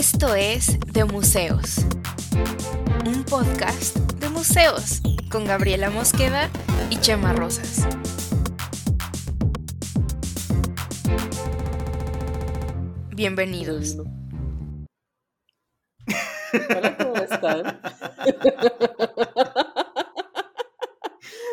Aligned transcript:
Esto 0.00 0.34
es 0.34 0.80
De 0.94 1.04
Museos, 1.04 1.84
un 3.04 3.22
podcast 3.22 3.98
de 4.14 4.30
museos 4.30 5.02
con 5.30 5.44
Gabriela 5.44 5.90
Mosqueda 5.90 6.48
y 6.88 6.96
Chema 7.00 7.34
Rosas. 7.34 7.86
Bienvenidos. 13.14 13.98
Hola, 16.70 16.96
¿cómo 16.96 17.16
están? 17.16 17.82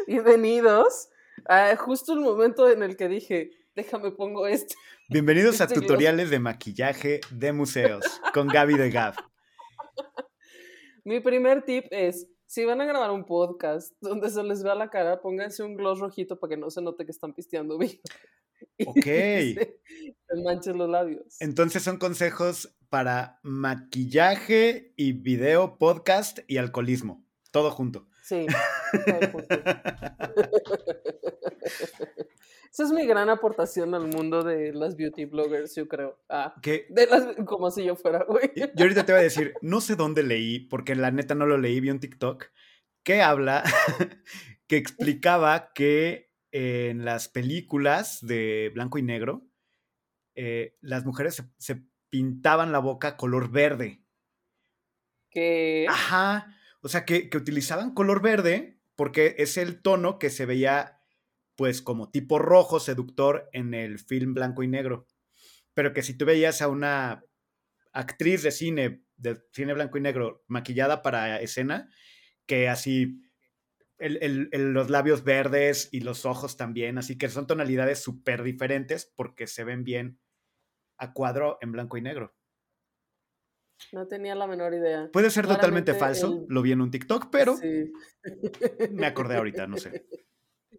Bienvenidos 0.07 1.09
a 1.50 1.75
justo 1.75 2.14
el 2.14 2.21
momento 2.21 2.70
en 2.70 2.82
el 2.82 2.95
que 2.95 3.09
dije, 3.09 3.52
déjame 3.75 4.11
pongo 4.11 4.48
esto. 4.48 4.75
Bienvenidos 5.09 5.61
a 5.61 5.69
tutoriales 5.69 6.29
de 6.29 6.37
maquillaje 6.37 7.21
de 7.31 7.53
museos 7.53 8.04
con 8.33 8.50
Gaby 8.50 8.75
de 8.75 8.91
Gab. 8.91 9.15
Mi 11.05 11.21
primer 11.21 11.63
tip 11.63 11.86
es, 11.91 12.27
si 12.45 12.65
van 12.65 12.82
a 12.82 12.86
grabar 12.86 13.11
un 13.11 13.23
podcast 13.25 13.93
donde 14.01 14.29
se 14.29 14.43
les 14.43 14.63
vea 14.63 14.75
la 14.75 14.89
cara, 14.89 15.21
pónganse 15.21 15.63
un 15.63 15.77
gloss 15.77 15.99
rojito 15.99 16.37
para 16.37 16.49
que 16.49 16.57
no 16.57 16.69
se 16.69 16.82
note 16.82 17.05
que 17.05 17.11
están 17.11 17.33
pisteando 17.33 17.77
bien. 17.77 17.99
Ok. 18.87 19.04
se, 19.04 19.79
se 20.27 20.43
manchen 20.43 20.77
los 20.79 20.89
labios. 20.89 21.37
Entonces 21.39 21.83
son 21.83 21.97
consejos 21.97 22.75
para 22.89 23.39
maquillaje 23.43 24.93
y 24.97 25.13
video, 25.13 25.77
podcast 25.77 26.39
y 26.47 26.57
alcoholismo. 26.57 27.24
Todo 27.51 27.69
junto. 27.71 28.07
Sí. 28.27 28.45
Esa 32.72 32.83
es 32.83 32.91
mi 32.91 33.08
gran 33.08 33.30
aportación 33.30 33.95
al 33.95 34.08
mundo 34.08 34.44
de 34.44 34.73
las 34.73 34.97
beauty 34.97 35.23
bloggers, 35.25 35.73
yo 35.75 35.88
creo. 35.88 36.19
Ah, 36.27 36.53
Que 36.61 36.88
de 36.89 37.08
las, 37.08 37.35
como 37.45 37.71
si 37.71 37.85
yo 37.85 37.95
fuera, 37.95 38.25
güey. 38.25 38.52
yo 38.55 38.83
ahorita 38.83 39.05
te 39.05 39.13
voy 39.13 39.21
a 39.21 39.23
decir, 39.23 39.53
no 39.61 39.80
sé 39.80 39.95
dónde 39.95 40.23
leí, 40.23 40.59
porque 40.59 40.93
la 40.95 41.09
neta 41.09 41.35
no 41.35 41.45
lo 41.45 41.57
leí, 41.57 41.79
vi 41.79 41.89
un 41.89 42.02
TikTok 42.02 42.47
que 43.03 43.21
habla, 43.21 43.63
que 44.67 44.75
explicaba 44.75 45.71
que 45.73 46.30
en 46.52 47.05
las 47.05 47.30
películas 47.30 48.19
de 48.21 48.71
blanco 48.73 48.97
y 48.97 49.03
negro, 49.03 49.47
eh, 50.35 50.75
las 50.81 51.05
mujeres 51.05 51.35
se, 51.35 51.43
se 51.57 51.81
pintaban 52.09 52.73
la 52.73 52.80
boca 52.80 53.15
color 53.15 53.49
verde. 53.49 54.03
Que 55.31 55.85
Ajá. 55.87 56.53
O 56.88 56.89
sea, 56.89 57.03
que, 57.03 57.30
utilizaban 57.35 57.93
color 57.93 58.21
verde 58.21 58.80
porque 58.95 59.35
es 59.39 59.57
el 59.57 59.81
tono 59.81 60.19
que 60.19 60.30
se 60.30 60.45
veía, 60.45 61.02
pues, 61.57 61.81
como 61.81 62.11
tipo 62.11 62.39
rojo 62.39 62.80
seductor 62.80 63.49
en 63.52 63.73
el 63.73 63.99
film 63.99 64.33
blanco 64.33 64.63
y 64.63 64.69
negro. 64.69 65.05
Pero 65.73 65.93
que 65.93 66.03
si 66.03 66.15
tú 66.17 66.25
veías 66.25 66.61
a 66.61 66.69
una 66.69 67.25
actriz 67.93 68.43
de 68.43 68.52
cine, 68.52 69.03
de 69.17 69.41
cine 69.53 69.73
blanco 69.73 69.97
y 69.97 70.02
negro, 70.02 70.45
maquillada 70.47 71.02
para 71.02 71.41
escena, 71.41 71.89
que 72.47 72.69
así 72.69 73.21
el- 73.99 74.49
los 74.53 74.89
labios 74.89 75.25
verdes 75.25 75.89
y 75.91 76.02
los 76.02 76.25
ojos 76.25 76.58
también, 76.58 76.99
así 76.99 77.17
que 77.17 77.30
son 77.30 77.47
tonalidades 77.47 78.02
súper 78.02 78.43
diferentes 78.43 79.11
porque 79.17 79.47
se 79.47 79.65
ven 79.65 79.83
bien 79.83 80.19
a 80.97 81.13
cuadro 81.13 81.59
en 81.61 81.73
blanco 81.73 81.97
y 81.97 82.03
negro. 82.03 82.36
No 83.94 84.08
tenía 84.08 84.36
la 84.36 84.47
menor 84.47 84.73
idea. 84.73 85.09
Puede 85.14 85.30
ser 85.30 85.47
totalmente 85.47 85.94
falso, 85.94 86.28
el- 86.33 86.45
lo 86.50 86.61
vi 86.61 86.72
en 86.72 86.81
un 86.81 86.92
TikTok, 86.92 87.30
pero 87.31 87.56
Sí. 87.58 87.92
me 88.92 89.06
acordé 89.06 89.38
ahorita, 89.38 89.67
no 89.67 89.78
sé. 89.78 90.06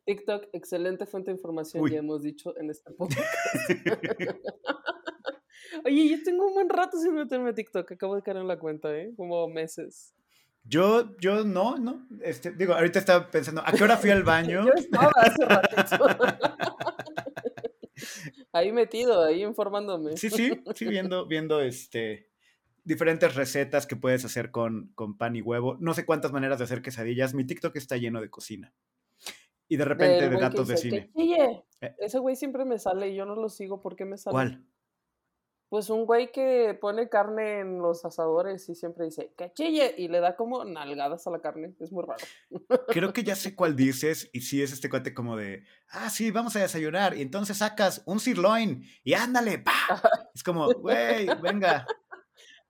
TikTok, 0.07 0.49
excelente 0.53 1.07
fuente 1.07 1.31
de 1.31 1.37
información, 1.37 1.83
Uy. 1.83 1.93
ya 1.93 1.99
hemos 1.99 2.23
dicho 2.23 2.57
en 2.59 2.71
este 2.71 2.91
podcast. 2.93 3.27
Oye, 5.85 6.09
yo 6.09 6.17
tengo 6.25 6.47
un 6.47 6.55
buen 6.55 6.69
rato 6.69 6.99
sin 6.99 7.15
meterme 7.15 7.51
a 7.51 7.55
TikTok, 7.55 7.93
acabo 7.93 8.17
de 8.17 8.23
caer 8.23 8.39
en 8.39 8.49
la 8.49 8.59
cuenta, 8.59 8.95
¿eh? 8.97 9.13
Como 9.17 9.49
meses. 9.49 10.15
Yo, 10.65 11.17
yo 11.19 11.45
no, 11.45 11.77
no. 11.77 12.07
Este, 12.23 12.53
digo, 12.53 12.75
ahorita 12.75 12.99
estaba 12.99 13.31
pensando, 13.31 13.63
¿a 13.64 13.73
qué 13.73 13.85
hora 13.85 13.97
fui 13.97 14.11
al 14.11 14.23
baño? 14.25 14.64
Yo 14.67 14.73
estaba 14.75 15.13
hace 15.17 15.45
ratito. 15.45 16.07
ahí 18.53 18.73
metido, 18.73 19.25
ahí 19.25 19.42
informándome. 19.42 20.17
Sí, 20.17 20.31
sí, 20.31 20.63
sí, 20.75 20.87
viendo, 20.87 21.27
viendo 21.27 21.61
este 21.61 22.31
diferentes 22.89 23.35
recetas 23.35 23.87
que 23.87 23.97
puedes 23.97 24.25
hacer 24.25 24.51
con, 24.51 24.91
con 24.95 25.19
pan 25.19 25.37
y 25.37 25.43
huevo. 25.43 25.77
No 25.79 25.93
sé 25.93 26.07
cuántas 26.07 26.33
maneras 26.33 26.59
de 26.59 26.65
hacer 26.65 26.81
quesadillas. 26.81 27.35
Mi 27.35 27.45
TikTok 27.45 27.77
está 27.77 27.99
lleno 27.99 28.21
de 28.21 28.31
cocina. 28.31 28.73
Y 29.69 29.77
de 29.77 29.85
repente 29.85 30.31
de 30.31 30.41
datos 30.41 30.67
de 30.67 30.79
cine. 30.79 31.11
Eh. 31.15 31.95
Ese 31.99 32.19
güey 32.19 32.35
siempre 32.35 32.65
me 32.65 32.79
sale 32.79 33.11
y 33.11 33.15
yo 33.15 33.27
no 33.27 33.37
lo 33.37 33.51
sigo. 33.51 33.83
¿Por 33.83 33.95
qué 33.95 34.07
me 34.07 34.17
sale? 34.17 34.33
¿Cuál? 34.33 34.65
Pues 35.69 35.91
un 35.91 36.07
güey 36.07 36.33
que 36.33 36.79
pone 36.81 37.11
carne 37.11 37.61
en 37.61 37.83
los 37.83 38.07
asadores 38.07 38.67
y 38.71 38.75
siempre 38.75 39.05
dice, 39.05 39.35
que 39.37 39.53
chille, 39.53 39.95
y 39.99 40.09
le 40.09 40.20
da 40.20 40.35
como 40.35 40.65
nalgadas 40.65 41.27
a 41.27 41.31
la 41.31 41.41
carne. 41.41 41.75
Es 41.81 41.93
muy 41.93 42.05
raro. 42.07 42.25
Creo 42.89 43.13
que 43.13 43.23
ya 43.23 43.37
sé 43.37 43.55
cuál 43.55 43.77
dices. 43.77 44.31
Y 44.33 44.41
sí 44.41 44.63
es 44.63 44.73
este 44.73 44.89
cuate 44.89 45.13
como 45.13 45.37
de, 45.37 45.65
ah, 45.91 46.09
sí, 46.09 46.31
vamos 46.31 46.57
a 46.57 46.61
desayunar. 46.61 47.15
Y 47.19 47.20
entonces 47.20 47.59
sacas 47.59 48.03
un 48.07 48.19
sirloin 48.19 48.83
y 49.05 49.13
ándale, 49.13 49.59
pa. 49.59 49.75
Es 50.35 50.43
como, 50.43 50.73
güey, 50.73 51.27
venga. 51.43 51.87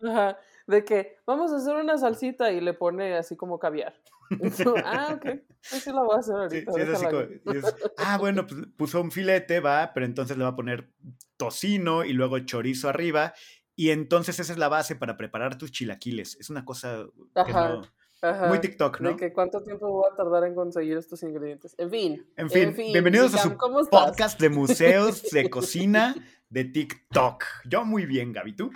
Ajá, 0.02 0.38
de 0.66 0.84
que 0.84 1.16
vamos 1.26 1.52
a 1.52 1.56
hacer 1.56 1.74
una 1.76 1.98
salsita 1.98 2.52
y 2.52 2.60
le 2.60 2.74
pone 2.74 3.16
así 3.16 3.36
como 3.36 3.58
caviar. 3.58 3.94
Ah, 4.84 5.14
ok, 5.14 5.22
pues 5.70 5.82
sí 5.82 5.90
la 5.90 6.02
voy 6.02 6.16
a 6.16 6.18
hacer 6.18 6.34
ahorita. 6.36 6.72
sí, 6.72 6.80
es 6.80 6.88
así 6.88 7.04
déjala 7.06 7.08
como- 7.10 7.20
hago". 7.22 7.32
y 7.54 7.56
es, 7.58 7.64
ah, 7.98 8.18
bueno, 8.18 8.46
pues 8.46 8.60
puso 8.76 9.00
un 9.00 9.10
filete, 9.10 9.60
va, 9.60 9.92
pero 9.94 10.04
entonces 10.04 10.36
le 10.36 10.44
va 10.44 10.50
a 10.50 10.56
poner 10.56 10.90
tocino 11.38 12.04
y 12.04 12.12
luego 12.12 12.38
chorizo 12.40 12.88
arriba. 12.88 13.32
Y 13.74 13.90
entonces 13.90 14.38
esa 14.40 14.52
es 14.52 14.58
la 14.58 14.68
base 14.68 14.96
para 14.96 15.16
preparar 15.16 15.56
tus 15.56 15.70
chilaquiles. 15.72 16.36
Es 16.40 16.50
una 16.50 16.64
cosa 16.64 17.06
que 17.34 17.40
Ajá, 17.40 17.68
no- 17.70 17.82
Ajá, 18.20 18.48
muy 18.48 18.58
TikTok, 18.58 19.00
¿no? 19.00 19.10
De 19.10 19.16
que 19.16 19.32
cuánto 19.32 19.62
tiempo 19.62 19.88
voy 19.88 20.04
a 20.12 20.16
tardar 20.16 20.42
en 20.44 20.54
conseguir 20.56 20.96
estos 20.98 21.22
ingredientes. 21.22 21.74
En 21.78 21.88
fin. 21.88 22.26
En 22.36 22.50
fin, 22.50 22.74
bienvenidos 22.92 23.32
a 23.34 23.38
su 23.38 23.56
podcast 23.88 24.40
de 24.40 24.48
museos 24.50 25.22
de 25.30 25.48
cocina 25.50 26.14
de 26.50 26.64
TikTok. 26.64 27.44
Yo 27.64 27.84
muy 27.84 28.04
bien, 28.06 28.32
Gaby, 28.32 28.56
¿tú? 28.56 28.70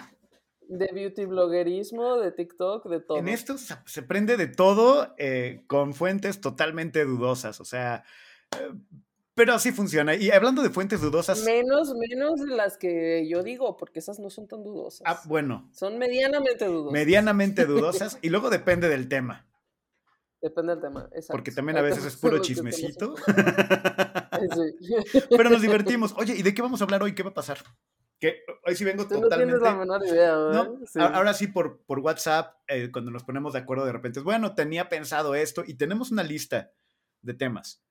De 0.74 0.88
beauty 0.92 1.26
bloguerismo, 1.26 2.16
de 2.16 2.32
TikTok, 2.32 2.86
de 2.88 3.00
todo. 3.00 3.18
En 3.18 3.28
esto 3.28 3.58
se, 3.58 3.74
se 3.84 4.02
prende 4.02 4.38
de 4.38 4.46
todo 4.46 5.14
eh, 5.18 5.64
con 5.66 5.92
fuentes 5.92 6.40
totalmente 6.40 7.04
dudosas, 7.04 7.60
o 7.60 7.64
sea, 7.66 8.04
eh, 8.58 8.70
pero 9.34 9.52
así 9.52 9.70
funciona. 9.72 10.14
Y 10.14 10.30
hablando 10.30 10.62
de 10.62 10.70
fuentes 10.70 11.02
dudosas, 11.02 11.44
Menos, 11.44 11.92
menos 11.94 12.40
de 12.40 12.56
las 12.56 12.78
que 12.78 13.28
yo 13.28 13.42
digo, 13.42 13.76
porque 13.76 13.98
esas 13.98 14.18
no 14.18 14.30
son 14.30 14.48
tan 14.48 14.64
dudosas. 14.64 15.02
ah, 15.04 15.20
bueno, 15.26 15.68
Son 15.72 15.98
medianamente 15.98 16.64
dudosas. 16.64 16.92
medianamente 16.92 17.66
dudosas 17.66 18.18
y 18.22 18.30
luego 18.30 18.48
depende 18.48 18.88
del 18.88 19.08
tema, 19.08 19.46
Depende 20.40 20.72
del 20.72 20.82
tema. 20.82 21.02
exacto. 21.12 21.32
porque 21.32 21.52
también 21.52 21.76
a 21.76 21.82
veces 21.82 22.04
es 22.06 22.16
puro 22.16 22.38
chismecito. 22.40 23.14
Sí. 24.42 25.20
Pero 25.36 25.50
nos 25.50 25.62
divertimos. 25.62 26.14
Oye, 26.16 26.34
¿y 26.34 26.42
de 26.42 26.52
qué 26.52 26.62
vamos 26.62 26.80
a 26.80 26.84
hablar 26.84 27.00
hoy? 27.02 27.14
¿Qué 27.14 27.22
va 27.22 27.30
a 27.30 27.34
pasar? 27.34 27.58
Que 28.22 28.44
hoy 28.64 28.76
sí 28.76 28.84
vengo 28.84 29.08
Tú 29.08 29.20
no 29.20 29.28
tienes 29.28 29.56
totalmente. 29.56 29.64
la 29.64 29.74
menor 29.74 30.06
idea. 30.06 30.32
No, 30.36 30.86
Sí. 30.86 31.00
ahora 31.00 31.34
sí 31.34 31.48
por, 31.48 31.80
por 31.82 31.98
WhatsApp, 31.98 32.54
eh, 32.68 32.88
cuando 32.92 33.10
nos 33.10 33.24
ponemos 33.24 33.52
de 33.52 33.58
acuerdo 33.58 33.84
de 33.84 33.90
repente, 33.90 34.20
es, 34.20 34.24
bueno, 34.24 34.54
tenía 34.54 34.88
pensado 34.88 35.34
esto 35.34 35.64
y 35.66 35.74
tenemos 35.74 36.12
una 36.12 36.22
lista 36.22 36.70
de 37.20 37.34
temas. 37.34 37.82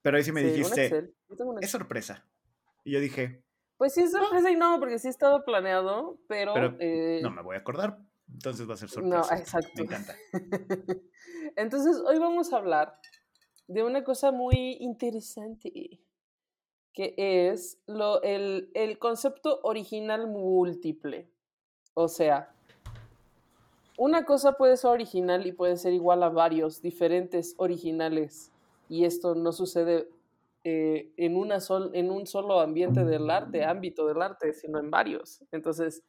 Pero 0.00 0.16
ahí 0.16 0.24
sí 0.24 0.32
me 0.32 0.40
Sí, 0.40 0.46
dijiste, 0.46 1.12
es 1.60 1.70
sorpresa. 1.70 2.24
Y 2.84 2.92
yo 2.92 3.00
dije, 3.00 3.42
Pues 3.76 3.92
sí, 3.92 4.04
es 4.04 4.12
sorpresa 4.12 4.50
y 4.50 4.56
no, 4.56 4.78
porque 4.80 4.98
sí 4.98 5.08
estaba 5.08 5.44
planeado, 5.44 6.18
pero. 6.26 6.54
Pero 6.54 6.76
eh, 6.80 7.20
no 7.22 7.30
me 7.30 7.42
voy 7.42 7.56
a 7.56 7.58
acordar, 7.58 7.98
entonces 8.32 8.66
va 8.66 8.72
a 8.72 8.76
ser 8.78 8.88
no, 9.04 9.22
sorpresa. 9.24 9.36
exacto. 9.36 9.72
Me 9.76 9.82
encanta. 9.82 10.14
Entonces, 11.56 11.96
hoy 12.06 12.18
vamos 12.18 12.50
a 12.52 12.56
hablar 12.56 12.98
de 13.66 13.82
una 13.82 14.04
cosa 14.04 14.32
muy 14.32 14.78
interesante, 14.80 16.00
que 16.96 17.14
es 17.18 17.78
lo, 17.86 18.22
el, 18.22 18.70
el 18.72 18.98
concepto 18.98 19.60
original 19.62 20.26
múltiple. 20.28 21.30
O 21.92 22.08
sea, 22.08 22.54
una 23.98 24.24
cosa 24.24 24.52
puede 24.52 24.78
ser 24.78 24.92
original 24.92 25.46
y 25.46 25.52
puede 25.52 25.76
ser 25.76 25.92
igual 25.92 26.22
a 26.22 26.30
varios 26.30 26.80
diferentes 26.80 27.54
originales. 27.58 28.50
Y 28.88 29.04
esto 29.04 29.34
no 29.34 29.52
sucede 29.52 30.08
eh, 30.64 31.12
en, 31.18 31.36
una 31.36 31.60
sol, 31.60 31.90
en 31.92 32.10
un 32.10 32.26
solo 32.26 32.60
ambiente 32.60 33.04
del 33.04 33.28
arte, 33.28 33.62
ámbito 33.62 34.06
del 34.06 34.22
arte, 34.22 34.54
sino 34.54 34.78
en 34.78 34.90
varios. 34.90 35.44
Entonces, 35.52 36.02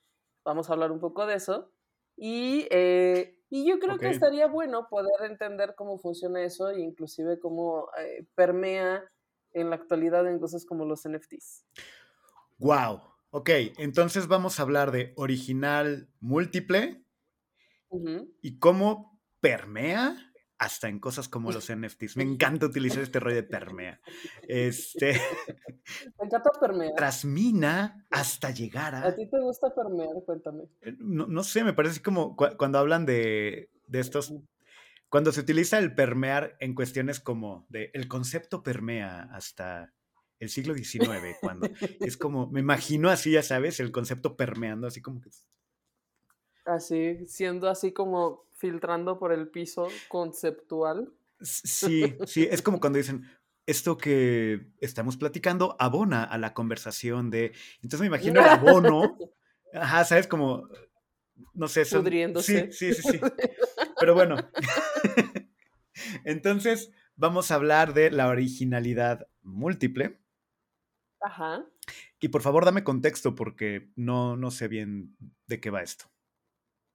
vamos 0.46 0.70
a 0.70 0.74
hablar 0.74 0.94
un 0.94 1.02
poco 1.02 1.26
de 1.26 1.36
eso. 1.36 1.70
Y, 2.16 2.66
eh, 2.72 3.38
y 3.50 3.68
yo 3.68 3.78
creo 3.80 3.98
que 3.98 4.08
Ok. 4.08 4.14
estaría 4.14 4.48
bueno 4.48 4.88
poder 4.90 5.30
entender 5.30 5.76
cómo 5.76 5.98
funciona 5.98 6.42
eso 6.44 6.70
e 6.70 6.80
inclusive 6.80 7.40
cómo 7.40 7.90
eh, 8.00 8.26
permea 8.36 9.04
en 9.54 9.70
la 9.70 9.76
actualidad 9.76 10.28
en 10.30 10.40
cosas 10.40 10.66
como 10.66 10.86
los 10.86 11.08
NFTs. 11.08 11.66
Wow. 12.60 13.02
Ok, 13.30 13.50
entonces 13.78 14.28
vamos 14.28 14.60
a 14.60 14.64
hablar 14.64 14.92
de 14.92 15.14
original 15.16 16.10
múltiple 16.20 17.04
y 18.42 18.60
cómo 18.60 19.20
permea 19.42 20.16
hasta 20.58 20.88
en 20.88 21.00
cosas 21.00 21.30
como 21.30 21.52
los 21.52 21.72
NFTs. 21.76 22.18
Me 22.18 22.24
encanta 22.24 22.66
utilizar 22.66 23.04
este 23.04 23.20
rollo 23.20 23.36
de 23.36 23.44
permea. 23.44 24.00
Este. 24.48 25.14
Me 26.20 26.26
encanta 26.26 26.50
permear. 26.60 26.94
Trasmina 26.96 28.06
hasta 28.10 28.52
llegar 28.52 28.96
a. 28.96 29.08
¿A 29.08 29.16
ti 29.16 29.30
te 29.30 29.40
gusta 29.40 29.74
permear? 29.74 30.10
Cuéntame. 30.26 30.64
Eh, 30.82 30.96
no, 31.00 31.28
no 31.28 31.44
sé, 31.44 31.64
me 31.64 31.74
parece 31.74 32.02
como 32.02 32.36
cuando 32.36 32.80
hablan 32.80 33.06
de, 33.06 33.70
de 33.88 34.00
estos. 34.00 34.34
Cuando 35.10 35.32
se 35.32 35.42
utiliza 35.42 35.80
el 35.80 35.96
permear 35.96 36.58
en 36.60 36.76
cuestiones 36.76 37.20
como 37.20 37.66
de 37.70 37.92
el 37.94 38.08
concepto 38.08 38.62
permea 38.64 39.30
hasta 39.32 39.94
el 40.40 40.50
siglo 40.50 40.76
XIX, 40.76 41.38
cuando 41.42 41.70
es 42.00 42.18
como, 42.18 42.48
me 42.48 42.60
imagino 42.60 43.10
así, 43.10 43.32
ya 43.32 43.44
sabes, 43.44 43.80
el 43.80 43.92
concepto 43.92 44.36
permeando, 44.36 44.88
así 44.88 45.02
como 45.02 45.22
que 45.22 45.30
Así, 46.66 47.26
siendo 47.28 47.70
así 47.70 47.94
como 47.94 48.46
filtrando 48.52 49.18
por 49.20 49.32
el 49.32 49.48
piso 49.48 49.88
conceptual. 50.10 51.14
Sí, 51.40 52.16
sí, 52.26 52.48
es 52.50 52.62
como 52.62 52.82
cuando 52.82 52.98
dicen, 52.98 53.26
esto 53.66 53.98
que 53.98 54.68
estamos 54.82 55.16
platicando 55.16 55.78
abona 55.80 56.24
a 56.24 56.38
la 56.38 56.54
conversación 56.54 57.30
de... 57.30 57.54
Entonces 57.76 58.02
me 58.02 58.08
imagino 58.08 58.42
el 58.42 58.48
abono, 58.50 59.18
ajá, 59.74 60.04
¿sabes? 60.04 60.28
Como, 60.28 60.68
no 61.54 61.68
sé, 61.68 61.86
son... 61.86 62.02
Pudriéndose. 62.02 62.72
Sí, 62.72 62.94
sí, 62.94 63.02
sí, 63.02 63.12
sí. 63.14 63.20
Pero 64.00 64.14
bueno, 64.14 64.36
entonces 66.24 66.92
vamos 67.16 67.52
a 67.52 67.56
hablar 67.56 67.94
de 67.94 68.12
la 68.12 68.28
originalidad 68.28 69.28
múltiple. 69.42 70.20
Ajá. 71.22 71.66
Y 72.20 72.30
por 72.30 72.42
favor 72.42 72.66
dame 72.66 72.84
contexto 72.84 73.36
porque 73.36 73.92
no, 73.96 74.38
no 74.38 74.52
sé 74.52 74.68
bien 74.68 75.16
de 75.48 75.60
qué 75.60 75.70
va 75.70 75.82
esto. 75.82 76.06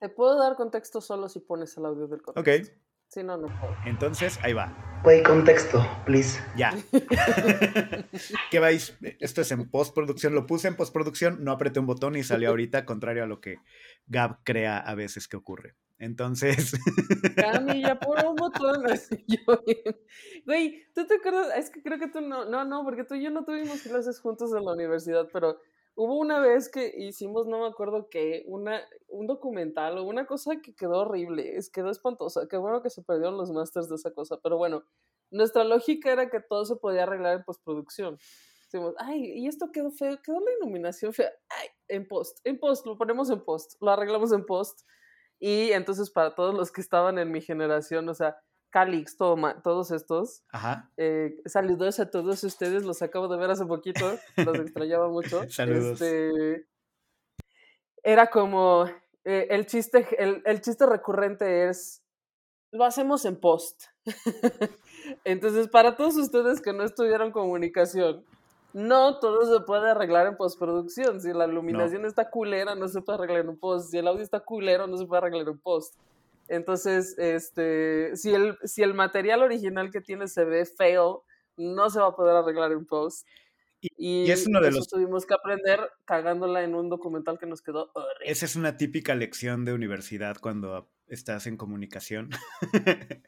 Te 0.01 0.09
puedo 0.09 0.39
dar 0.39 0.57
contexto 0.57 1.01
solo 1.01 1.29
si 1.29 1.41
pones 1.41 1.77
el 1.77 1.87
audio 1.87 2.09
del 2.09 2.23
contexto. 2.23 2.41
Ok. 2.41 2.83
Si 3.13 3.23
no, 3.23 3.37
no 3.37 3.49
puedo. 3.61 3.77
Entonces, 3.85 4.41
ahí 4.43 4.55
va. 4.55 4.75
Güey, 5.05 5.23
contexto, 5.23 5.87
please. 6.07 6.41
Ya. 6.57 6.73
¿Qué 8.51 8.59
vais? 8.59 8.97
Esto 9.21 9.43
es 9.43 9.53
en 9.53 9.69
postproducción. 9.69 10.35
Lo 10.35 10.47
puse 10.47 10.69
en 10.69 10.77
postproducción, 10.77 11.45
no 11.45 11.53
apreté 11.53 11.79
un 11.79 11.85
botón 11.85 12.17
y 12.17 12.23
salió 12.23 12.49
ahorita, 12.49 12.87
contrario 12.87 13.25
a 13.25 13.27
lo 13.27 13.39
que 13.39 13.59
Gab 14.07 14.39
crea 14.45 14.79
a 14.79 14.95
veces 14.95 15.29
que 15.29 15.37
ocurre. 15.37 15.75
Entonces. 15.99 16.73
Cami, 17.37 17.83
ya 17.83 17.99
por 17.99 18.25
un 18.25 18.35
botón. 18.35 18.83
Güey, 20.47 20.83
¿tú 20.95 21.07
te 21.07 21.17
acuerdas? 21.17 21.49
Es 21.59 21.69
que 21.69 21.83
creo 21.83 21.99
que 21.99 22.09
tú 22.09 22.23
no. 22.23 22.47
No, 22.47 22.65
no, 22.65 22.83
porque 22.83 23.05
tú 23.05 23.15
y 23.15 23.23
yo 23.25 23.31
no 23.31 23.45
tuvimos 23.45 23.83
clases 23.83 24.21
juntos 24.21 24.55
en 24.57 24.65
la 24.65 24.73
universidad, 24.73 25.29
pero 25.31 25.61
Hubo 25.95 26.19
una 26.19 26.41
vez 26.41 26.71
que 26.71 26.93
hicimos, 26.97 27.47
no 27.47 27.61
me 27.61 27.67
acuerdo 27.67 28.09
qué, 28.11 28.45
una, 28.47 28.81
un 29.09 29.27
documental 29.27 29.99
o 29.99 30.05
una 30.05 30.27
cosa 30.27 30.57
que 30.63 30.75
quedó 30.75 31.01
horrible, 31.01 31.57
es, 31.57 31.69
quedó 31.71 31.91
espantosa. 31.91 32.49
Qué 32.49 32.57
bueno 32.57 32.83
que 32.83 32.89
se 32.89 33.03
perdieron 33.03 33.37
los 33.37 33.51
masters 33.51 33.89
de 33.89 33.97
esa 33.97 34.11
cosa, 34.13 34.39
pero 34.43 34.57
bueno, 34.57 34.85
nuestra 35.31 35.65
lógica 35.65 36.11
era 36.11 36.31
que 36.31 36.41
todo 36.41 36.65
se 36.65 36.77
podía 36.77 37.03
arreglar 37.03 37.37
en 37.37 37.45
postproducción. 37.45 38.19
Decimos, 38.65 38.95
ay, 38.99 39.33
y 39.35 39.49
esto 39.49 39.71
quedó 39.71 39.91
feo, 39.91 40.19
quedó 40.23 40.41
la 40.41 40.53
iluminación 40.59 41.13
fea. 41.13 41.31
Ay, 41.51 41.69
en 41.89 42.09
post, 42.09 42.39
en 42.45 42.59
post, 42.59 42.87
lo 42.87 42.97
ponemos 42.97 43.29
en 43.29 43.45
post, 43.45 43.75
lo 43.83 43.91
arreglamos 43.91 44.33
en 44.33 44.47
post. 44.47 44.81
Y 45.39 45.73
entonces 45.73 46.11
para 46.11 46.35
todos 46.35 46.55
los 46.55 46.73
que 46.73 46.81
estaban 46.81 47.19
en 47.19 47.31
mi 47.31 47.43
generación, 47.43 48.09
o 48.09 48.15
sea, 48.15 48.37
Calix, 48.73 49.17
todos 49.17 49.91
estos. 49.91 50.43
Ajá. 50.51 50.91
Eh, 50.97 51.41
saludos 51.45 52.01
a 52.01 52.11
todos 52.11 52.43
ustedes, 52.43 52.85
los 52.85 53.03
acabo 53.03 53.29
de 53.29 53.37
ver 53.37 53.51
hace 53.51 53.67
poquito, 53.67 54.19
los 54.37 54.59
extrañaba 54.59 55.09
mucho. 55.09 55.43
saludos. 55.51 56.01
Este, 56.01 56.67
era 58.03 58.29
como, 58.29 58.87
eh, 59.25 59.47
el, 59.51 59.67
chiste, 59.67 60.09
el, 60.19 60.43
el 60.47 60.63
chiste 60.63 60.87
recurrente 60.87 61.69
es, 61.69 62.03
lo 62.73 62.85
hacemos 62.85 63.27
en 63.27 63.37
post. 63.37 63.85
Entonces, 65.25 65.69
para 65.69 65.95
todos 65.95 66.17
ustedes 66.17 66.63
que 66.63 66.73
no 66.73 66.83
estudiaron 66.83 67.31
comunicación, 67.31 68.25
no 68.73 69.19
todo 69.19 69.45
se 69.45 69.65
puede 69.67 69.91
arreglar 69.91 70.27
en 70.27 70.39
postproducción. 70.39 71.21
Si 71.21 71.31
la 71.35 71.47
iluminación 71.47 72.07
está 72.07 72.31
culera, 72.31 72.75
no 72.75 72.89
se 72.89 73.03
puede 73.03 73.19
arreglar 73.19 73.45
en 73.45 73.59
post. 73.59 73.91
Si 73.91 73.99
el 73.99 74.09
audio 74.09 74.23
está 74.23 74.41
culero, 74.41 74.87
no 74.87 74.97
se 74.97 75.05
puede 75.05 75.19
arreglar 75.19 75.47
en 75.49 75.59
post. 75.59 75.95
Entonces, 76.53 77.17
este, 77.17 78.15
si 78.15 78.35
el, 78.35 78.59
si 78.65 78.83
el 78.83 78.93
material 78.93 79.43
original 79.43 79.91
que 79.91 80.03
tiene 80.03 80.29
se 80.29 80.45
ve 80.45 80.67
feo, 80.67 81.25
no 81.57 81.89
se 81.89 81.99
va 81.99 82.09
a 82.09 82.15
poder 82.15 82.37
arreglar 82.37 82.73
en 82.73 82.85
post. 82.85 83.27
Y, 83.81 84.31
es 84.31 84.47
uno 84.47 84.61
de 84.61 84.69
eso 84.69 84.79
los... 84.79 84.89
tuvimos 84.89 85.25
que 85.25 85.33
aprender 85.33 85.81
cagándola 86.05 86.63
en 86.63 86.75
un 86.75 86.91
documental 86.91 87.39
que 87.39 87.47
nos 87.47 87.63
quedó 87.63 87.91
horrible. 87.95 88.31
Esa 88.31 88.45
es 88.45 88.55
una 88.55 88.77
típica 88.77 89.15
lección 89.15 89.65
de 89.65 89.73
universidad 89.73 90.37
cuando 90.43 90.93
estás 91.07 91.47
en 91.47 91.57
comunicación. 91.57 92.29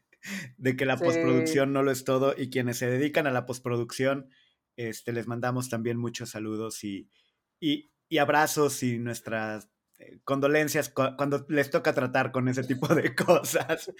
de 0.58 0.76
que 0.76 0.84
la 0.84 0.98
postproducción 0.98 1.72
no 1.72 1.82
lo 1.82 1.92
es 1.92 2.04
todo 2.04 2.34
y 2.36 2.50
quienes 2.50 2.76
se 2.76 2.90
dedican 2.90 3.26
a 3.26 3.30
la 3.30 3.46
postproducción, 3.46 4.28
este, 4.76 5.12
les 5.12 5.26
mandamos 5.26 5.70
también 5.70 5.96
muchos 5.96 6.28
saludos 6.28 6.84
y, 6.84 7.08
y, 7.58 7.90
y 8.10 8.18
abrazos 8.18 8.82
y 8.82 8.98
nuestras 8.98 9.70
eh, 9.98 10.20
condolencias 10.24 10.90
cuando 10.90 11.44
les 11.48 11.70
toca 11.70 11.92
tratar 11.92 12.32
con 12.32 12.48
ese 12.48 12.64
tipo 12.64 12.92
de 12.94 13.14
cosas. 13.14 13.92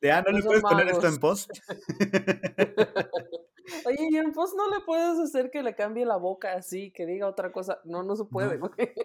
De, 0.00 0.10
ah, 0.10 0.22
¿no 0.22 0.32
le 0.32 0.42
puedes 0.42 0.62
poner 0.62 0.88
esto 0.88 1.06
en 1.06 1.18
post? 1.18 1.50
Oye, 3.86 4.08
y 4.10 4.16
en 4.16 4.32
post 4.32 4.54
no 4.56 4.68
le 4.70 4.84
puedes 4.84 5.18
hacer 5.18 5.50
que 5.50 5.62
le 5.62 5.74
cambie 5.74 6.04
la 6.04 6.16
boca 6.16 6.54
así, 6.54 6.92
que 6.92 7.06
diga 7.06 7.28
otra 7.28 7.52
cosa. 7.52 7.80
No, 7.84 8.02
no 8.02 8.16
se 8.16 8.24
puede, 8.24 8.58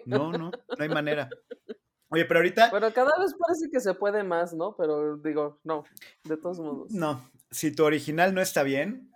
No, 0.06 0.32
no, 0.32 0.32
no, 0.38 0.50
hay 0.78 0.88
manera. 0.88 1.28
Oye, 2.10 2.24
pero 2.24 2.40
ahorita. 2.40 2.70
Pero 2.70 2.92
cada 2.92 3.18
vez 3.18 3.34
parece 3.38 3.70
que 3.70 3.80
se 3.80 3.94
puede 3.94 4.24
más, 4.24 4.54
¿no? 4.54 4.74
Pero 4.76 5.18
digo, 5.18 5.60
no, 5.64 5.84
de 6.24 6.36
todos 6.36 6.58
modos. 6.58 6.92
No, 6.92 7.30
si 7.50 7.74
tu 7.74 7.84
original 7.84 8.34
no 8.34 8.40
está 8.40 8.62
bien, 8.62 9.12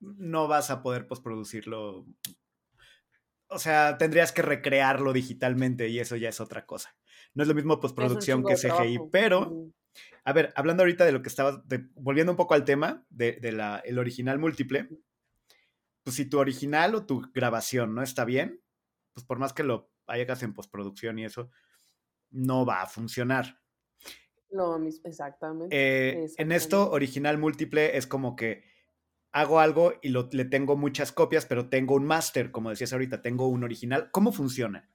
no 0.00 0.48
vas 0.48 0.70
a 0.70 0.82
poder 0.82 1.06
postproducirlo 1.06 2.06
o 3.52 3.58
sea, 3.58 3.98
tendrías 3.98 4.32
que 4.32 4.42
recrearlo 4.42 5.12
digitalmente 5.12 5.88
y 5.88 5.98
eso 5.98 6.16
ya 6.16 6.28
es 6.28 6.40
otra 6.40 6.66
cosa. 6.66 6.96
No 7.34 7.42
es 7.42 7.48
lo 7.48 7.54
mismo 7.54 7.80
postproducción 7.80 8.44
que 8.44 8.56
CGI, 8.56 8.98
pero, 9.10 9.70
a 10.24 10.32
ver, 10.32 10.52
hablando 10.56 10.82
ahorita 10.82 11.04
de 11.04 11.12
lo 11.12 11.22
que 11.22 11.28
estaba, 11.28 11.62
volviendo 11.94 12.32
un 12.32 12.36
poco 12.36 12.54
al 12.54 12.64
tema 12.64 13.04
de, 13.08 13.38
la, 13.52 13.78
el 13.84 13.98
original 13.98 14.38
múltiple, 14.38 14.88
pues 16.02 16.16
si 16.16 16.26
tu 16.26 16.38
original 16.38 16.94
o 16.94 17.06
tu 17.06 17.22
grabación 17.32 17.94
no 17.94 18.02
está 18.02 18.24
bien, 18.24 18.60
pues 19.14 19.24
por 19.24 19.38
más 19.38 19.52
que 19.52 19.62
lo 19.62 19.90
hagas 20.06 20.42
en 20.42 20.54
postproducción 20.54 21.18
y 21.18 21.24
eso, 21.24 21.50
no 22.30 22.66
va 22.66 22.82
a 22.82 22.86
funcionar. 22.86 23.60
No, 24.50 24.78
exactamente. 25.04 25.74
Eh, 25.74 26.26
en 26.36 26.52
esto, 26.52 26.90
original 26.90 27.38
múltiple 27.38 27.96
es 27.96 28.06
como 28.06 28.36
que 28.36 28.64
hago 29.32 29.58
algo 29.58 29.94
y 30.02 30.10
lo, 30.10 30.28
le 30.30 30.44
tengo 30.44 30.76
muchas 30.76 31.10
copias, 31.10 31.46
pero 31.46 31.68
tengo 31.68 31.94
un 31.94 32.04
máster, 32.04 32.50
como 32.50 32.70
decías 32.70 32.92
ahorita, 32.92 33.22
tengo 33.22 33.48
un 33.48 33.64
original. 33.64 34.10
¿Cómo 34.10 34.32
funciona? 34.32 34.88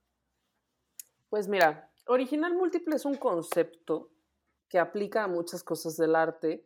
Pues 1.29 1.47
mira, 1.47 1.91
original 2.07 2.53
múltiple 2.53 2.95
es 2.95 3.06
un 3.06 3.15
concepto 3.15 4.11
que 4.69 4.79
aplica 4.79 5.23
a 5.23 5.27
muchas 5.27 5.63
cosas 5.63 5.97
del 5.97 6.15
arte 6.15 6.65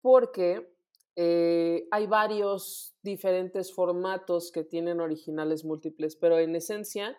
porque 0.00 0.72
eh, 1.16 1.88
hay 1.90 2.06
varios 2.06 2.96
diferentes 3.02 3.74
formatos 3.74 4.52
que 4.52 4.62
tienen 4.62 5.00
originales 5.00 5.64
múltiples, 5.64 6.14
pero 6.14 6.38
en 6.38 6.54
esencia 6.54 7.16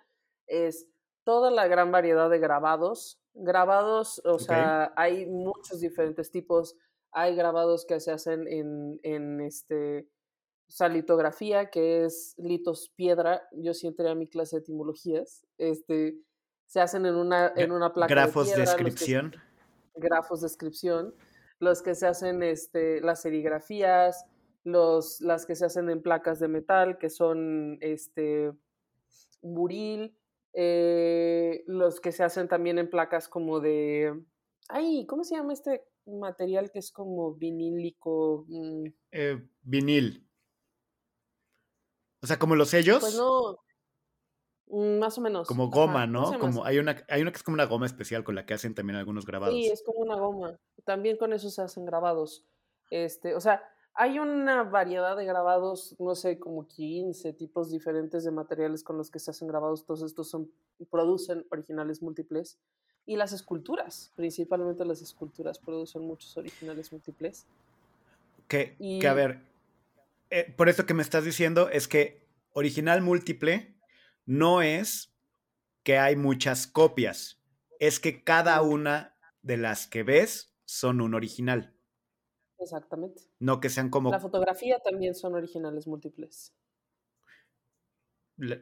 es 0.48 0.88
toda 1.26 1.52
la 1.52 1.68
gran 1.68 1.92
variedad 1.92 2.30
de 2.30 2.40
grabados. 2.40 3.22
Grabados, 3.34 4.22
o 4.26 4.40
sea, 4.40 4.94
hay 4.96 5.26
muchos 5.26 5.82
diferentes 5.82 6.32
tipos 6.32 6.76
hay 7.12 7.36
grabados 7.36 7.86
que 7.86 8.00
se 8.00 8.12
hacen 8.12 8.48
en, 8.48 9.00
en 9.04 9.42
este, 9.42 10.08
salitografía, 10.70 11.70
que 11.70 12.06
es 12.06 12.36
litos 12.38 12.92
piedra. 12.96 13.42
Yo 13.52 13.74
sí 13.74 13.88
entré 13.88 14.10
a 14.10 14.16
mi 14.16 14.28
clase 14.28 14.58
de 14.58 14.62
etimologías. 14.62 15.46
Este, 15.58 16.18
se 16.68 16.80
hacen 16.80 17.06
en 17.06 17.16
una, 17.16 17.52
en 17.56 17.72
una 17.72 17.92
placa 17.92 18.14
grafos 18.14 18.48
de, 18.48 18.54
piedra, 18.56 18.72
descripción. 18.72 19.36
grafos 19.96 20.42
de 20.42 20.46
descripción. 20.46 21.16
Los 21.60 21.82
que 21.82 21.96
se 21.96 22.08
hacen 22.08 22.44
este, 22.44 23.02
las 23.02 23.24
serigrafías, 23.24 24.26
los, 24.64 25.20
las 25.22 25.46
que 25.46 25.56
se 25.56 25.66
hacen 25.66 25.90
en 25.90 26.02
placas 26.02 26.40
de 26.40 26.48
metal, 26.48 26.98
que 27.00 27.10
son 27.10 27.80
este, 27.82 28.52
buril, 29.42 30.16
eh, 30.54 31.64
los 31.66 32.00
que 32.00 32.12
se 32.12 32.24
hacen 32.24 32.48
también 32.48 32.78
en 32.78 32.90
placas 32.90 33.28
como 33.28 33.60
de... 33.60 34.24
Ay, 34.70 35.08
¿cómo 35.08 35.24
se 35.24 35.36
llama 35.36 35.54
este 35.54 35.84
material 36.10 36.72
que 36.72 36.80
es 36.80 36.92
como 36.92 37.36
vinílico. 37.36 38.46
Mm. 38.48 38.86
Eh, 39.12 39.48
vinil. 39.62 40.28
O 42.22 42.28
sea, 42.28 42.38
como 42.38 42.56
los 42.56 42.70
sellos. 42.70 43.00
Pues 43.00 43.16
no. 43.16 43.60
Mm, 44.68 45.00
más 45.00 45.18
o 45.18 45.22
menos. 45.22 45.48
Como 45.48 45.70
goma, 45.70 46.06
¿no? 46.06 46.38
Como 46.40 46.64
hay 46.66 46.80
una, 46.80 47.04
hay 47.08 47.22
una 47.22 47.32
que 47.32 47.38
es 47.38 47.44
como 47.44 47.56
una 47.56 47.66
goma 47.66 47.86
especial 47.86 48.24
con 48.24 48.36
la 48.36 48.46
que 48.46 48.54
hacen 48.54 48.76
también 48.76 48.98
algunos 48.98 49.26
grabados. 49.26 49.56
Sí, 49.56 49.68
es 49.68 49.84
como 49.84 50.00
una 50.00 50.16
goma. 50.16 50.60
También 50.86 51.18
con 51.18 51.34
eso 51.34 51.50
se 51.50 51.62
hacen 51.62 51.86
grabados. 51.86 52.46
Este, 52.92 53.36
o 53.36 53.42
sea, 53.42 53.64
hay 53.94 54.20
una 54.20 54.64
variedad 54.64 55.18
de 55.18 55.26
grabados, 55.26 55.96
no 56.00 56.16
sé, 56.16 56.40
como 56.40 56.68
15 56.68 57.34
tipos 57.34 57.70
diferentes 57.70 58.24
de 58.24 58.32
materiales 58.32 58.84
con 58.84 58.98
los 58.98 59.10
que 59.12 59.20
se 59.20 59.32
hacen 59.32 59.48
grabados. 59.48 59.86
Todos 59.86 60.04
estos 60.04 60.30
son, 60.30 60.52
producen 60.90 61.46
originales 61.52 62.02
múltiples. 62.02 62.60
Y 63.06 63.16
las 63.16 63.32
esculturas, 63.34 64.12
principalmente 64.16 64.86
las 64.86 65.02
esculturas, 65.02 65.58
producen 65.58 66.04
muchos 66.04 66.38
originales 66.38 66.92
múltiples. 66.92 67.46
Que, 68.48 68.76
Y- 68.80 69.00
que 69.00 69.08
a 69.08 69.14
ver, 69.14 69.42
eh, 70.30 70.54
por 70.56 70.70
eso 70.70 70.86
que 70.86 70.94
me 70.94 71.02
estás 71.04 71.24
diciendo 71.26 71.70
es 71.70 71.88
que 71.88 72.28
original 72.54 73.02
múltiple 73.02 73.74
no 74.26 74.62
es 74.62 75.12
que 75.84 75.98
hay 75.98 76.16
muchas 76.16 76.68
copias, 76.68 77.40
es 77.80 78.00
que 78.00 78.24
cada 78.24 78.62
una 78.62 79.16
de 79.42 79.58
las 79.58 79.88
que 79.88 80.04
ves 80.04 80.54
son 80.66 81.02
un 81.02 81.16
original, 81.16 81.74
Exactamente. 82.60 83.24
no 83.40 83.60
que 83.60 83.70
sean 83.70 83.90
como 83.90 84.12
La 84.12 84.20
fotografía 84.20 84.80
también 84.80 85.16
son 85.16 85.34
originales 85.34 85.88
múltiples. 85.88 86.54
la, 88.38 88.60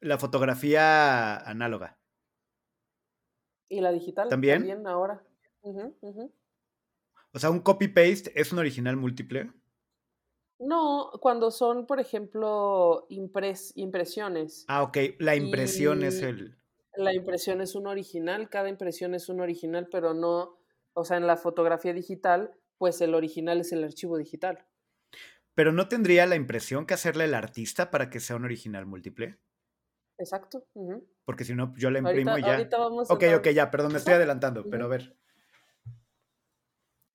la 0.00 0.18
fotografía 0.18 1.36
análoga. 1.38 1.98
Y 3.68 3.80
la 3.80 3.92
digital 3.92 4.28
¿También? 4.28 4.86
ahora. 4.86 5.22
Ujú, 5.62 5.94
ujú. 6.00 6.32
O 7.32 7.38
sea, 7.38 7.50
un 7.50 7.60
copy-paste 7.60 8.32
es 8.34 8.52
un 8.52 8.58
original 8.60 8.96
múltiple. 8.96 9.50
No, 10.58 11.10
cuando 11.20 11.50
son, 11.50 11.86
por 11.86 12.00
ejemplo, 12.00 13.06
impres- 13.08 13.72
impresiones. 13.74 14.64
Ah, 14.68 14.82
ok, 14.82 14.98
la 15.18 15.36
impresión 15.36 16.02
es 16.02 16.22
el... 16.22 16.56
La 16.96 17.12
impresión 17.12 17.60
es 17.60 17.74
un 17.74 17.88
original, 17.88 18.48
cada 18.48 18.68
impresión 18.68 19.14
es 19.14 19.28
un 19.28 19.40
original, 19.40 19.88
pero 19.90 20.14
no, 20.14 20.60
o 20.92 21.04
sea, 21.04 21.16
en 21.16 21.26
la 21.26 21.36
fotografía 21.36 21.92
digital, 21.92 22.54
pues 22.78 23.00
el 23.00 23.14
original 23.16 23.60
es 23.60 23.72
el 23.72 23.82
archivo 23.82 24.16
digital. 24.16 24.64
Pero 25.54 25.72
no 25.72 25.88
tendría 25.88 26.26
la 26.26 26.36
impresión 26.36 26.86
que 26.86 26.94
hacerle 26.94 27.24
el 27.24 27.34
artista 27.34 27.90
para 27.90 28.08
que 28.10 28.20
sea 28.20 28.36
un 28.36 28.44
original 28.44 28.86
múltiple. 28.86 29.40
Exacto. 30.18 30.64
Porque 31.24 31.44
si 31.44 31.54
no, 31.54 31.74
yo 31.76 31.90
la 31.90 31.98
imprimo 31.98 32.30
Ahorita, 32.30 32.48
y 32.48 32.50
ya. 32.50 32.56
ahorita 32.56 32.78
vamos 32.78 33.10
a 33.10 33.14
Ok, 33.14 33.24
ok, 33.36 33.48
ya, 33.48 33.70
perdón, 33.70 33.92
me 33.92 33.98
estoy 33.98 34.14
adelantando, 34.14 34.64
pero 34.70 34.84
a 34.84 34.88
ver. 34.88 35.16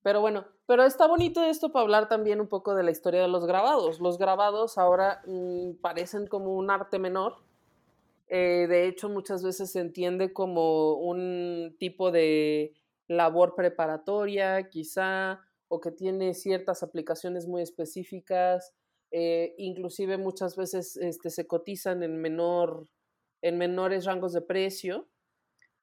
Pero 0.01 0.21
bueno, 0.21 0.45
pero 0.65 0.83
está 0.83 1.07
bonito 1.07 1.43
esto 1.43 1.71
para 1.71 1.83
hablar 1.83 2.07
también 2.07 2.39
un 2.39 2.47
poco 2.47 2.73
de 2.73 2.83
la 2.83 2.91
historia 2.91 3.21
de 3.21 3.27
los 3.27 3.45
grabados. 3.45 3.99
Los 3.99 4.17
grabados 4.17 4.77
ahora 4.77 5.21
mm, 5.25 5.75
parecen 5.81 6.27
como 6.27 6.55
un 6.55 6.71
arte 6.71 6.99
menor. 6.99 7.37
Eh, 8.27 8.67
de 8.69 8.87
hecho, 8.87 9.09
muchas 9.09 9.43
veces 9.43 9.71
se 9.71 9.79
entiende 9.79 10.31
como 10.31 10.93
un 10.93 11.75
tipo 11.79 12.11
de 12.11 12.73
labor 13.07 13.55
preparatoria, 13.55 14.69
quizá, 14.69 15.41
o 15.67 15.81
que 15.81 15.91
tiene 15.91 16.33
ciertas 16.33 16.83
aplicaciones 16.83 17.47
muy 17.47 17.61
específicas. 17.61 18.73
Eh, 19.11 19.55
inclusive 19.57 20.17
muchas 20.17 20.55
veces 20.55 20.97
este, 20.97 21.29
se 21.29 21.47
cotizan 21.47 22.03
en, 22.03 22.21
menor, 22.21 22.87
en 23.41 23.57
menores 23.57 24.05
rangos 24.05 24.33
de 24.33 24.41
precio, 24.41 25.07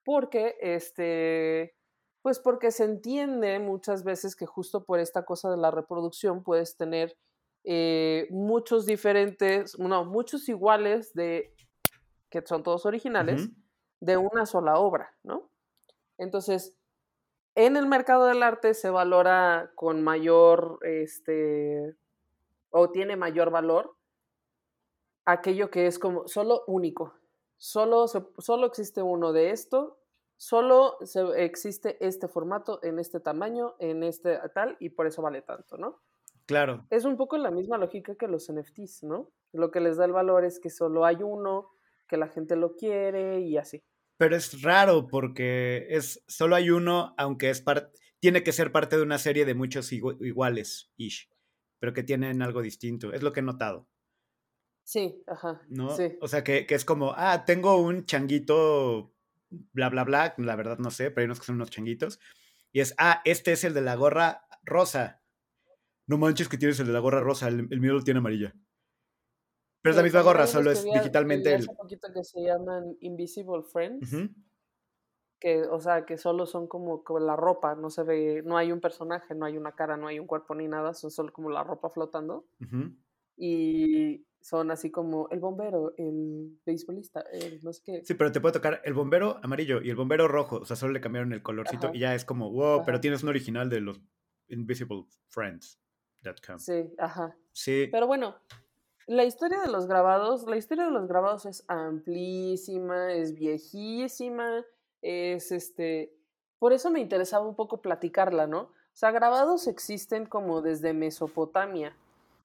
porque 0.04 0.56
este, 0.60 1.74
pues 2.22 2.38
porque 2.38 2.70
se 2.70 2.84
entiende 2.84 3.58
muchas 3.58 4.04
veces 4.04 4.36
que 4.36 4.46
justo 4.46 4.84
por 4.84 5.00
esta 5.00 5.24
cosa 5.24 5.50
de 5.50 5.56
la 5.56 5.70
reproducción 5.70 6.42
puedes 6.42 6.76
tener 6.76 7.16
eh, 7.64 8.28
muchos 8.30 8.86
diferentes, 8.86 9.78
no, 9.78 10.04
muchos 10.04 10.48
iguales 10.48 11.12
de, 11.14 11.52
que 12.30 12.42
son 12.46 12.62
todos 12.62 12.86
originales, 12.86 13.48
de 14.00 14.16
una 14.16 14.46
sola 14.46 14.78
obra, 14.78 15.16
¿no? 15.24 15.50
Entonces, 16.18 16.76
en 17.56 17.76
el 17.76 17.86
mercado 17.86 18.26
del 18.26 18.42
arte 18.42 18.74
se 18.74 18.90
valora 18.90 19.72
con 19.74 20.02
mayor, 20.02 20.78
este, 20.82 21.96
o 22.78 22.90
tiene 22.90 23.16
mayor 23.16 23.50
valor 23.50 23.96
aquello 25.24 25.70
que 25.70 25.86
es 25.86 25.98
como 25.98 26.28
solo 26.28 26.62
único. 26.66 27.14
Solo, 27.56 28.06
solo 28.06 28.66
existe 28.66 29.02
uno 29.02 29.32
de 29.32 29.50
esto, 29.50 29.98
solo 30.36 30.98
se- 31.04 31.42
existe 31.44 31.96
este 32.06 32.28
formato 32.28 32.80
en 32.82 32.98
este 32.98 33.18
tamaño, 33.20 33.76
en 33.78 34.02
este 34.02 34.38
tal, 34.54 34.76
y 34.78 34.90
por 34.90 35.06
eso 35.06 35.22
vale 35.22 35.40
tanto, 35.42 35.78
¿no? 35.78 36.02
Claro. 36.44 36.86
Es 36.90 37.04
un 37.04 37.16
poco 37.16 37.38
la 37.38 37.50
misma 37.50 37.78
lógica 37.78 38.14
que 38.14 38.28
los 38.28 38.48
NFTs, 38.50 39.04
¿no? 39.04 39.30
Lo 39.52 39.70
que 39.70 39.80
les 39.80 39.96
da 39.96 40.04
el 40.04 40.12
valor 40.12 40.44
es 40.44 40.60
que 40.60 40.68
solo 40.70 41.04
hay 41.06 41.16
uno, 41.22 41.70
que 42.06 42.18
la 42.18 42.28
gente 42.28 42.54
lo 42.54 42.76
quiere 42.76 43.40
y 43.40 43.56
así. 43.56 43.82
Pero 44.18 44.36
es 44.36 44.62
raro 44.62 45.06
porque 45.08 45.86
es 45.88 46.22
solo 46.28 46.54
hay 46.56 46.70
uno, 46.70 47.14
aunque 47.16 47.48
es 47.50 47.62
parte, 47.62 47.98
tiene 48.20 48.42
que 48.44 48.52
ser 48.52 48.70
parte 48.70 48.96
de 48.96 49.02
una 49.02 49.18
serie 49.18 49.44
de 49.44 49.54
muchos 49.54 49.92
igu- 49.92 50.16
iguales, 50.24 50.90
ish, 50.96 51.28
pero 51.78 51.92
que 51.92 52.02
tienen 52.02 52.42
algo 52.42 52.62
distinto. 52.62 53.12
Es 53.12 53.22
lo 53.22 53.32
que 53.32 53.40
he 53.40 53.42
notado, 53.42 53.88
Sí, 54.86 55.20
ajá. 55.26 55.60
¿no? 55.68 55.96
Sí. 55.96 56.16
O 56.20 56.28
sea, 56.28 56.44
que, 56.44 56.64
que 56.64 56.76
es 56.76 56.84
como, 56.84 57.12
ah, 57.16 57.44
tengo 57.44 57.76
un 57.76 58.06
changuito, 58.06 59.12
bla, 59.50 59.88
bla, 59.88 60.04
bla, 60.04 60.34
la 60.38 60.54
verdad 60.54 60.78
no 60.78 60.92
sé, 60.92 61.10
pero 61.10 61.22
hay 61.22 61.24
unos 61.24 61.40
que 61.40 61.46
son 61.46 61.56
unos 61.56 61.70
changuitos. 61.70 62.20
Y 62.70 62.78
es, 62.78 62.94
ah, 62.96 63.20
este 63.24 63.50
es 63.50 63.64
el 63.64 63.74
de 63.74 63.82
la 63.82 63.96
gorra 63.96 64.46
rosa. 64.62 65.24
No 66.06 66.18
manches 66.18 66.48
que 66.48 66.56
tienes 66.56 66.78
el 66.78 66.86
de 66.86 66.92
la 66.92 67.00
gorra 67.00 67.20
rosa, 67.20 67.48
el, 67.48 67.66
el 67.68 67.80
mío 67.80 67.94
lo 67.94 68.02
tiene 68.02 68.18
amarilla. 68.18 68.54
Pero 69.82 69.90
es 69.90 69.96
la 69.96 70.02
misma 70.04 70.20
también 70.20 70.34
gorra, 70.34 70.46
solo 70.46 70.70
es 70.70 70.84
digitalmente 70.84 71.52
el... 71.52 71.66
poquito 71.66 72.08
que 72.12 72.22
se 72.22 72.40
llaman 72.42 72.96
Invisible 73.00 73.62
Friends, 73.72 74.12
Ujú, 74.12 74.28
que, 75.38 75.62
o 75.62 75.80
sea, 75.80 76.04
que 76.06 76.16
solo 76.18 76.46
son 76.46 76.66
como, 76.66 77.04
como 77.04 77.20
la 77.20 77.36
ropa, 77.36 77.74
no 77.74 77.90
se 77.90 78.02
ve, 78.02 78.42
no 78.44 78.56
hay 78.56 78.72
un 78.72 78.80
personaje, 78.80 79.34
no 79.34 79.44
hay 79.44 79.56
una 79.56 79.72
cara, 79.72 79.96
no 79.96 80.06
hay 80.06 80.18
un 80.18 80.26
cuerpo 80.26 80.54
ni 80.54 80.68
nada, 80.68 80.94
son 80.94 81.10
solo 81.10 81.32
como 81.32 81.50
la 81.50 81.62
ropa 81.64 81.90
flotando. 81.90 82.46
ujú. 82.60 82.92
Y 83.36 84.24
son 84.40 84.70
así 84.70 84.90
como 84.90 85.28
el 85.30 85.40
bombero, 85.40 85.92
el 85.98 86.58
beisbolista, 86.64 87.20
el 87.32 87.62
no 87.62 87.72
sé 87.72 87.82
qué. 87.84 88.04
Sí, 88.04 88.14
pero 88.14 88.32
te 88.32 88.40
puede 88.40 88.54
tocar 88.54 88.80
el 88.84 88.94
bombero 88.94 89.38
amarillo 89.42 89.82
y 89.82 89.90
el 89.90 89.96
bombero 89.96 90.28
rojo. 90.28 90.58
O 90.58 90.64
sea, 90.64 90.76
solo 90.76 90.92
le 90.92 91.00
cambiaron 91.00 91.32
el 91.32 91.42
colorcito 91.42 91.88
Ajá. 91.88 91.96
y 91.96 91.98
ya 91.98 92.14
es 92.14 92.24
como, 92.24 92.50
wow, 92.50 92.82
pero 92.84 92.96
Ajá. 92.96 93.00
tienes 93.00 93.22
un 93.22 93.28
original 93.28 93.68
de 93.68 93.80
los 93.80 94.00
Invisible 94.48 95.04
Friends.com. 95.28 96.58
Sí, 96.58 96.94
ajá. 96.98 97.36
Sí, 97.52 97.88
Pero 97.90 98.06
bueno, 98.06 98.36
la 99.06 99.24
historia 99.24 99.60
de 99.60 99.68
los 99.68 99.86
grabados, 99.86 100.44
la 100.46 100.56
historia 100.56 100.84
de 100.84 100.90
los 100.92 101.08
grabados 101.08 101.46
es 101.46 101.64
amplísima, 101.68 103.12
es 103.12 103.34
viejísima, 103.34 104.64
es 105.06 105.52
este, 105.52 106.12
por 106.58 106.72
eso 106.72 106.90
me 106.90 107.00
interesaba 107.00 107.46
un 107.46 107.54
poco 107.54 107.80
platicarla, 107.80 108.46
¿no? 108.46 108.60
O 108.60 108.98
sea, 108.98 109.10
grabados 109.10 109.66
existen 109.66 110.26
como 110.26 110.62
desde 110.62 110.92
Mesopotamia. 110.94 111.94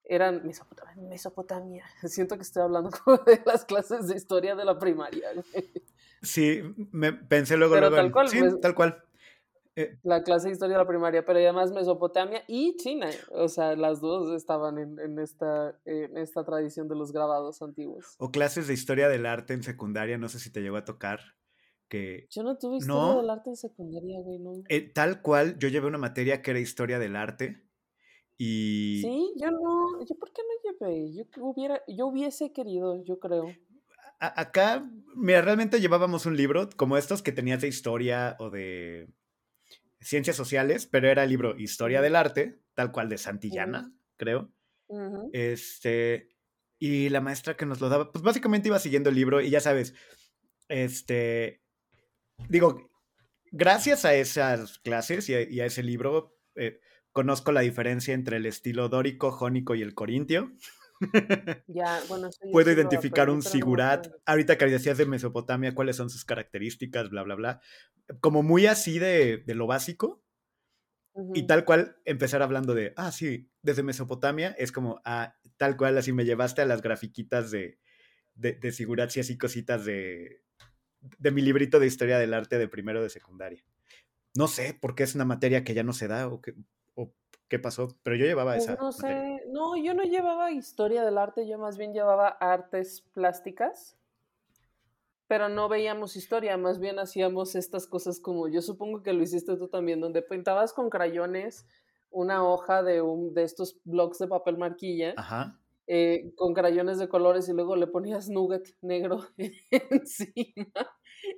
Eran 0.03 0.45
Mesopotamia, 0.45 1.07
Mesopotamia. 1.07 1.85
Siento 2.03 2.35
que 2.35 2.41
estoy 2.43 2.63
hablando 2.63 2.89
como 3.03 3.17
de 3.19 3.41
las 3.45 3.65
clases 3.65 4.07
de 4.07 4.15
historia 4.15 4.55
de 4.55 4.65
la 4.65 4.77
primaria. 4.77 5.29
sí, 6.21 6.61
me 6.91 7.13
pensé 7.13 7.57
luego, 7.57 7.75
Pero 7.75 7.89
luego. 7.89 8.03
tal 8.03 8.11
cual, 8.11 8.29
sí, 8.29 8.39
pues. 8.39 8.59
tal 8.59 8.75
cual. 8.75 9.03
Eh, 9.77 9.97
La 10.03 10.21
clase 10.23 10.47
de 10.47 10.53
historia 10.53 10.75
de 10.77 10.83
la 10.83 10.87
primaria, 10.87 11.23
pero 11.25 11.39
además 11.39 11.71
Mesopotamia 11.71 12.43
y 12.47 12.75
China. 12.75 13.09
O 13.31 13.47
sea, 13.47 13.77
las 13.77 14.01
dos 14.01 14.35
estaban 14.35 14.77
en, 14.77 14.99
en 14.99 15.17
esta, 15.19 15.79
en 15.85 16.17
esta 16.17 16.43
tradición 16.43 16.89
de 16.89 16.95
los 16.95 17.13
grabados 17.13 17.61
antiguos. 17.61 18.15
o 18.17 18.31
clases 18.31 18.67
de 18.67 18.73
historia 18.73 19.07
del 19.07 19.25
arte 19.25 19.53
en 19.53 19.63
secundaria, 19.63 20.17
no 20.17 20.27
sé 20.27 20.39
si 20.39 20.51
te 20.51 20.59
llegó 20.59 20.75
a 20.75 20.83
tocar. 20.83 21.21
Que 21.91 22.25
Yo 22.31 22.41
no 22.43 22.57
tuve 22.57 22.77
historia 22.77 23.01
No. 23.15 23.17
del 23.21 23.29
arte 23.29 23.49
en 23.49 23.57
secundaria, 23.57 24.17
güey, 24.21 24.39
no. 24.39 24.63
eh, 24.69 24.79
tal 24.93 25.21
cual, 25.21 25.59
yo 25.59 25.67
llevé 25.67 25.87
una 25.87 25.97
materia 25.97 26.41
que 26.41 26.51
era 26.51 26.59
historia 26.61 26.99
del 26.99 27.17
arte 27.17 27.65
y 28.37 29.01
Sí, 29.03 29.33
yo 29.35 29.51
no. 29.51 29.99
¿Yo 30.07 30.15
por 30.15 30.31
qué 30.31 30.41
no 30.41 30.71
llevé? 30.87 31.13
Yo 31.13 31.23
hubiera, 31.43 31.81
yo 31.89 32.07
hubiese 32.07 32.53
querido, 32.53 33.03
yo 33.03 33.19
creo. 33.19 33.53
a- 34.21 34.39
acá, 34.39 34.89
mira, 35.15 35.41
realmente 35.41 35.81
llevábamos 35.81 36.25
un 36.25 36.37
libro 36.37 36.69
como 36.77 36.95
estos 36.95 37.21
que 37.21 37.31
tenías 37.33 37.59
de 37.61 37.67
historia 37.67 38.37
o 38.39 38.49
de 38.49 39.09
ciencias 39.99 40.37
sociales, 40.37 40.85
pero 40.87 41.09
era 41.09 41.23
el 41.25 41.29
libro 41.29 41.57
Historia 41.59 42.01
del 42.01 42.15
Arte, 42.15 42.61
tal 42.73 42.91
cual 42.93 43.09
de 43.09 43.17
Santillana, 43.17 43.91
creo. 44.17 44.49
Ujú. 44.87 45.29
Este, 45.33 46.29
y 46.79 47.09
la 47.09 47.19
maestra 47.19 47.57
que 47.57 47.65
nos 47.65 47.81
lo 47.81 47.89
daba, 47.89 48.11
pues 48.13 48.23
básicamente 48.23 48.69
iba 48.69 48.79
siguiendo 48.79 49.09
el 49.09 49.15
libro 49.15 49.41
y 49.41 49.49
ya 49.49 49.59
sabes, 49.59 49.93
este, 50.69 51.60
digo, 52.49 52.89
gracias 53.51 54.05
a 54.05 54.13
esas 54.13 54.79
clases 54.79 55.29
y 55.29 55.35
a, 55.35 55.41
y 55.41 55.59
a 55.61 55.65
ese 55.65 55.83
libro, 55.83 56.37
eh, 56.55 56.79
conozco 57.11 57.51
la 57.51 57.61
diferencia 57.61 58.13
entre 58.13 58.37
el 58.37 58.45
estilo 58.45 58.89
dórico, 58.89 59.31
jónico 59.31 59.75
y 59.75 59.81
el 59.81 59.93
corintio. 59.93 60.51
Ya, 61.67 61.99
bueno, 62.07 62.29
Puedo 62.51 62.71
identificar 62.71 63.29
un 63.29 63.37
no 63.37 63.41
sigurat. 63.41 64.07
Ahorita 64.25 64.57
que 64.57 64.65
decías 64.65 64.97
de 64.97 65.05
Mesopotamia, 65.05 65.73
cuáles 65.73 65.95
son 65.95 66.09
sus 66.09 66.25
características, 66.25 67.09
bla, 67.09 67.23
bla, 67.23 67.35
bla. 67.35 67.61
Como 68.19 68.43
muy 68.43 68.67
así 68.67 68.99
de, 68.99 69.37
de 69.37 69.55
lo 69.55 69.67
básico. 69.67 70.23
Y 71.33 71.45
tal 71.45 71.65
cual 71.65 71.97
empezar 72.05 72.41
hablando 72.41 72.73
de, 72.73 72.93
ah, 72.95 73.11
sí, 73.11 73.51
desde 73.61 73.83
Mesopotamia 73.83 74.55
es 74.57 74.71
como, 74.71 75.01
ah, 75.03 75.35
tal 75.57 75.75
cual, 75.75 75.97
así 75.97 76.13
me 76.13 76.23
llevaste 76.23 76.61
a 76.61 76.65
las 76.65 76.81
grafiquitas 76.81 77.51
de, 77.51 77.79
de, 78.33 78.53
de 78.53 78.71
sigurats 78.71 79.17
y 79.17 79.19
así 79.19 79.37
cositas 79.37 79.83
de, 79.83 80.41
de 81.01 81.31
mi 81.31 81.41
librito 81.41 81.79
de 81.79 81.87
historia 81.87 82.17
del 82.19 82.33
arte 82.33 82.57
de 82.57 82.67
primero 82.67 83.01
de 83.03 83.09
secundaria. 83.09 83.63
No 84.35 84.47
sé 84.47 84.73
por 84.73 84.95
qué 84.95 85.03
es 85.03 85.15
una 85.15 85.25
materia 85.25 85.63
que 85.63 85.73
ya 85.73 85.83
no 85.83 85.93
se 85.93 86.07
da 86.07 86.27
o 86.27 86.41
qué, 86.41 86.55
o 86.95 87.13
qué 87.49 87.59
pasó, 87.59 87.89
pero 88.03 88.15
yo 88.15 88.25
llevaba 88.25 88.53
Pues 88.53 88.63
esa. 88.63 88.75
no 88.75 88.91
materia. 88.91 89.31
sé, 89.37 89.43
no, 89.49 89.75
yo 89.77 89.93
no 89.93 90.03
llevaba 90.03 90.51
historia 90.51 91.03
del 91.03 91.17
arte, 91.17 91.47
yo 91.47 91.57
más 91.59 91.77
bien 91.77 91.93
llevaba 91.93 92.27
artes 92.29 93.01
plásticas. 93.13 93.97
pero 95.27 95.47
no 95.49 95.69
veíamos 95.69 96.15
historia, 96.17 96.57
más 96.57 96.79
bien 96.79 96.99
hacíamos 96.99 97.55
estas 97.55 97.87
cosas 97.87 98.19
como 98.19 98.49
yo 98.49 98.61
supongo 98.61 99.01
que 99.01 99.13
lo 99.13 99.23
hiciste 99.23 99.55
tú 99.55 99.69
también, 99.69 100.01
donde 100.01 100.21
pintabas 100.21 100.73
con 100.73 100.89
crayones 100.89 101.65
una 102.09 102.43
hoja 102.45 102.83
de, 102.83 103.01
un, 103.01 103.33
de 103.33 103.43
estos 103.43 103.79
blocks 103.85 104.19
de 104.19 104.27
papel 104.27 104.57
marquilla 104.57 105.13
Ajá. 105.15 105.60
Eh, 105.87 106.31
con 106.35 106.53
crayones 106.53 106.99
de 106.99 107.09
colores 107.09 107.49
y 107.49 107.53
luego 107.53 107.75
le 107.75 107.87
ponías 107.87 108.29
nugget 108.29 108.67
negro 108.81 109.25
encima 109.71 110.71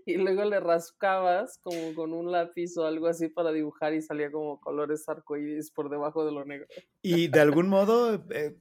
y 0.06 0.18
luego 0.18 0.44
le 0.46 0.60
rascabas 0.60 1.60
como 1.62 1.94
con 1.96 2.14
un 2.14 2.32
lápiz 2.32 2.78
o 2.78 2.86
algo 2.86 3.08
así 3.08 3.30
para 3.30 3.52
dibujar 3.52 3.94
y 3.94 4.02
salía 4.02 4.32
como 4.32 4.60
colores 4.60 5.08
arcoíris 5.08 5.72
por 5.72 5.90
debajo 5.90 6.26
de 6.26 6.32
lo 6.32 6.46
negro. 6.46 6.68
Y 7.02 7.28
de 7.28 7.40
algún 7.40 7.68
modo 7.68 8.24
eh, 8.32 8.56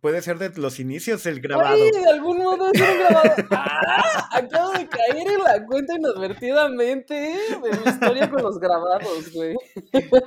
puede 0.00 0.22
ser 0.22 0.38
de 0.38 0.50
los 0.60 0.78
inicios 0.80 1.26
el 1.26 1.40
grabado. 1.40 1.74
¡Ay, 1.74 1.90
de 1.90 2.08
algún 2.08 2.38
modo 2.38 2.70
es 2.72 2.80
un 2.80 2.98
grabado! 2.98 3.34
¡Ah! 3.50 4.28
Acabo 4.32 4.72
de 4.72 4.88
caer 4.88 5.28
en 5.28 5.42
la 5.42 5.66
cuenta 5.66 5.94
inadvertidamente 5.96 7.14
de 7.14 7.70
mi 7.70 7.90
historia 7.90 8.30
con 8.30 8.42
los 8.42 8.58
grabados, 8.58 9.32
güey. 9.32 9.56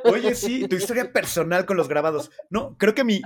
Oye, 0.05 0.35
sí, 0.35 0.67
tu 0.67 0.75
historia 0.75 1.11
personal 1.11 1.65
con 1.65 1.77
los 1.77 1.87
grabados. 1.87 2.31
No, 2.49 2.75
creo 2.77 2.93
que 2.93 3.03
mi. 3.03 3.21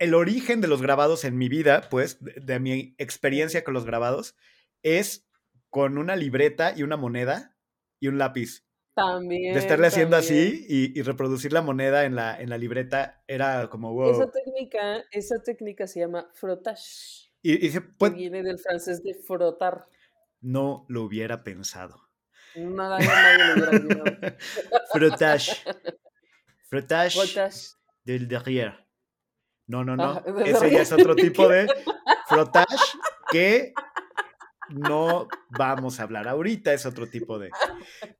El 0.00 0.14
origen 0.14 0.60
de 0.60 0.66
los 0.66 0.82
grabados 0.82 1.24
en 1.24 1.38
mi 1.38 1.48
vida, 1.48 1.88
pues, 1.90 2.18
de, 2.24 2.32
de 2.40 2.58
mi 2.58 2.94
experiencia 2.98 3.62
con 3.62 3.74
los 3.74 3.84
grabados, 3.84 4.34
es 4.82 5.28
con 5.68 5.96
una 5.98 6.16
libreta 6.16 6.72
y 6.76 6.82
una 6.82 6.96
moneda 6.96 7.56
y 8.00 8.08
un 8.08 8.18
lápiz. 8.18 8.64
También. 8.94 9.54
De 9.54 9.60
estarle 9.60 9.86
haciendo 9.86 10.16
también. 10.16 10.38
así 10.48 10.66
y, 10.68 10.98
y 10.98 11.02
reproducir 11.02 11.52
la 11.52 11.62
moneda 11.62 12.04
en 12.04 12.16
la, 12.16 12.38
en 12.40 12.50
la 12.50 12.58
libreta 12.58 13.22
era 13.28 13.68
como 13.70 13.92
wow. 13.94 14.10
Esa 14.10 14.30
técnica, 14.32 15.04
esa 15.12 15.40
técnica 15.42 15.86
se 15.86 16.00
llama 16.00 16.28
frottage, 16.34 17.30
Y, 17.42 17.64
y 17.66 17.70
se 17.70 17.80
que 17.82 17.88
puede- 17.96 18.16
viene 18.16 18.42
del 18.42 18.58
francés 18.58 19.02
de 19.04 19.14
frotar. 19.14 19.84
no 20.40 20.84
lo 20.88 21.02
hubiera 21.04 21.44
pensado. 21.44 22.08
Nada, 22.56 22.98
nadie 22.98 23.54
lo 23.56 23.86
hubiera. 23.86 24.36
Frottage. 24.92 25.52
Frottage 26.68 27.16
Frottage. 27.18 27.76
del 28.04 28.26
derrière. 28.28 28.86
No, 29.70 29.84
no, 29.84 29.96
no. 29.96 30.22
Ese 30.44 30.70
ya 30.70 30.82
es 30.82 30.92
otro 30.92 31.14
tipo 31.14 31.48
de 31.48 31.66
frottage 32.28 32.76
que 33.30 33.72
no 34.68 35.28
vamos 35.50 36.00
a 36.00 36.02
hablar 36.02 36.28
ahorita, 36.28 36.72
es 36.72 36.86
otro 36.86 37.06
tipo 37.06 37.38
de. 37.38 37.50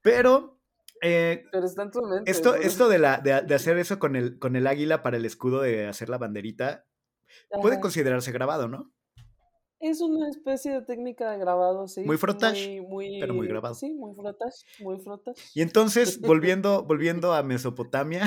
Pero 0.00 0.60
eh, 1.02 1.44
Pero 1.50 1.66
está 1.66 1.82
en 1.82 1.90
tu 1.90 2.02
mente. 2.02 2.30
esto, 2.30 2.54
esto 2.54 2.88
de, 2.88 2.98
la, 2.98 3.18
de, 3.18 3.42
de 3.42 3.54
hacer 3.54 3.78
eso 3.78 3.98
con 3.98 4.16
el, 4.16 4.38
con 4.38 4.54
el 4.54 4.66
águila 4.66 5.02
para 5.02 5.16
el 5.16 5.24
escudo 5.24 5.62
de 5.62 5.88
hacer 5.88 6.08
la 6.08 6.18
banderita 6.18 6.86
puede 7.60 7.80
considerarse 7.80 8.32
grabado, 8.32 8.68
¿no? 8.68 8.92
Es 9.80 10.02
una 10.02 10.28
especie 10.28 10.72
de 10.72 10.82
técnica 10.82 11.30
de 11.30 11.38
grabado, 11.38 11.88
sí. 11.88 12.02
Muy 12.04 12.18
frottage, 12.18 12.82
muy, 12.82 13.18
pero 13.18 13.32
muy 13.32 13.48
grabado. 13.48 13.74
Sí, 13.74 13.94
muy 13.94 14.14
frottage, 14.14 14.66
muy 14.80 15.00
frottage. 15.00 15.40
Y 15.54 15.62
entonces, 15.62 16.20
volviendo, 16.20 16.84
volviendo 16.84 17.32
a 17.32 17.42
Mesopotamia, 17.42 18.26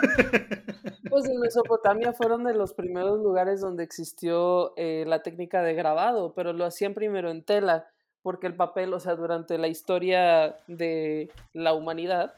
Pues 1.08 1.24
en 1.26 1.38
Mesopotamia 1.38 2.12
fueron 2.12 2.44
de 2.44 2.52
los 2.52 2.74
primeros 2.74 3.20
lugares 3.20 3.60
donde 3.60 3.84
existió 3.84 4.72
eh, 4.76 5.04
la 5.06 5.22
técnica 5.22 5.62
de 5.62 5.74
grabado, 5.74 6.32
pero 6.34 6.52
lo 6.52 6.64
hacían 6.64 6.94
primero 6.94 7.30
en 7.30 7.42
tela, 7.44 7.86
porque 8.22 8.48
el 8.48 8.56
papel, 8.56 8.92
o 8.92 8.98
sea, 9.00 9.14
durante 9.14 9.56
la 9.56 9.68
historia 9.68 10.56
de 10.66 11.30
la 11.52 11.74
humanidad, 11.74 12.34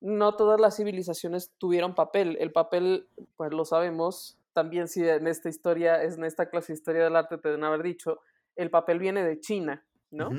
no 0.00 0.34
todas 0.34 0.60
las 0.60 0.76
civilizaciones 0.76 1.52
tuvieron 1.58 1.94
papel. 1.94 2.36
El 2.40 2.50
papel, 2.52 3.06
pues 3.36 3.52
lo 3.52 3.64
sabemos, 3.64 4.36
también 4.54 4.88
si 4.88 5.08
en 5.08 5.26
esta 5.28 5.48
historia, 5.48 6.02
en 6.02 6.24
esta 6.24 6.50
clase 6.50 6.72
de 6.72 6.78
historia 6.78 7.04
del 7.04 7.16
arte 7.16 7.38
te 7.38 7.48
deben 7.48 7.64
haber 7.64 7.82
dicho, 7.84 8.20
el 8.56 8.70
papel 8.70 8.98
viene 8.98 9.22
de 9.22 9.38
China, 9.40 9.84
¿no? 10.10 10.30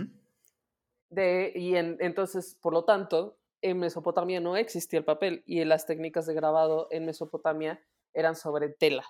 De, 1.09 1.51
y 1.55 1.75
en- 1.75 1.97
entonces, 1.99 2.57
por 2.61 2.73
lo 2.73 2.83
tanto, 2.83 3.35
en 3.61 3.79
Mesopotamia 3.79 4.39
no 4.39 4.55
existía 4.57 4.99
el 4.99 5.05
papel 5.05 5.43
y 5.45 5.63
las 5.65 5.85
técnicas 5.85 6.25
de 6.25 6.33
grabado 6.33 6.87
en 6.91 7.05
Mesopotamia 7.05 7.81
eran 8.13 8.35
sobre 8.35 8.69
tela. 8.69 9.03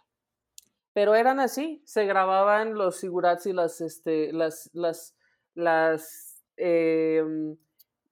Pero 0.94 1.16
eran 1.16 1.40
así, 1.40 1.82
se 1.86 2.06
grababan 2.06 2.74
los 2.74 3.00
figurats 3.00 3.46
y 3.46 3.54
las, 3.54 3.80
este, 3.82 4.34
las, 4.34 4.70
las, 4.74 5.16
las, 5.54 6.44
em, 6.58 7.58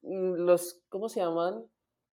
los, 0.02 0.80
¿cómo 0.90 1.10
se 1.10 1.20
llaman? 1.20 1.66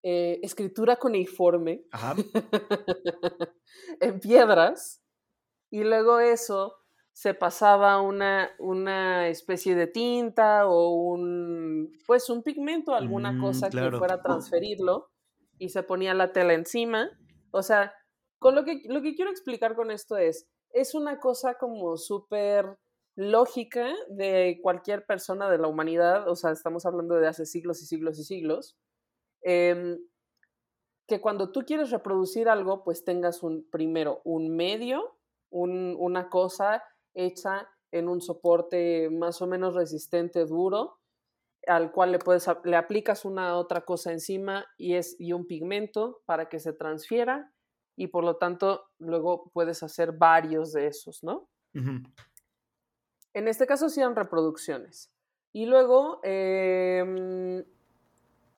Eh, 0.04 0.40
escritura 0.44 0.98
cuneiforme 0.98 1.86
Ajá. 1.92 2.16
en 4.02 4.20
piedras 4.20 5.02
y 5.70 5.84
luego 5.84 6.20
eso 6.20 6.83
se 7.14 7.34
pasaba 7.36 8.02
una, 8.02 8.50
una 8.60 9.28
especie 9.28 9.76
de 9.76 9.88
tinta 9.88 10.68
o 10.68 10.90
un 10.90 11.92
pues 12.08 12.30
un 12.30 12.42
pigmento, 12.44 12.96
alguna 12.96 13.32
Mm, 13.34 13.42
cosa 13.42 13.70
claro. 13.70 13.92
que 13.92 13.98
fuera 14.00 14.16
a 14.16 14.22
transferirlo 14.22 15.10
y 15.60 15.70
se 15.70 15.84
ponía 15.84 16.14
la 16.16 16.32
tela 16.34 16.54
encima. 16.54 17.10
O 17.52 17.62
sea, 17.62 17.94
con 18.40 18.56
lo 18.56 18.66
que, 18.66 18.82
lo 18.90 19.02
que 19.02 19.16
quiero 19.16 19.30
explicar 19.32 19.76
con 19.76 19.92
esto 19.92 20.18
es, 20.18 20.48
es 20.72 20.96
una 20.96 21.20
cosa 21.20 21.54
como 21.60 21.98
súper 21.98 22.78
lógica 23.16 23.94
de 24.10 24.60
cualquier 24.64 25.06
persona 25.06 25.48
de 25.52 25.60
la 25.60 25.68
humanidad, 25.68 26.28
o 26.28 26.36
sea, 26.36 26.50
estamos 26.50 26.84
hablando 26.88 27.14
de 27.16 27.28
hace 27.28 27.46
siglos 27.46 27.80
y 27.84 27.86
siglos 27.86 28.18
y 28.18 28.24
siglos, 28.24 28.76
em, 29.44 30.00
que 31.08 31.22
cuando 31.22 31.52
tú 31.52 31.62
quieres 31.62 31.92
reproducir 31.92 32.50
algo, 32.50 32.84
pues 32.84 33.04
tengas 33.04 33.44
un, 33.44 33.70
primero 33.70 34.22
un 34.24 34.56
medio, 34.56 35.16
un- 35.52 35.96
una 36.00 36.30
cosa 36.30 36.84
hecha 37.14 37.70
en 37.92 38.10
un 38.10 38.22
soporte 38.22 39.10
más 39.10 39.42
o 39.42 39.48
menos 39.48 39.76
resistente, 39.76 40.46
duro, 40.46 41.00
al 41.68 41.92
cual 41.92 42.12
le, 42.12 42.20
puedes, 42.20 42.48
le 42.64 42.76
aplicas 42.76 43.26
una 43.26 43.56
otra 43.58 43.82
cosa 43.82 44.12
encima 44.12 44.66
y, 44.78 44.96
es, 44.96 45.16
y 45.20 45.34
un 45.34 45.46
pigmento 45.46 46.22
para 46.26 46.50
que 46.50 46.60
se 46.60 46.74
transfiera 46.74 47.52
y 47.96 48.08
por 48.08 48.24
lo 48.24 48.38
tanto 48.38 48.86
luego 49.00 49.50
puedes 49.54 49.84
hacer 49.84 50.12
varios 50.14 50.74
de 50.74 50.88
esos, 50.88 51.24
¿no? 51.24 51.48
En 53.34 53.48
este 53.48 53.66
caso 53.66 53.88
hacían 53.88 54.16
reproducciones. 54.16 55.12
Y 55.52 55.66
luego, 55.66 56.20
em, 56.24 57.64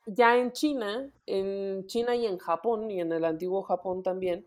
ya 0.06 0.38
en 0.38 0.52
China, 0.52 1.10
en 1.26 1.86
China 1.88 2.16
y 2.16 2.26
en 2.26 2.38
Japón, 2.38 2.90
y 2.90 3.02
en 3.02 3.12
el 3.12 3.26
antiguo 3.26 3.64
Japón 3.64 4.04
también, 4.04 4.46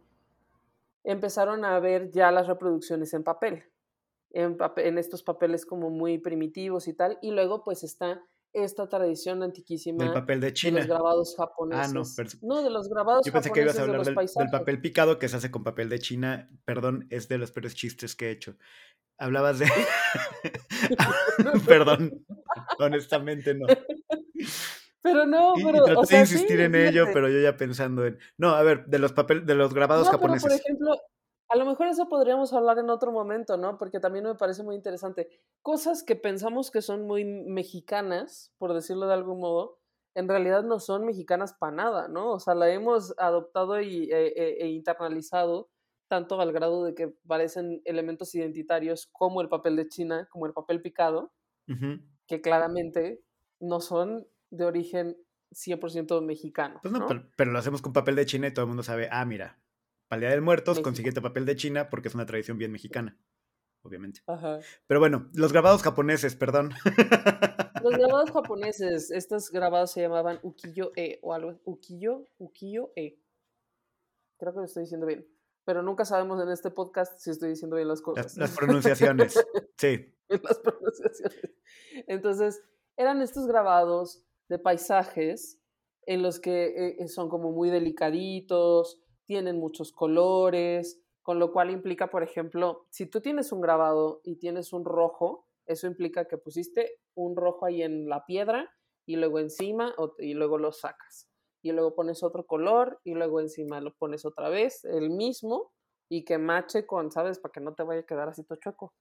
empezaron 1.05 1.65
a 1.65 1.79
ver 1.81 2.11
ya 2.11 2.31
las 2.31 2.47
reproducciones 2.47 3.13
en 3.15 3.25
papel, 3.25 3.65
en, 4.31 4.57
en 4.77 4.99
estos 4.99 5.23
papeles 5.23 5.65
como 5.67 5.91
muy 5.91 6.19
primitivos 6.19 6.89
y 6.89 6.95
tal. 6.95 7.19
Y 7.23 7.31
luego 7.31 7.63
pues 7.65 7.83
está 7.85 8.23
esta 8.55 8.89
tradición 8.89 9.43
antiquísima 9.43 10.03
Del 10.05 10.13
papel 10.15 10.41
de 10.41 10.47
de 10.49 10.53
China. 10.55 10.79
los 10.79 10.87
grabados 10.89 11.37
japoneses. 11.37 11.93
no, 11.93 12.03
pero- 12.17 12.31
no, 12.43 12.63
de 12.63 12.71
los 12.71 12.89
grabados 12.89 13.27
Yo 13.27 13.33
pensé 13.33 13.51
que 13.53 13.61
ibas 13.61 13.77
a 13.77 13.81
japoneses 13.81 14.07
de 14.07 14.11
hablar 14.11 14.25
los 14.25 14.35
del, 14.35 14.45
del 14.45 14.51
papel 14.59 14.81
picado 14.81 15.19
que 15.19 15.29
se 15.29 15.37
hace 15.37 15.51
con 15.51 15.63
papel 15.65 15.89
de 15.91 15.99
China. 15.99 16.49
Perdón, 16.65 17.07
es 17.11 17.29
de 17.29 17.37
los 17.39 17.53
peores 17.53 17.75
chistes 17.75 18.17
que 18.17 18.29
he 18.29 18.31
hecho. 18.31 18.57
Hablabas 19.19 19.59
de... 19.59 19.67
Perdón, 21.67 22.25
honestamente 22.79 23.55
no. 23.55 23.67
Pero 25.03 25.27
no, 25.27 25.55
Y, 25.57 25.61
y 25.61 25.65
pero... 25.65 25.85
traté 25.85 26.01
o 26.01 26.05
sea, 26.05 26.19
de 26.19 26.25
insistir 26.25 26.57
sí, 26.59 26.63
en 26.65 26.75
ello, 26.75 27.07
pero 27.15 27.29
yo 27.29 27.39
ya 27.41 27.57
pensando 27.57 28.05
en... 28.05 28.19
No, 28.37 28.51
a 28.51 28.63
ver, 28.63 28.85
de 28.87 28.99
los 28.99 29.13
papel, 29.13 29.47
de 29.47 29.55
los 29.55 29.73
grabados 29.73 30.07
No, 30.07 30.11
pero 30.19 30.33
por 30.33 30.39
japoneses. 30.39 30.61
ejemplo, 30.61 31.01
a 31.51 31.57
lo 31.57 31.65
mejor 31.65 31.87
eso 31.89 32.09
podríamos 32.09 32.53
hablar 32.53 32.79
en 32.79 32.91
otro 32.91 33.11
momento, 33.13 33.57
¿no? 33.57 33.79
Porque 33.79 34.01
también 34.01 34.25
me 34.25 34.35
parece 34.35 34.63
muy 34.63 34.77
interesante. 34.77 35.29
Cosas 35.63 36.03
que 36.03 36.17
pensamos 36.17 36.71
que 36.71 36.83
son 36.83 37.07
muy 37.07 37.25
mexicanas, 37.25 38.53
por 38.59 38.75
decirlo 38.75 39.07
de 39.07 39.15
algún 39.15 39.41
modo, 39.41 39.79
en 40.15 40.29
realidad 40.29 40.63
no 40.65 40.81
son 40.81 41.05
mexicanas 41.07 41.55
para 41.55 41.75
nada, 41.75 42.09
¿no? 42.09 42.33
O 42.33 42.41
sea, 42.41 42.55
la 42.55 42.71
hemos 42.71 43.15
adoptado 43.19 43.81
y, 43.81 44.11
e, 44.11 44.27
e- 44.29 44.65
e 44.65 44.69
internalizado 44.69 45.71
tanto 46.09 46.41
al 46.41 46.53
grado 46.53 46.85
de 46.85 46.95
que 46.95 47.09
parecen 47.27 47.83
elementos 47.85 48.35
identitarios 48.35 49.07
como 49.13 49.41
el 49.43 49.49
papel 49.49 49.77
de 49.77 49.89
China, 49.89 50.27
como 50.31 50.47
el 50.47 50.53
papel 50.55 50.81
picado, 50.83 51.33
que 52.27 52.41
claramente 52.41 53.23
no 53.61 53.81
son 53.81 54.27
de 54.51 54.65
origen 54.65 55.17
100% 55.53 56.21
mexicano. 56.21 56.79
Pues 56.83 56.93
no, 56.93 57.01
¿no? 57.01 57.07
Pero, 57.07 57.29
pero 57.37 57.53
lo 57.53 57.59
hacemos 57.59 57.83
con 57.83 57.93
papel 57.93 58.17
de 58.17 58.27
China 58.27 58.49
y 58.49 58.55
todo 58.55 58.65
el 58.65 58.69
mundo 58.69 58.83
sabe, 58.83 59.09
ah, 59.11 59.25
mira, 59.25 59.61
para 60.09 60.19
el 60.19 60.21
Día 60.23 60.31
de 60.31 60.41
Muertos 60.41 60.77
México. 60.77 60.85
consíguete 60.85 61.21
papel 61.21 61.45
de 61.45 61.57
China 61.57 61.89
porque 61.91 62.09
es 62.09 62.15
una 62.15 62.27
tradición 62.27 62.59
bien 62.59 62.73
mexicana, 62.73 63.19
obviamente. 63.83 64.21
Ajá. 64.27 64.59
Pero 64.87 65.01
bueno, 65.01 65.31
los 65.35 65.53
grabados 65.53 65.83
japoneses, 65.83 66.35
perdón. 66.35 66.71
Los 67.83 67.93
grabados 67.99 68.31
japoneses, 68.31 69.11
estos 69.11 69.51
grabados 69.51 69.93
se 69.93 70.01
llamaban 70.01 70.41
ukiyo-e 70.43 71.19
o 71.23 71.35
algo. 71.35 71.61
Ukiyo, 71.65 72.25
ukiyo-e. 72.39 73.21
Creo 74.39 74.53
que 74.53 74.59
lo 74.59 74.65
estoy 74.65 74.85
diciendo 74.85 75.07
bien. 75.07 75.27
Pero 75.65 75.83
nunca 75.83 76.07
sabemos 76.07 76.43
en 76.43 76.51
este 76.51 76.71
podcast 76.71 77.19
si 77.19 77.31
estoy 77.31 77.51
diciendo 77.51 77.77
bien 77.77 77.89
las 77.89 78.01
cosas. 78.01 78.25
Las, 78.25 78.37
las 78.39 78.57
pronunciaciones, 78.57 79.35
sí. 79.77 80.15
las 80.29 80.59
pronunciaciones. 80.61 81.53
Entonces, 82.07 82.63
eran 82.97 83.21
estos 83.21 83.47
grabados 83.47 84.25
de 84.49 84.59
paisajes 84.59 85.61
en 86.07 86.23
los 86.23 86.41
que 86.41 86.97
eh, 86.99 87.09
son 87.09 87.29
como 87.29 87.53
muy 87.53 87.69
delicaditos, 87.69 89.03
tienen 89.29 89.61
muchos 89.61 89.93
colores, 89.93 91.01
con 91.23 91.39
lo 91.39 91.53
cual 91.53 91.71
implica, 91.71 92.09
por 92.09 92.23
ejemplo, 92.23 92.87
si 92.89 93.05
tú 93.05 93.21
tienes 93.21 93.53
un 93.53 93.61
grabado 93.61 94.23
y 94.25 94.37
tienes 94.37 94.73
un 94.73 94.85
rojo 94.85 95.45
Eso 95.67 95.87
implica 95.87 96.25
que 96.27 96.39
pusiste 96.39 96.99
un 97.15 97.37
rojo 97.37 97.67
ahí 97.67 97.83
en 97.83 98.09
la 98.09 98.25
piedra 98.25 98.71
y 99.05 99.17
luego 99.17 99.39
encima 99.39 99.95
y 100.19 100.33
luego 100.33 100.57
lo 100.57 100.73
sacas. 100.73 101.29
Y 101.63 101.73
luego 101.73 101.95
pones 101.95 102.23
otro 102.23 102.47
color 102.47 103.01
y 103.05 103.13
luego 103.13 103.39
encima 103.41 103.79
lo 103.83 103.93
pones 103.95 104.25
otra 104.25 104.49
vez, 104.49 104.87
el 104.87 105.11
mismo, 105.11 105.73
y 106.09 106.25
que 106.25 106.39
mache 106.39 106.87
con, 106.87 107.13
¿sabes? 107.13 107.39
Para 107.39 107.53
que 107.53 107.61
no 107.61 107.75
te 107.75 107.83
vaya 107.83 108.01
a 108.01 108.07
quedar 108.07 108.31
así 108.31 108.45
todo. 108.45 108.95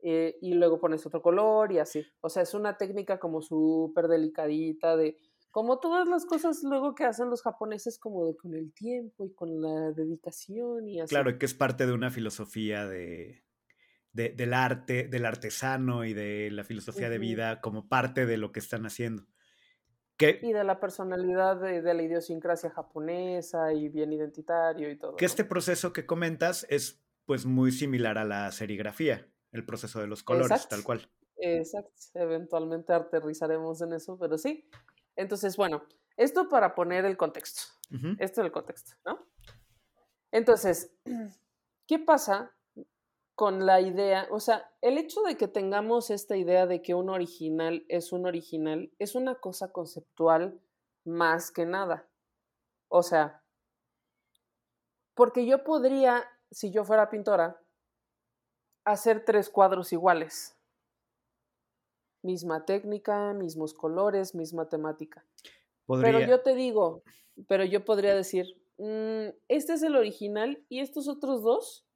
Eh, 0.00 0.38
y 0.40 0.54
luego 0.54 0.78
pones 0.78 1.04
otro 1.04 1.20
color 1.20 1.72
y 1.72 1.78
así. 1.78 2.02
O 2.22 2.30
sea, 2.30 2.42
es 2.42 2.54
una 2.54 2.78
técnica 2.78 3.18
como 3.18 3.42
súper 3.42 4.08
delicadita 4.08 4.96
de, 4.96 5.18
como 5.50 5.78
todas 5.78 6.06
las 6.08 6.26
cosas 6.26 6.62
luego 6.62 6.94
que 6.94 7.04
hacen 7.04 7.30
los 7.30 7.42
japoneses 7.42 7.98
como 7.98 8.26
de 8.26 8.36
con 8.36 8.54
el 8.54 8.72
tiempo 8.72 9.24
y 9.24 9.32
con 9.34 9.60
la 9.60 9.92
dedicación 9.92 10.88
y 10.88 11.00
así. 11.00 11.10
Claro, 11.10 11.38
que 11.38 11.46
es 11.46 11.54
parte 11.54 11.86
de 11.86 11.92
una 11.92 12.10
filosofía 12.10 12.86
de, 12.86 13.42
del 14.12 14.54
arte, 14.54 15.08
del 15.08 15.24
artesano 15.24 16.04
y 16.04 16.12
de 16.12 16.50
la 16.50 16.64
filosofía 16.64 17.08
de 17.08 17.18
vida 17.18 17.60
como 17.60 17.88
parte 17.88 18.26
de 18.26 18.36
lo 18.36 18.52
que 18.52 18.60
están 18.60 18.84
haciendo. 18.86 19.24
y 20.18 20.52
de 20.52 20.64
la 20.64 20.80
personalidad 20.80 21.60
de, 21.60 21.82
la 21.94 22.02
idiosincrasia 22.02 22.70
japonesa 22.70 23.72
y 23.72 23.88
bien 23.88 24.12
identitario 24.12 24.90
y 24.90 24.98
todo. 24.98 25.16
Que 25.16 25.24
este 25.24 25.44
proceso 25.44 25.92
que 25.92 26.06
comentas 26.06 26.66
es 26.68 27.02
pues 27.24 27.46
muy 27.46 27.72
similar 27.72 28.18
a 28.18 28.24
la 28.24 28.50
serigrafía 28.52 29.28
el 29.52 29.64
proceso 29.64 30.00
de 30.00 30.06
los 30.06 30.22
colores, 30.22 30.68
tal 30.68 30.82
cual. 30.82 31.08
Exacto, 31.36 31.92
eventualmente 32.14 32.92
aterrizaremos 32.92 33.80
en 33.80 33.92
eso, 33.92 34.18
pero 34.18 34.36
sí. 34.36 34.68
Entonces, 35.18 35.56
bueno, 35.56 35.82
esto 36.16 36.48
para 36.48 36.76
poner 36.76 37.04
el 37.04 37.16
contexto. 37.16 37.62
Esto 38.18 38.40
es 38.40 38.46
el 38.46 38.52
contexto, 38.52 38.94
¿no? 39.04 39.26
Entonces, 40.30 40.94
¿qué 41.88 41.98
pasa 41.98 42.54
con 43.34 43.66
la 43.66 43.80
idea? 43.80 44.28
O 44.30 44.38
sea, 44.38 44.70
el 44.80 44.96
hecho 44.96 45.22
de 45.22 45.36
que 45.36 45.48
tengamos 45.48 46.10
esta 46.10 46.36
idea 46.36 46.66
de 46.66 46.82
que 46.82 46.94
un 46.94 47.10
original 47.10 47.84
es 47.88 48.12
un 48.12 48.26
original 48.26 48.92
es 49.00 49.16
una 49.16 49.34
cosa 49.34 49.72
conceptual 49.72 50.60
más 51.04 51.50
que 51.50 51.66
nada. 51.66 52.08
O 52.86 53.02
sea, 53.02 53.42
porque 55.14 55.46
yo 55.46 55.64
podría, 55.64 56.24
si 56.52 56.70
yo 56.70 56.84
fuera 56.84 57.10
pintora, 57.10 57.60
hacer 58.84 59.24
tres 59.24 59.50
cuadros 59.50 59.92
iguales. 59.92 60.57
Misma 62.22 62.64
técnica, 62.64 63.32
mismos 63.32 63.74
colores, 63.74 64.34
misma 64.34 64.68
temática. 64.68 65.24
Pero 65.86 66.20
yo 66.20 66.40
te 66.42 66.54
digo, 66.54 67.02
pero 67.46 67.64
yo 67.64 67.84
podría 67.84 68.14
decir, 68.14 68.60
mm, 68.78 69.28
este 69.48 69.72
es 69.74 69.82
el 69.82 69.96
original 69.96 70.62
y 70.68 70.80
estos 70.80 71.08
otros 71.08 71.42
dos 71.42 71.86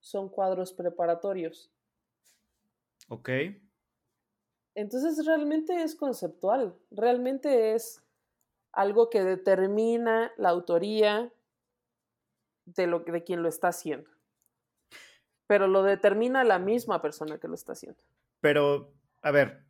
son 0.00 0.28
cuadros 0.28 0.72
preparatorios. 0.72 1.70
Ok. 3.08 3.28
Entonces 4.74 5.26
realmente 5.26 5.82
es 5.82 5.94
conceptual, 5.94 6.74
realmente 6.90 7.74
es 7.74 8.02
algo 8.72 9.10
que 9.10 9.22
determina 9.22 10.32
la 10.38 10.48
autoría 10.48 11.30
de, 12.64 12.86
lo, 12.86 13.00
de 13.00 13.22
quien 13.22 13.42
lo 13.42 13.48
está 13.50 13.68
haciendo 13.68 14.10
pero 15.52 15.68
lo 15.68 15.82
determina 15.82 16.44
la 16.44 16.58
misma 16.58 17.02
persona 17.02 17.38
que 17.38 17.46
lo 17.46 17.52
está 17.52 17.72
haciendo. 17.72 18.00
Pero, 18.40 18.94
a 19.20 19.30
ver. 19.30 19.62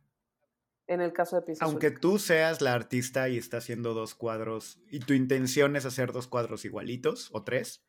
En 0.87 1.01
el 1.01 1.13
caso 1.13 1.39
de 1.39 1.55
Aunque 1.61 1.91
tú 1.91 2.19
seas 2.19 2.61
la 2.61 2.73
artista 2.73 3.29
y 3.29 3.37
estás 3.37 3.63
haciendo 3.63 3.93
dos 3.93 4.15
cuadros 4.15 4.81
y 4.89 4.99
tu 4.99 5.13
intención 5.13 5.75
es 5.75 5.85
hacer 5.85 6.11
dos 6.11 6.27
cuadros 6.27 6.65
igualitos 6.65 7.29
o 7.31 7.43
tres, 7.43 7.85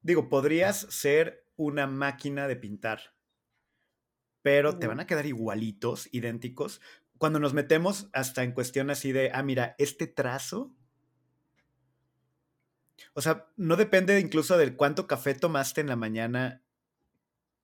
digo, 0.00 0.28
podrías 0.28 0.80
ser 0.90 1.46
una 1.56 1.86
máquina 1.86 2.48
de 2.48 2.56
pintar, 2.56 3.14
pero 4.40 4.78
te 4.78 4.86
van 4.86 5.00
a 5.00 5.06
quedar 5.06 5.26
igualitos, 5.26 6.08
idénticos. 6.12 6.80
Cuando 7.18 7.38
nos 7.38 7.52
metemos 7.52 8.08
hasta 8.12 8.42
en 8.42 8.52
cuestión 8.52 8.90
así 8.90 9.12
de, 9.12 9.30
ah, 9.32 9.42
mira, 9.42 9.74
este 9.78 10.06
trazo 10.06 10.74
o 13.14 13.20
sea, 13.20 13.48
no 13.56 13.76
depende 13.76 14.18
incluso 14.20 14.56
del 14.56 14.76
cuánto 14.76 15.06
café 15.06 15.34
tomaste 15.34 15.80
en 15.80 15.88
la 15.88 15.96
mañana 15.96 16.61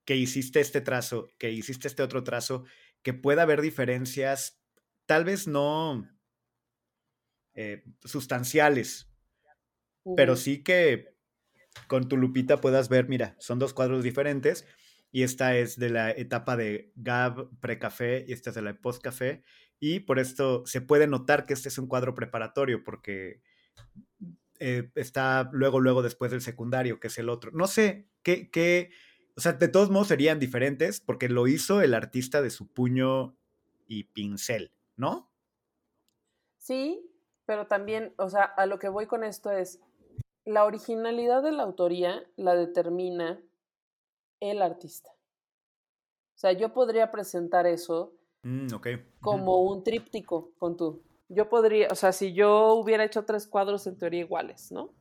que 0.09 0.16
hiciste 0.16 0.61
este 0.61 0.81
trazo, 0.81 1.29
que 1.37 1.51
hiciste 1.51 1.87
este 1.87 2.03
otro 2.03 2.25
trazo, 2.25 2.64
que 3.03 3.12
pueda 3.12 3.42
haber 3.42 3.61
diferencias, 3.61 4.59
tal 5.05 5.27
vez 5.27 5.47
no 5.47 6.09
eh, 7.53 7.85
sustanciales, 8.03 9.12
pero 10.16 10.37
sí 10.37 10.62
que 10.62 11.14
con 11.88 12.09
tu 12.09 12.16
lupita 12.16 12.59
puedas 12.59 12.88
ver, 12.88 13.07
mira, 13.07 13.37
son 13.38 13.59
dos 13.59 13.75
cuadros 13.75 14.03
diferentes 14.03 14.64
y 15.12 15.25
esta 15.25 15.59
es 15.59 15.79
de 15.79 15.90
la 15.90 16.11
etapa 16.11 16.57
de 16.57 16.90
Gab 16.97 17.51
pre-café 17.61 18.25
y 18.27 18.33
esta 18.33 18.49
es 18.49 18.57
de 18.57 18.62
la 18.62 18.81
post-café 18.81 19.42
y 19.79 20.01
por 20.01 20.18
esto 20.18 20.64
se 20.64 20.81
puede 20.81 21.07
notar 21.07 21.44
que 21.44 21.53
este 21.53 21.68
es 21.68 21.77
un 21.77 21.87
cuadro 21.87 22.14
preparatorio 22.14 22.83
porque 22.83 23.42
eh, 24.59 24.90
está 24.94 25.51
luego, 25.53 25.81
luego 25.81 26.01
después 26.01 26.31
del 26.31 26.40
secundario, 26.40 26.99
que 26.99 27.09
es 27.09 27.18
el 27.18 27.29
otro. 27.29 27.51
No 27.53 27.66
sé, 27.66 28.09
qué, 28.23 28.51
qué, 28.51 28.90
o 29.38 29.40
sea, 29.40 29.53
de 29.53 29.68
todos 29.68 29.88
modos 29.88 30.09
serían 30.09 30.38
diferentes 30.38 31.01
porque 31.01 31.29
lo 31.29 31.46
hizo 31.46 31.81
el 31.81 31.94
artista 31.94 32.42
de 32.42 32.51
su 32.51 32.66
puño 32.66 33.38
y 33.87 34.05
pincel, 34.05 34.72
¿no? 34.96 35.31
Sí, 36.59 37.11
pero 37.46 37.66
también, 37.66 38.12
o 38.18 38.29
sea, 38.29 38.42
a 38.42 38.66
lo 38.66 38.79
que 38.79 38.90
voy 38.90 39.07
con 39.07 39.24
esto 39.24 39.51
es, 39.51 39.81
la 40.44 40.64
originalidad 40.64 41.42
de 41.42 41.53
la 41.53 41.62
autoría 41.62 42.22
la 42.37 42.55
determina 42.55 43.40
el 44.40 44.61
artista. 44.61 45.11
O 46.35 46.38
sea, 46.38 46.53
yo 46.53 46.74
podría 46.74 47.11
presentar 47.11 47.66
eso 47.66 48.14
mm, 48.42 48.66
como 49.20 49.62
un 49.62 49.83
tríptico 49.85 50.53
con 50.59 50.77
tú 50.77 51.03
yo 51.29 51.48
podría, 51.48 51.88
o 51.90 51.94
sea, 51.94 52.12
si 52.12 52.33
yo 52.33 52.74
hubiera 52.74 53.05
hecho 53.05 53.24
tres 53.24 53.46
cuadros 53.46 53.87
en 53.87 53.98
teoría 53.98 54.20
iguales, 54.20 54.72
¿no? 54.72 54.94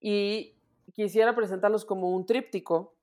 Y 0.00 0.54
quisiera 0.92 1.34
presentarlos 1.34 1.84
como 1.84 2.10
un 2.10 2.26
tríptico, 2.26 2.94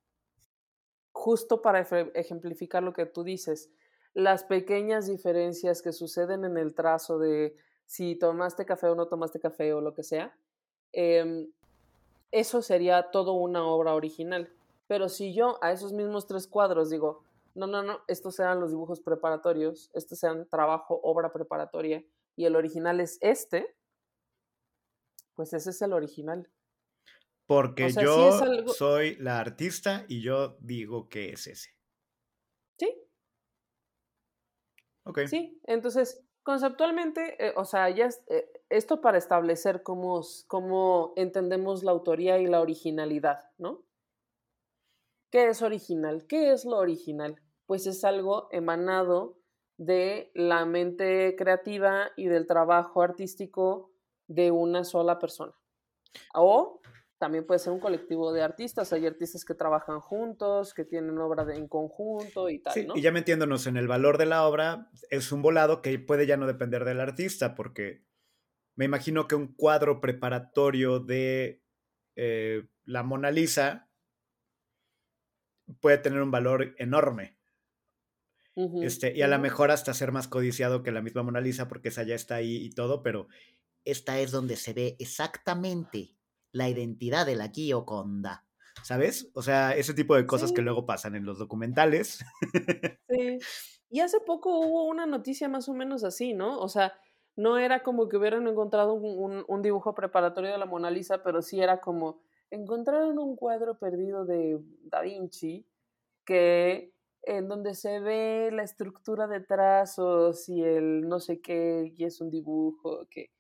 justo 1.26 1.64
para 1.64 1.80
ejemplificar 2.14 2.84
lo 2.84 2.94
que 2.94 3.08
tú 3.08 3.24
dices, 3.24 3.72
las 4.14 4.44
pequeñas 4.44 5.08
diferencias 5.08 5.82
que 5.82 5.92
suceden 5.92 6.46
en 6.46 6.56
el 6.56 6.76
trazo 6.76 7.18
de 7.18 7.58
si 7.88 8.16
tomaste 8.16 8.64
café 8.64 8.90
o 8.90 8.96
no 8.96 9.08
tomaste 9.08 9.40
café 9.40 9.74
o 9.74 9.82
lo 9.82 9.96
que 9.96 10.04
sea, 10.04 10.38
em, 10.94 11.52
eso 12.32 12.62
sería 12.62 13.10
todo 13.10 13.34
una 13.34 13.66
obra 13.66 13.96
original. 13.96 14.54
Pero 14.86 15.10
si 15.10 15.34
yo 15.34 15.58
a 15.64 15.72
esos 15.72 15.94
mismos 15.94 16.28
tres 16.28 16.46
cuadros 16.46 16.92
digo, 16.92 17.24
no, 17.56 17.66
no, 17.66 17.82
no, 17.82 18.02
estos 18.08 18.36
sean 18.36 18.60
los 18.60 18.70
dibujos 18.70 19.02
preparatorios, 19.02 19.90
estos 19.96 20.20
sean 20.20 20.48
trabajo, 20.48 21.00
obra 21.02 21.34
preparatoria, 21.34 22.06
y 22.36 22.46
el 22.46 22.56
original 22.56 23.00
es 23.00 23.18
este, 23.22 23.76
pues 25.34 25.54
ese 25.54 25.72
es 25.72 25.82
el 25.82 25.92
original. 25.94 26.48
Porque 27.48 27.92
yo 27.92 28.32
soy 28.68 29.16
la 29.18 29.40
artista 29.40 30.06
y 30.08 30.22
yo 30.22 30.58
digo 30.60 31.10
que 31.10 31.30
es 31.30 31.48
ese. 31.48 31.70
Sí. 32.80 32.94
Ok. 35.04 35.20
Sí, 35.28 35.62
entonces, 35.66 36.26
conceptualmente, 36.44 37.46
eh, 37.46 37.54
o 37.56 37.66
sea, 37.66 37.90
ya 37.92 38.10
eh, 38.28 38.52
esto 38.70 39.02
para 39.02 39.18
establecer 39.18 39.84
cómo, 39.84 40.22
cómo 40.48 41.14
entendemos 41.16 41.84
la 41.84 41.92
autoría 41.92 42.40
y 42.40 42.48
la 42.48 42.62
originalidad, 42.62 43.52
¿no? 43.58 43.86
¿Qué 45.32 45.50
es 45.50 45.62
original? 45.62 46.26
¿Qué 46.28 46.52
es 46.52 46.66
lo 46.66 46.78
original? 46.78 47.40
pues 47.66 47.88
es 47.88 48.04
algo 48.04 48.48
emanado 48.52 49.38
de 49.78 50.32
la 50.34 50.66
mente 50.66 51.36
creativa 51.38 52.12
y 52.16 52.28
del 52.28 52.48
trabajo 52.48 53.02
artístico 53.02 53.92
de 54.28 54.52
una 54.52 54.84
sola 54.84 55.20
persona. 55.20 55.54
O 56.34 56.80
también 57.18 57.46
puede 57.46 57.60
ser 57.60 57.74
un 57.74 57.80
colectivo 57.80 58.34
de 58.34 58.42
artistas. 58.42 58.92
Hay 58.94 59.06
artistas 59.06 59.46
que 59.46 59.54
trabajan 59.54 60.00
juntos, 60.00 60.74
que 60.74 60.86
tienen 60.86 61.18
obra 61.18 61.46
en 61.56 61.68
conjunto 61.68 62.50
y 62.50 62.60
tal. 62.60 62.74
Sí, 62.74 62.88
y 62.94 63.02
ya 63.02 63.12
metiéndonos 63.12 63.68
en 63.68 63.78
el 63.78 63.88
valor 63.88 64.18
de 64.18 64.26
la 64.26 64.48
obra, 64.48 64.90
es 65.10 65.32
un 65.32 65.42
volado 65.42 65.82
que 65.82 65.98
puede 66.00 66.28
ya 66.28 66.38
no 66.38 66.48
depender 66.48 66.86
del 66.86 67.00
artista, 67.00 67.56
porque 67.56 68.04
me 68.76 68.86
imagino 68.86 69.28
que 69.28 69.36
un 69.36 69.54
cuadro 69.54 70.02
preparatorio 70.02 71.00
de 71.00 71.64
eh, 72.16 72.68
la 72.84 73.04
Mona 73.04 73.32
Lisa 73.32 73.90
puede 75.80 75.98
tener 75.98 76.22
un 76.22 76.32
valor 76.32 76.76
enorme 76.78 77.36
este, 78.82 79.14
y 79.16 79.22
a 79.22 79.28
lo 79.28 79.38
mejor 79.38 79.70
hasta 79.70 79.94
ser 79.94 80.14
más 80.14 80.30
codiciado 80.30 80.82
que 80.82 80.92
la 80.92 81.02
misma 81.02 81.24
Mona 81.24 81.42
Lisa, 81.42 81.68
porque 81.68 81.90
esa 81.90 82.04
ya 82.04 82.16
está 82.16 82.36
ahí 82.36 82.56
y 82.56 82.70
todo, 82.70 83.04
pero 83.04 83.28
esta 83.84 84.20
es 84.20 84.32
donde 84.32 84.56
se 84.56 84.74
ve 84.74 84.96
exactamente 84.98 86.15
la 86.56 86.70
identidad 86.70 87.26
de 87.26 87.36
la 87.36 87.50
Gioconda. 87.50 88.46
¿Sabes? 88.82 89.30
O 89.34 89.42
sea, 89.42 89.76
ese 89.76 89.94
tipo 89.94 90.16
de 90.16 90.26
cosas 90.26 90.52
que 90.52 90.62
luego 90.62 90.86
pasan 90.86 91.16
en 91.16 91.26
los 91.26 91.38
documentales. 91.38 92.24
Sí. 93.10 93.38
Y 93.90 94.00
hace 94.00 94.20
poco 94.20 94.60
hubo 94.60 94.86
una 94.86 95.06
noticia 95.06 95.48
más 95.48 95.70
o 95.70 95.74
menos 95.74 96.04
así, 96.04 96.34
¿no? 96.34 96.60
O 96.60 96.68
sea, 96.68 96.94
no 97.36 97.58
era 97.58 97.84
como 97.84 98.10
que 98.10 98.18
hubieran 98.18 98.48
encontrado 98.48 98.94
un, 98.94 99.46
un 99.48 99.62
dibujo 99.62 99.94
preparatorio 99.94 100.52
de 100.52 100.58
la 100.58 100.66
Mona 100.66 100.90
Lisa, 100.90 101.24
pero 101.24 101.42
sí 101.42 101.62
era 101.62 101.80
como 101.80 102.20
encontraron 102.50 103.20
un 103.20 103.36
cuadro 103.36 103.78
perdido 103.78 104.26
de 104.26 104.60
Da 104.84 105.02
Vinci 105.02 105.66
que 106.26 106.92
en 107.24 107.48
donde 107.48 107.76
se 107.76 108.00
ve 108.00 108.50
la 108.52 108.64
estructura 108.64 109.28
de 109.28 109.40
trazos 109.40 110.50
y 110.50 110.64
el 110.64 111.08
no 111.08 111.20
sé 111.20 111.42
qué, 111.42 111.94
y 111.96 112.04
es 112.04 112.22
un 112.22 112.30
dibujo, 112.32 113.08
que, 113.10 113.32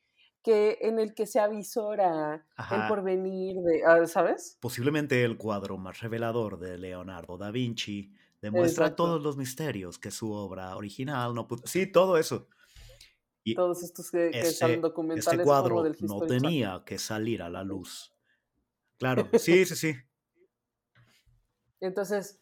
que 0.45 0.77
en 0.81 0.99
el 0.99 1.15
que 1.15 1.25
se 1.25 1.39
avisora 1.39 2.45
el 2.69 2.87
porvenir 2.87 3.55
de, 3.63 3.83
ah, 3.83 4.05
¿sabes? 4.05 4.59
Posiblemente 4.61 5.23
el 5.23 5.37
cuadro 5.37 5.79
más 5.79 6.01
revelador 6.01 6.59
de 6.59 6.77
Leonardo 6.77 7.35
da 7.35 7.49
Vinci 7.49 8.13
demuestra 8.43 8.85
Exacto. 8.85 9.05
todos 9.05 9.23
los 9.23 9.37
misterios 9.37 9.97
que 9.97 10.11
su 10.11 10.31
obra 10.31 10.75
original 10.75 11.33
no 11.33 11.47
pudo. 11.47 11.65
Sí, 11.65 11.91
todo 11.91 12.19
eso. 12.19 12.47
Y 13.43 13.55
Todos 13.55 13.81
estos 13.81 14.11
que, 14.11 14.29
que 14.29 14.41
ese, 14.41 14.49
este 14.49 14.77
documentales 14.77 15.25
como 15.25 15.43
cuadro 15.43 15.81
del 15.81 15.97
no 16.01 16.19
tenía 16.21 16.83
que 16.85 16.99
salir 16.99 17.41
a 17.41 17.49
la 17.49 17.63
luz. 17.63 18.13
Claro, 18.99 19.27
sí, 19.39 19.65
sí, 19.65 19.75
sí. 19.75 19.95
Entonces, 21.79 22.39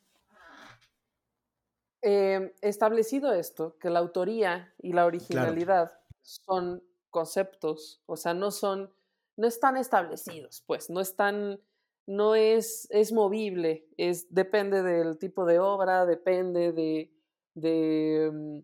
eh, 2.02 2.54
establecido 2.60 3.32
esto, 3.32 3.78
que 3.80 3.90
la 3.90 4.00
autoría 4.00 4.74
y 4.78 4.92
la 4.92 5.06
originalidad 5.06 5.94
son 6.22 6.84
conceptos, 7.14 8.02
o 8.08 8.18
sea, 8.18 8.34
no 8.34 8.52
son, 8.52 8.92
no 9.38 9.48
están 9.48 9.78
establecidos, 9.78 10.64
pues, 10.68 10.90
no 10.90 11.00
están, 11.00 11.62
no 12.06 12.36
es, 12.36 12.88
es 12.90 13.14
movible, 13.14 13.88
es, 13.96 14.34
depende 14.34 14.84
del 14.84 15.18
tipo 15.18 15.46
de 15.46 15.60
obra, 15.60 16.06
depende 16.06 16.74
de, 16.74 17.14
de, 17.54 18.32
mm, 18.34 18.60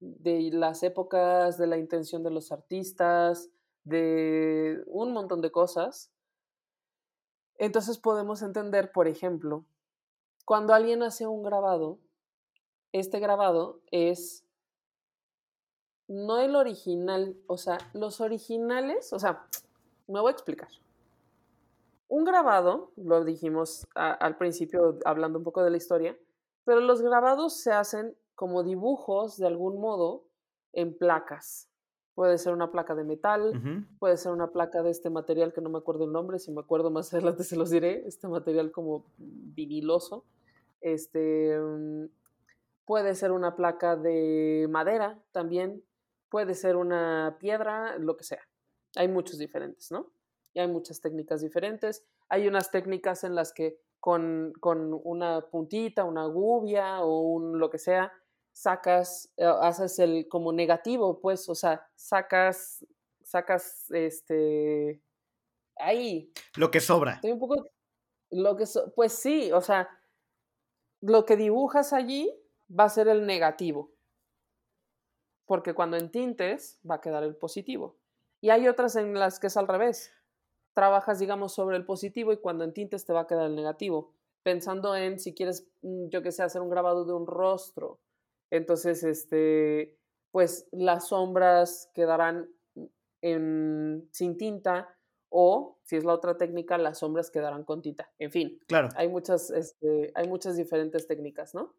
de 0.00 0.50
las 0.52 0.82
épocas, 0.82 1.58
de 1.58 1.66
la 1.68 1.76
intención 1.76 2.24
de 2.24 2.30
los 2.30 2.50
artistas, 2.50 3.50
de 3.84 4.82
un 4.86 5.12
montón 5.12 5.40
de 5.42 5.52
cosas. 5.52 6.10
Entonces 7.58 7.98
podemos 7.98 8.42
entender, 8.42 8.92
por 8.92 9.08
ejemplo, 9.08 9.66
cuando 10.44 10.72
alguien 10.72 11.02
hace 11.02 11.26
un 11.26 11.42
grabado, 11.42 11.98
este 12.92 13.20
grabado 13.20 13.82
es 13.90 14.47
no 16.08 16.38
el 16.40 16.56
original, 16.56 17.36
o 17.46 17.56
sea, 17.58 17.78
los 17.92 18.20
originales, 18.20 19.12
o 19.12 19.18
sea, 19.18 19.46
me 20.06 20.20
voy 20.20 20.30
a 20.30 20.32
explicar. 20.32 20.68
Un 22.08 22.24
grabado, 22.24 22.92
lo 22.96 23.24
dijimos 23.24 23.86
a- 23.94 24.12
al 24.12 24.36
principio 24.38 24.98
hablando 25.04 25.38
un 25.38 25.44
poco 25.44 25.62
de 25.62 25.70
la 25.70 25.76
historia, 25.76 26.16
pero 26.64 26.80
los 26.80 27.02
grabados 27.02 27.54
se 27.60 27.72
hacen 27.72 28.16
como 28.34 28.62
dibujos 28.62 29.36
de 29.36 29.46
algún 29.46 29.80
modo 29.80 30.24
en 30.72 30.96
placas. 30.96 31.68
Puede 32.14 32.38
ser 32.38 32.52
una 32.54 32.70
placa 32.72 32.94
de 32.94 33.04
metal, 33.04 33.52
puede 33.98 34.16
ser 34.16 34.32
una 34.32 34.48
placa 34.50 34.82
de 34.82 34.90
este 34.90 35.10
material 35.10 35.52
que 35.52 35.60
no 35.60 35.68
me 35.68 35.78
acuerdo 35.78 36.04
el 36.04 36.12
nombre, 36.12 36.38
si 36.38 36.50
me 36.50 36.60
acuerdo 36.60 36.90
más 36.90 37.12
adelante 37.14 37.44
se 37.44 37.56
los 37.56 37.70
diré, 37.70 38.06
este 38.06 38.26
material 38.28 38.72
como 38.72 39.04
viniloso. 39.18 40.24
Este, 40.80 41.58
mm, 41.60 42.06
puede 42.86 43.14
ser 43.14 43.32
una 43.32 43.54
placa 43.54 43.96
de 43.96 44.66
madera 44.70 45.18
también, 45.32 45.82
puede 46.30 46.54
ser 46.54 46.76
una 46.76 47.36
piedra, 47.40 47.96
lo 47.98 48.16
que 48.16 48.24
sea. 48.24 48.42
Hay 48.96 49.08
muchos 49.08 49.38
diferentes, 49.38 49.90
¿no? 49.90 50.12
Y 50.54 50.60
hay 50.60 50.68
muchas 50.68 51.00
técnicas 51.00 51.40
diferentes. 51.42 52.06
Hay 52.28 52.48
unas 52.48 52.70
técnicas 52.70 53.24
en 53.24 53.34
las 53.34 53.52
que 53.52 53.80
con, 54.00 54.52
con 54.60 54.98
una 55.04 55.42
puntita, 55.50 56.04
una 56.04 56.26
gubia 56.26 57.02
o 57.02 57.20
un 57.20 57.58
lo 57.58 57.68
que 57.70 57.78
sea, 57.78 58.12
sacas, 58.52 59.32
eh, 59.36 59.44
haces 59.44 59.98
el 59.98 60.28
como 60.28 60.52
negativo, 60.52 61.20
pues, 61.20 61.48
o 61.48 61.54
sea, 61.54 61.86
sacas, 61.94 62.84
sacas, 63.22 63.90
este, 63.90 65.02
ahí, 65.76 66.32
Lo 66.56 66.70
que 66.70 66.80
sobra. 66.80 67.14
estoy 67.14 67.32
un 67.32 67.38
poco, 67.38 67.56
lo 68.30 68.56
que, 68.56 68.66
so- 68.66 68.92
pues 68.94 69.12
sí, 69.12 69.52
o 69.52 69.60
sea, 69.60 69.88
lo 71.00 71.24
que 71.24 71.36
dibujas 71.36 71.92
allí 71.92 72.32
va 72.68 72.84
a 72.84 72.88
ser 72.88 73.08
el 73.08 73.26
negativo, 73.26 73.92
porque 75.48 75.74
cuando 75.74 75.96
entintes 75.96 76.78
va 76.88 76.96
a 76.96 77.00
quedar 77.00 77.24
el 77.24 77.34
positivo. 77.34 77.96
Y 78.40 78.50
hay 78.50 78.68
otras 78.68 78.94
en 78.94 79.14
las 79.14 79.40
que 79.40 79.48
es 79.48 79.56
al 79.56 79.66
revés. 79.66 80.12
Trabajas, 80.74 81.18
digamos, 81.18 81.52
sobre 81.54 81.76
el 81.76 81.84
positivo 81.84 82.32
y 82.32 82.36
cuando 82.36 82.62
entintes 82.62 83.04
te 83.04 83.12
va 83.12 83.22
a 83.22 83.26
quedar 83.26 83.46
el 83.46 83.56
negativo. 83.56 84.12
Pensando 84.44 84.94
en 84.94 85.18
si 85.18 85.34
quieres, 85.34 85.66
mm, 85.82 86.08
yo 86.10 86.22
que 86.22 86.30
sé, 86.30 86.42
hacer 86.44 86.62
un 86.62 86.70
grabado 86.70 87.04
de 87.04 87.14
un 87.14 87.26
rostro. 87.26 87.98
Entonces, 88.50 89.02
este, 89.02 89.98
pues 90.30 90.68
las 90.70 91.08
sombras 91.08 91.90
quedarán 91.94 92.48
en- 93.22 94.08
sin 94.12 94.36
tinta 94.36 94.94
o, 95.30 95.78
si 95.82 95.96
es 95.96 96.04
la 96.04 96.14
otra 96.14 96.36
técnica, 96.38 96.78
las 96.78 96.98
sombras 96.98 97.30
quedarán 97.30 97.64
con 97.64 97.82
tinta. 97.82 98.12
En 98.18 98.30
fin, 98.30 98.60
Claro. 98.68 98.88
hay 98.96 99.08
muchas, 99.08 99.50
este, 99.50 100.12
hay 100.14 100.28
muchas 100.28 100.56
diferentes 100.56 101.06
técnicas, 101.06 101.54
¿no? 101.54 101.74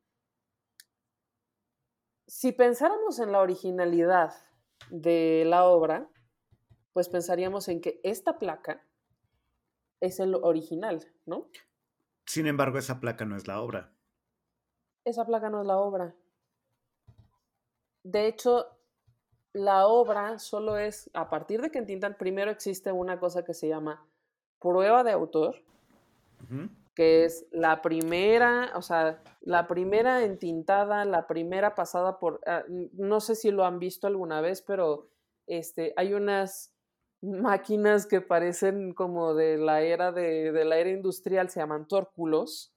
Si 2.29 2.51
pensáramos 2.51 3.17
en 3.17 3.31
la 3.31 3.39
originalidad 3.39 4.35
de 4.91 5.45
la 5.47 5.65
obra, 5.65 6.07
pues 6.93 7.09
pensaríamos 7.09 7.67
en 7.69 7.81
que 7.81 7.99
esta 8.03 8.37
placa 8.37 8.85
es 9.99 10.19
el 10.19 10.35
original, 10.35 11.03
¿no? 11.25 11.47
Sin 12.27 12.45
embargo, 12.45 12.77
esa 12.77 12.99
placa 12.99 13.25
no 13.25 13.35
es 13.35 13.47
la 13.47 13.59
obra. 13.59 13.91
Esa 15.05 15.25
placa 15.25 15.49
no 15.49 15.61
es 15.61 15.65
la 15.65 15.79
obra. 15.79 16.13
De 18.03 18.27
hecho, 18.27 18.77
la 19.51 19.87
obra 19.87 20.37
solo 20.37 20.77
es, 20.77 21.09
a 21.15 21.31
partir 21.31 21.63
de 21.63 21.71
que 21.71 21.79
entintan, 21.79 22.15
primero 22.15 22.51
existe 22.51 22.91
una 22.91 23.19
cosa 23.19 23.43
que 23.43 23.55
se 23.55 23.67
llama 23.67 24.07
prueba 24.59 25.03
de 25.03 25.13
autor, 25.13 25.55
Ujú. 26.43 26.69
Que 26.99 27.23
es 27.23 27.47
la 27.51 27.81
primera, 27.81 28.73
o 28.75 28.81
sea, 28.81 29.23
la 29.39 29.69
primera 29.69 30.25
entintada, 30.25 31.05
la 31.05 31.27
primera 31.27 31.73
pasada 31.73 32.19
por, 32.19 32.41
ah, 32.45 32.65
no 32.67 33.21
sé 33.21 33.35
si 33.35 33.51
lo 33.51 33.63
han 33.63 33.79
visto 33.79 34.05
alguna 34.05 34.41
vez, 34.41 34.61
pero 34.61 35.07
este, 35.47 35.93
hay 35.95 36.13
unas 36.13 36.75
máquinas 37.21 38.05
que 38.05 38.19
parecen 38.19 38.93
como 38.93 39.33
de 39.33 39.57
la 39.57 39.81
era 39.81 40.11
de, 40.11 40.51
de 40.51 40.65
la 40.65 40.77
era 40.77 40.89
industrial, 40.89 41.49
se 41.49 41.61
llaman 41.61 41.87
tórculos, 41.87 42.73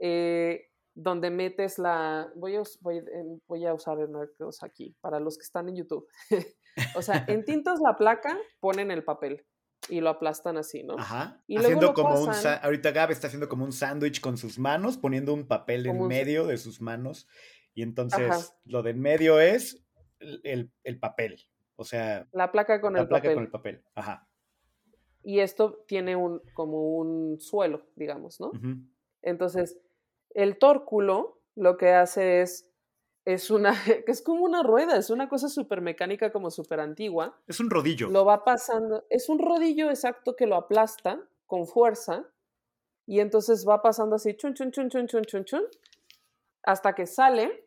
eh, 0.00 0.66
donde 0.92 1.30
metes 1.30 1.78
la, 1.78 2.28
voy 2.34 2.56
a, 2.56 2.62
em, 2.90 3.40
usar 3.72 3.98
cosa 4.36 4.66
aquí, 4.66 4.96
para 5.00 5.20
los 5.20 5.38
que 5.38 5.44
están 5.44 5.68
en 5.68 5.76
YouTube. 5.76 6.08
o 6.96 7.02
sea, 7.02 7.24
entintas 7.28 7.78
la 7.78 7.96
placa, 7.96 8.36
ponen 8.58 8.90
el 8.90 9.04
papel 9.04 9.46
y 9.88 10.00
lo 10.00 10.10
aplastan 10.10 10.56
así, 10.56 10.82
¿no? 10.82 10.96
Ajá. 10.98 11.42
Y 11.46 11.56
haciendo 11.56 11.94
como 11.94 12.20
un 12.20 12.26
pasan- 12.26 12.42
sa- 12.42 12.56
ahorita 12.56 12.90
Gab 12.92 13.10
está 13.10 13.26
haciendo 13.28 13.48
como 13.48 13.64
un 13.64 13.72
sándwich 13.72 14.20
con 14.20 14.36
sus 14.36 14.58
manos, 14.58 14.98
poniendo 14.98 15.32
un 15.32 15.46
papel 15.46 15.84
Como 15.86 15.96
en 15.96 16.02
un- 16.02 16.08
medio 16.08 16.46
de 16.46 16.58
sus 16.58 16.80
manos. 16.80 17.26
Y 17.74 17.82
entonces 17.82 18.30
Ajá. 18.30 18.40
lo 18.64 18.82
de 18.82 18.90
en 18.90 19.00
medio 19.00 19.40
es 19.40 19.82
el, 20.18 20.40
el- 20.44 20.72
el 20.84 20.98
papel. 20.98 21.40
O 21.76 21.84
sea, 21.84 22.28
La 22.32 22.52
placa 22.52 22.80
con 22.80 22.92
la 22.92 23.00
el 23.00 23.08
placa 23.08 23.22
papel. 23.22 23.34
con 23.34 23.44
el 23.44 23.50
papel. 23.50 23.82
Ajá. 23.94 24.26
y 25.22 25.40
esto 25.40 25.84
tiene 25.86 26.16
un, 26.16 26.40
como 26.54 26.96
un 26.96 27.38
suelo, 27.40 27.86
digamos, 27.94 28.40
¿no? 28.40 28.52
Entonces, 29.20 29.78
el 30.34 30.56
tórculo 30.58 31.42
lo 31.56 31.76
que 31.76 31.90
hace 31.90 32.40
es, 32.40 32.69
es 33.34 33.50
una, 33.50 33.74
que 33.84 34.04
es 34.06 34.22
como 34.22 34.44
una 34.44 34.62
rueda, 34.62 34.96
es 34.96 35.10
una 35.10 35.28
cosa 35.28 35.48
súper 35.48 35.80
mecánica, 35.80 36.32
como 36.32 36.50
súper 36.50 36.80
antigua. 36.80 37.38
Es 37.46 37.60
un 37.60 37.70
rodillo. 37.70 38.08
Lo 38.10 38.24
va 38.24 38.44
pasando, 38.44 39.04
es 39.10 39.28
un 39.28 39.38
rodillo 39.38 39.90
exacto 39.90 40.36
que 40.36 40.46
lo 40.46 40.56
aplasta 40.56 41.20
con 41.46 41.66
fuerza 41.66 42.26
y 43.06 43.20
entonces 43.20 43.66
va 43.68 43.82
pasando 43.82 44.16
así, 44.16 44.34
chun, 44.36 44.54
chun, 44.54 44.70
chun, 44.70 44.88
chun, 44.88 45.06
chun, 45.06 45.24
chun, 45.24 45.44
chun, 45.44 45.62
hasta 46.62 46.94
que 46.94 47.06
sale 47.06 47.66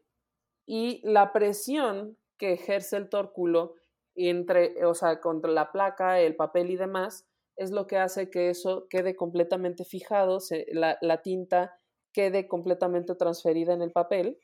y 0.65 1.02
la 1.04 1.34
presión 1.34 2.17
que 2.38 2.54
ejerce 2.54 2.97
el 2.97 3.10
tórculo 3.10 3.76
entre, 4.15 4.86
o 4.86 4.93
sea, 4.93 5.19
contra 5.19 5.52
la 5.52 5.71
placa, 5.71 6.19
el 6.19 6.36
papel 6.36 6.69
y 6.69 6.78
demás, 6.78 7.26
es 7.56 7.71
lo 7.71 7.88
que 7.88 7.97
hace 7.97 8.30
que 8.30 8.49
eso 8.49 8.88
quede 8.89 9.15
completamente 9.15 9.84
fijado, 9.86 10.39
se- 10.39 10.65
la, 10.71 10.97
la 11.02 11.21
tinta 11.21 11.78
quede 12.13 12.47
completamente 12.47 13.15
transferida 13.15 13.73
en 13.73 13.82
el 13.82 13.91
papel, 13.91 14.39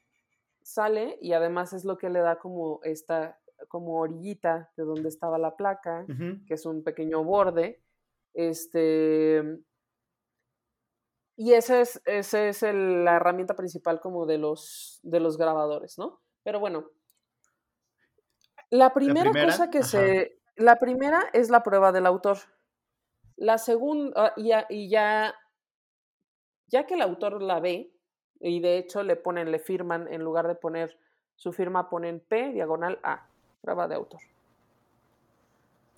sale 0.73 1.17
y 1.21 1.33
además 1.33 1.73
es 1.73 1.85
lo 1.85 1.97
que 1.97 2.09
le 2.09 2.19
da 2.19 2.37
como 2.37 2.79
esta, 2.83 3.39
como 3.67 3.99
orillita 3.99 4.71
de 4.77 4.83
donde 4.83 5.09
estaba 5.09 5.37
la 5.37 5.55
placa, 5.55 6.05
que 6.47 6.53
es 6.53 6.65
un 6.65 6.83
pequeño 6.83 7.23
borde, 7.23 7.81
este... 8.33 9.59
Y 11.35 11.53
esa 11.53 11.79
es, 11.79 12.01
ese 12.05 12.49
es 12.49 12.63
el- 12.63 13.05
la 13.05 13.15
herramienta 13.15 13.55
principal 13.55 14.01
como 14.01 14.25
de 14.25 14.37
los, 14.37 14.99
de 15.03 15.21
los 15.21 15.37
grabadores, 15.37 15.97
¿no? 15.97 16.19
Pero 16.43 16.59
bueno, 16.59 16.89
la 18.69 18.93
primera, 18.93 19.31
primera, 19.31 19.51
cosa 19.51 19.69
que 19.69 19.79
ajá. 19.79 19.87
se... 19.87 20.39
La 20.57 20.77
primera 20.77 21.23
es 21.31 21.49
la 21.49 21.63
prueba 21.63 21.93
del 21.93 22.05
autor. 22.05 22.37
La 23.37 23.57
segunda, 23.57 24.33
y 24.35 24.49
ya, 24.49 24.65
y 24.69 24.89
ya, 24.89 25.33
ya 26.67 26.85
que 26.85 26.95
el 26.95 27.01
autor 27.01 27.41
la 27.41 27.61
ve, 27.61 27.93
y 28.39 28.59
de 28.61 28.77
hecho 28.77 29.03
le 29.03 29.15
ponen, 29.15 29.51
le 29.51 29.59
firman, 29.59 30.07
en 30.11 30.23
lugar 30.23 30.47
de 30.47 30.55
poner 30.55 30.97
su 31.35 31.51
firma, 31.53 31.89
ponen 31.89 32.19
P, 32.19 32.51
diagonal 32.51 32.99
A, 33.03 33.27
prueba 33.61 33.87
de 33.87 33.95
autor. 33.95 34.21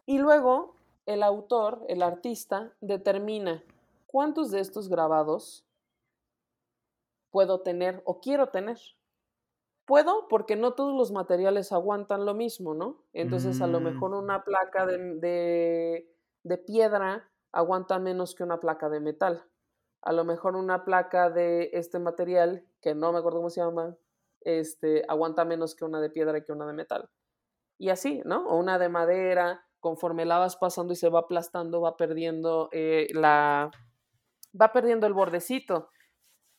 Y 0.06 0.18
luego 0.20 0.76
el 1.06 1.24
autor, 1.24 1.84
el 1.88 2.02
artista, 2.04 2.72
determina 2.82 3.64
cuántos 4.08 4.52
de 4.52 4.60
estos 4.60 4.90
grabados 4.90 5.66
puedo 7.32 7.62
tener 7.62 8.02
o 8.06 8.20
quiero 8.20 8.50
tener. 8.50 8.78
Puedo 9.86 10.28
porque 10.28 10.56
no 10.56 10.74
todos 10.74 10.96
los 10.96 11.12
materiales 11.12 11.72
aguantan 11.72 12.26
lo 12.26 12.34
mismo, 12.34 12.74
¿no? 12.74 13.04
Entonces 13.14 13.62
a 13.62 13.68
lo 13.68 13.80
Mm. 13.80 13.84
mejor 13.84 14.14
una 14.14 14.44
placa 14.44 14.86
de, 14.86 14.98
de- 15.16 16.16
de 16.44 16.58
piedra 16.58 17.30
aguanta 17.52 18.00
menos 18.00 18.34
que 18.36 18.44
una 18.44 18.60
placa 18.60 18.90
de 18.90 19.00
metal. 19.00 19.44
A 20.02 20.14
lo 20.14 20.24
mejor 20.24 20.56
una 20.56 20.84
placa 20.84 21.30
de 21.30 21.70
este 21.74 22.00
material, 22.00 22.66
que 22.82 22.96
no 22.96 23.12
me 23.12 23.20
acuerdo 23.20 23.40
cómo 23.40 23.50
se 23.50 23.62
llama, 23.62 23.96
este, 24.42 25.04
aguanta 25.08 25.46
menos 25.46 25.76
que 25.76 25.86
una 25.86 26.02
de 26.02 26.10
piedra 26.10 26.44
que 26.44 26.52
una 26.52 26.66
de 26.66 26.74
metal. 26.74 27.10
Y 27.78 27.90
así, 27.90 28.22
¿no? 28.26 28.48
O 28.48 28.58
una 28.58 28.80
de 28.80 28.90
madera, 28.90 29.66
conforme 29.80 30.26
la 30.26 30.38
vas 30.38 30.56
pasando 30.56 30.94
y 30.94 30.96
se 30.96 31.10
va 31.10 31.20
aplastando, 31.20 31.82
va 31.82 31.98
perdiendo 31.98 32.70
eh, 32.72 33.08
la... 33.14 33.72
va 34.60 34.72
perdiendo 34.72 35.08
el 35.08 35.14
bordecito 35.14 35.90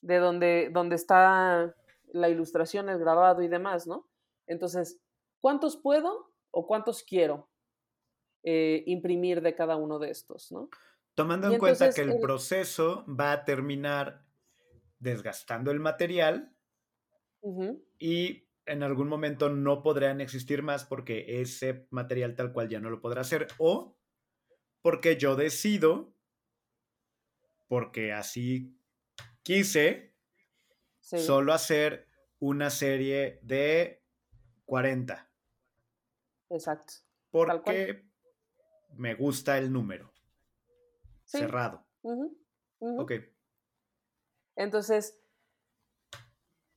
de 0.00 0.18
donde, 0.18 0.70
donde 0.72 0.96
está 0.96 1.74
la 2.12 2.28
ilustración, 2.28 2.88
el 2.88 2.98
grabado 2.98 3.42
y 3.42 3.48
demás, 3.48 3.86
¿no? 3.86 4.08
Entonces, 4.46 5.00
¿cuántos 5.40 5.76
puedo 5.76 6.32
o 6.50 6.66
cuántos 6.66 7.02
quiero 7.02 7.48
eh, 8.42 8.82
imprimir 8.86 9.40
de 9.40 9.54
cada 9.54 9.76
uno 9.76 9.98
de 9.98 10.10
estos, 10.10 10.50
¿no? 10.50 10.68
Tomando 11.14 11.48
Y 11.48 11.54
en 11.54 11.58
cuenta 11.58 11.92
que 11.94 12.02
el 12.02 12.08
el- 12.10 12.20
proceso 12.20 13.04
va 13.08 13.32
a 13.32 13.44
terminar 13.44 14.26
desgastando 14.98 15.70
el 15.70 15.80
material 15.80 16.56
y 17.98 18.48
en 18.66 18.82
algún 18.82 19.08
momento 19.08 19.48
no 19.48 19.82
podrán 19.82 20.20
existir 20.20 20.62
más 20.62 20.84
porque 20.84 21.40
ese 21.40 21.86
material 21.90 22.34
tal 22.36 22.52
cual 22.52 22.68
ya 22.68 22.80
no 22.80 22.90
lo 22.90 23.00
podrá 23.00 23.22
hacer 23.22 23.48
o 23.58 23.98
porque 24.82 25.16
yo 25.18 25.36
decido, 25.36 26.16
porque 27.68 28.12
así 28.12 28.78
quise, 29.42 30.16
sí, 31.00 31.18
solo 31.18 31.52
hacer 31.54 32.08
una 32.40 32.70
serie 32.70 33.40
de 33.42 34.04
40 34.64 35.32
exacto. 36.50 36.94
porque 37.30 38.04
me 38.96 39.14
gusta 39.14 39.58
el 39.58 39.72
número 39.72 40.11
Sí, 41.32 41.38
cerrado. 41.38 41.82
ujú. 42.02 42.36
Ok. 43.00 43.12
Entonces, 44.54 45.18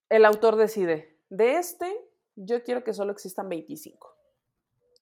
el 0.09 0.23
autor 0.23 0.55
decide, 0.55 1.19
de 1.29 1.57
este, 1.57 1.93
yo 2.35 2.63
quiero 2.63 2.83
que 2.85 2.93
solo 2.93 3.11
existan 3.11 3.49
25. 3.49 4.15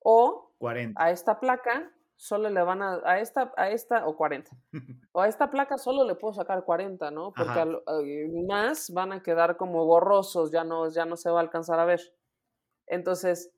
O 0.02 0.56
40. 0.58 1.02
a 1.02 1.12
esta 1.12 1.39
placa 1.39 1.92
solo 2.16 2.50
le 2.50 2.62
van 2.63 2.82
a, 2.82 3.02
a 3.06 3.20
esta, 3.20 3.54
a 3.58 3.70
esta, 3.70 4.08
o 4.08 4.16
40. 4.18 4.52
O 5.12 5.22
a 5.22 5.28
esta 5.28 5.52
placa 5.52 5.78
solo 5.78 6.06
le 6.06 6.16
puedo 6.16 6.34
sacar 6.34 6.63
40, 6.63 7.12
¿no? 7.12 7.34
Porque 7.34 7.60
eh, 7.62 8.32
más 8.48 8.89
van 8.92 9.12
a 9.12 9.22
quedar 9.22 9.58
como 9.58 9.86
borrosos, 9.86 10.52
ya 10.52 10.63
no, 10.63 10.89
ya 10.89 11.06
no 11.06 11.16
se 11.16 11.30
va 11.30 11.38
a 11.38 11.44
alcanzar 11.44 11.80
a 11.80 11.86
ver. 11.86 12.02
Entonces, 12.88 13.52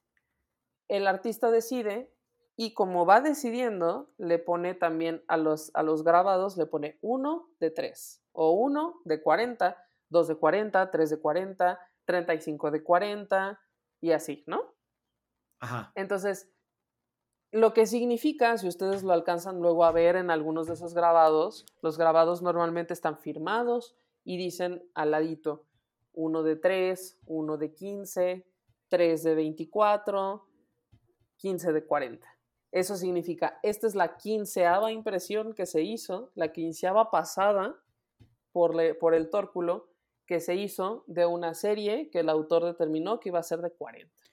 el 0.90 1.08
artista 1.08 1.50
decide 1.52 2.14
y 2.58 2.74
como 2.74 3.06
va 3.06 3.22
decidiendo, 3.22 4.10
le 4.18 4.40
pone 4.40 4.74
también 4.74 5.24
a 5.28 5.38
los, 5.38 5.72
a 5.74 5.84
los 5.84 6.04
grabados, 6.04 6.58
le 6.58 6.66
pone 6.66 6.98
uno 7.02 7.50
de 7.60 7.72
3, 7.72 8.24
o 8.32 8.52
uno 8.52 9.02
de 9.04 9.22
40, 9.22 9.78
dos 10.10 10.28
de 10.28 10.36
40, 10.36 10.92
tres 10.92 11.10
de 11.10 11.20
40, 11.20 11.80
35 12.06 12.72
de 12.72 12.84
40, 12.84 13.60
y 14.02 14.12
así, 14.12 14.44
¿no? 14.48 14.74
Ajá. 15.60 15.92
Entonces, 15.96 16.50
lo 17.52 17.74
que 17.74 17.86
significa, 17.86 18.58
si 18.58 18.68
ustedes 18.68 19.04
lo 19.04 19.14
alcanzan 19.14 19.60
luego 19.60 19.86
a 19.86 19.92
ver 19.92 20.16
en 20.16 20.30
algunos 20.30 20.68
de 20.68 20.74
esos 20.74 20.94
grabados, 20.94 21.66
los 21.82 21.98
grabados 21.98 22.42
normalmente 22.42 22.94
están 22.94 23.18
firmados 23.18 23.96
y 24.24 24.38
dicen 24.38 24.84
al 24.94 25.12
ladito 25.12 25.66
uno 26.14 26.44
de 26.44 26.56
3, 26.56 27.20
uno 27.26 27.58
de 27.58 27.74
15, 27.74 28.46
3 28.90 29.24
de 29.24 29.36
24, 29.36 30.48
15 31.38 31.74
de 31.74 31.86
40. 31.86 32.35
Eso 32.72 32.98
significa, 32.98 33.60
esta 33.64 33.88
es 33.88 33.96
la 33.96 34.18
quinceava 34.18 34.92
impresión 34.92 35.54
que 35.54 35.66
se 35.66 35.82
hizo, 35.82 36.32
la 36.36 36.52
quinceava 36.52 37.10
pasada 37.10 37.82
por, 38.52 38.76
le- 38.76 38.96
por 38.96 39.14
el 39.16 39.30
tórculo 39.30 39.90
que 40.26 40.40
se 40.40 40.56
hizo 40.56 41.04
de 41.08 41.26
una 41.26 41.54
serie 41.54 42.10
que 42.10 42.20
el 42.20 42.30
autor 42.30 42.66
determinó 42.66 43.20
que 43.20 43.30
iba 43.30 43.40
a 43.40 43.44
ser 43.44 43.60
de 43.62 43.72
40. 43.72 44.24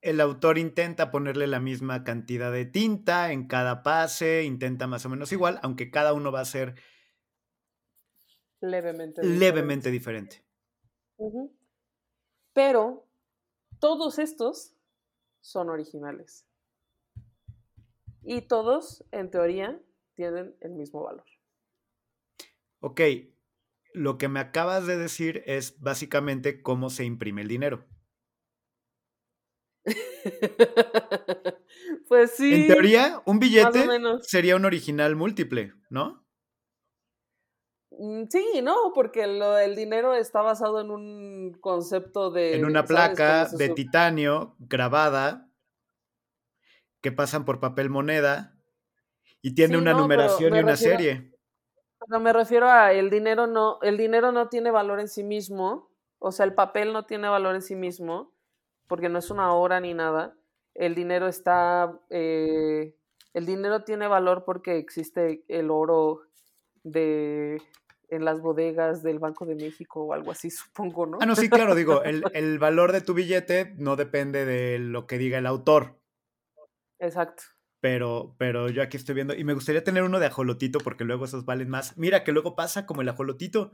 El 0.00 0.20
autor 0.20 0.58
intenta 0.58 1.10
ponerle 1.10 1.46
la 1.46 1.58
misma 1.60 2.04
cantidad 2.04 2.52
de 2.52 2.64
tinta 2.64 3.32
en 3.32 3.46
cada 3.48 3.82
pase, 3.82 4.44
intenta 4.44 4.86
más 4.86 5.04
o 5.04 5.08
menos 5.08 5.32
igual, 5.32 5.58
aunque 5.62 5.90
cada 5.90 6.12
uno 6.14 6.30
va 6.32 6.40
a 6.40 6.44
ser 6.44 6.76
Levemente. 8.60 9.20
diferente. 9.22 9.38
levemente 9.38 9.90
diferente. 9.90 10.44
Pero 12.52 13.06
todos 13.78 14.18
estos 14.18 14.74
son 15.40 15.68
originales. 15.70 16.45
Y 18.26 18.42
todos, 18.42 19.04
en 19.12 19.30
teoría, 19.30 19.80
tienen 20.16 20.56
el 20.60 20.72
mismo 20.72 21.04
valor. 21.04 21.24
Ok, 22.80 23.00
lo 23.94 24.18
que 24.18 24.28
me 24.28 24.40
acabas 24.40 24.86
de 24.86 24.96
decir 24.96 25.42
es 25.46 25.80
básicamente 25.80 26.60
cómo 26.60 26.90
se 26.90 27.04
imprime 27.04 27.42
el 27.42 27.48
dinero. 27.48 27.86
pues 32.08 32.32
sí. 32.32 32.54
En 32.54 32.66
teoría, 32.66 33.22
un 33.26 33.38
billete 33.38 33.86
sería 34.22 34.56
un 34.56 34.64
original 34.64 35.16
múltiple, 35.16 35.74
¿no? 35.88 36.26
Mm, 37.90 38.24
Sí, 38.28 38.60
no, 38.62 38.74
porque 38.94 39.26
lo- 39.26 39.58
el 39.58 39.76
dinero 39.76 40.14
está 40.14 40.42
basado 40.42 40.80
en 40.80 40.90
un 40.90 41.52
concepto 41.60 42.30
de. 42.30 42.56
En 42.56 42.64
una 42.64 42.84
placa 42.84 43.46
de 43.46 43.68
titanio 43.70 44.56
grabada 44.58 45.48
que 47.06 47.12
pasan 47.12 47.44
por 47.44 47.60
papel 47.60 47.88
moneda 47.88 48.56
y 49.40 49.54
tiene 49.54 49.74
Sí, 49.76 49.80
una 49.80 49.92
no, 49.92 50.00
numeración 50.00 50.50
me 50.50 50.58
y 50.58 50.62
una 50.64 50.72
refiero- 50.72 50.98
serie. 50.98 51.32
Pero 52.04 52.20
me 52.20 52.32
refiero 52.32 52.68
a 52.68 52.92
el 52.92 53.10
dinero 53.10 53.46
no, 53.46 53.78
el 53.82 53.96
dinero 53.96 54.32
no 54.32 54.48
tiene 54.48 54.72
valor 54.72 54.98
en 54.98 55.06
sí 55.06 55.22
mismo, 55.22 55.88
o 56.18 56.32
sea, 56.32 56.44
el 56.46 56.54
papel 56.54 56.92
no 56.92 57.04
tiene 57.06 57.28
valor 57.28 57.54
en 57.54 57.62
sí 57.62 57.76
mismo, 57.76 58.32
porque 58.88 59.08
no 59.08 59.20
es 59.20 59.30
una 59.30 59.52
hora 59.52 59.78
ni 59.78 59.94
nada. 59.94 60.34
El 60.74 60.96
dinero 60.96 61.28
está, 61.28 61.96
eh, 62.10 62.96
el 63.34 63.46
dinero 63.46 63.84
tiene 63.84 64.08
valor 64.08 64.44
porque 64.44 64.78
existe 64.78 65.44
el 65.46 65.70
oro 65.70 66.22
de 66.82 67.62
en 68.08 68.24
las 68.24 68.40
bodegas 68.40 69.02
del 69.04 69.18
Banco 69.20 69.46
de 69.46 69.54
México 69.54 70.02
o 70.06 70.12
algo 70.12 70.32
así, 70.32 70.50
supongo, 70.50 71.06
¿no? 71.06 71.18
Ah, 71.20 71.26
no, 71.26 71.36
sí, 71.36 71.48
claro, 71.48 71.76
digo, 71.76 72.02
el, 72.02 72.24
el 72.34 72.58
valor 72.58 72.90
de 72.90 73.00
tu 73.00 73.14
billete 73.14 73.74
no 73.78 73.94
depende 73.94 74.44
de 74.44 74.78
lo 74.80 75.06
que 75.06 75.18
diga 75.18 75.38
el 75.38 75.46
autor. 75.46 76.00
Exacto. 76.98 77.42
Pero, 77.80 78.34
pero 78.38 78.68
yo 78.70 78.82
aquí 78.82 78.96
estoy 78.96 79.14
viendo, 79.14 79.34
y 79.34 79.44
me 79.44 79.52
gustaría 79.54 79.84
tener 79.84 80.02
uno 80.02 80.18
de 80.18 80.26
ajolotito 80.26 80.78
porque 80.80 81.04
luego 81.04 81.24
esos 81.26 81.44
valen 81.44 81.68
más. 81.68 81.96
Mira 81.98 82.24
que 82.24 82.32
luego 82.32 82.56
pasa 82.56 82.86
como 82.86 83.02
el 83.02 83.08
ajolotito 83.08 83.72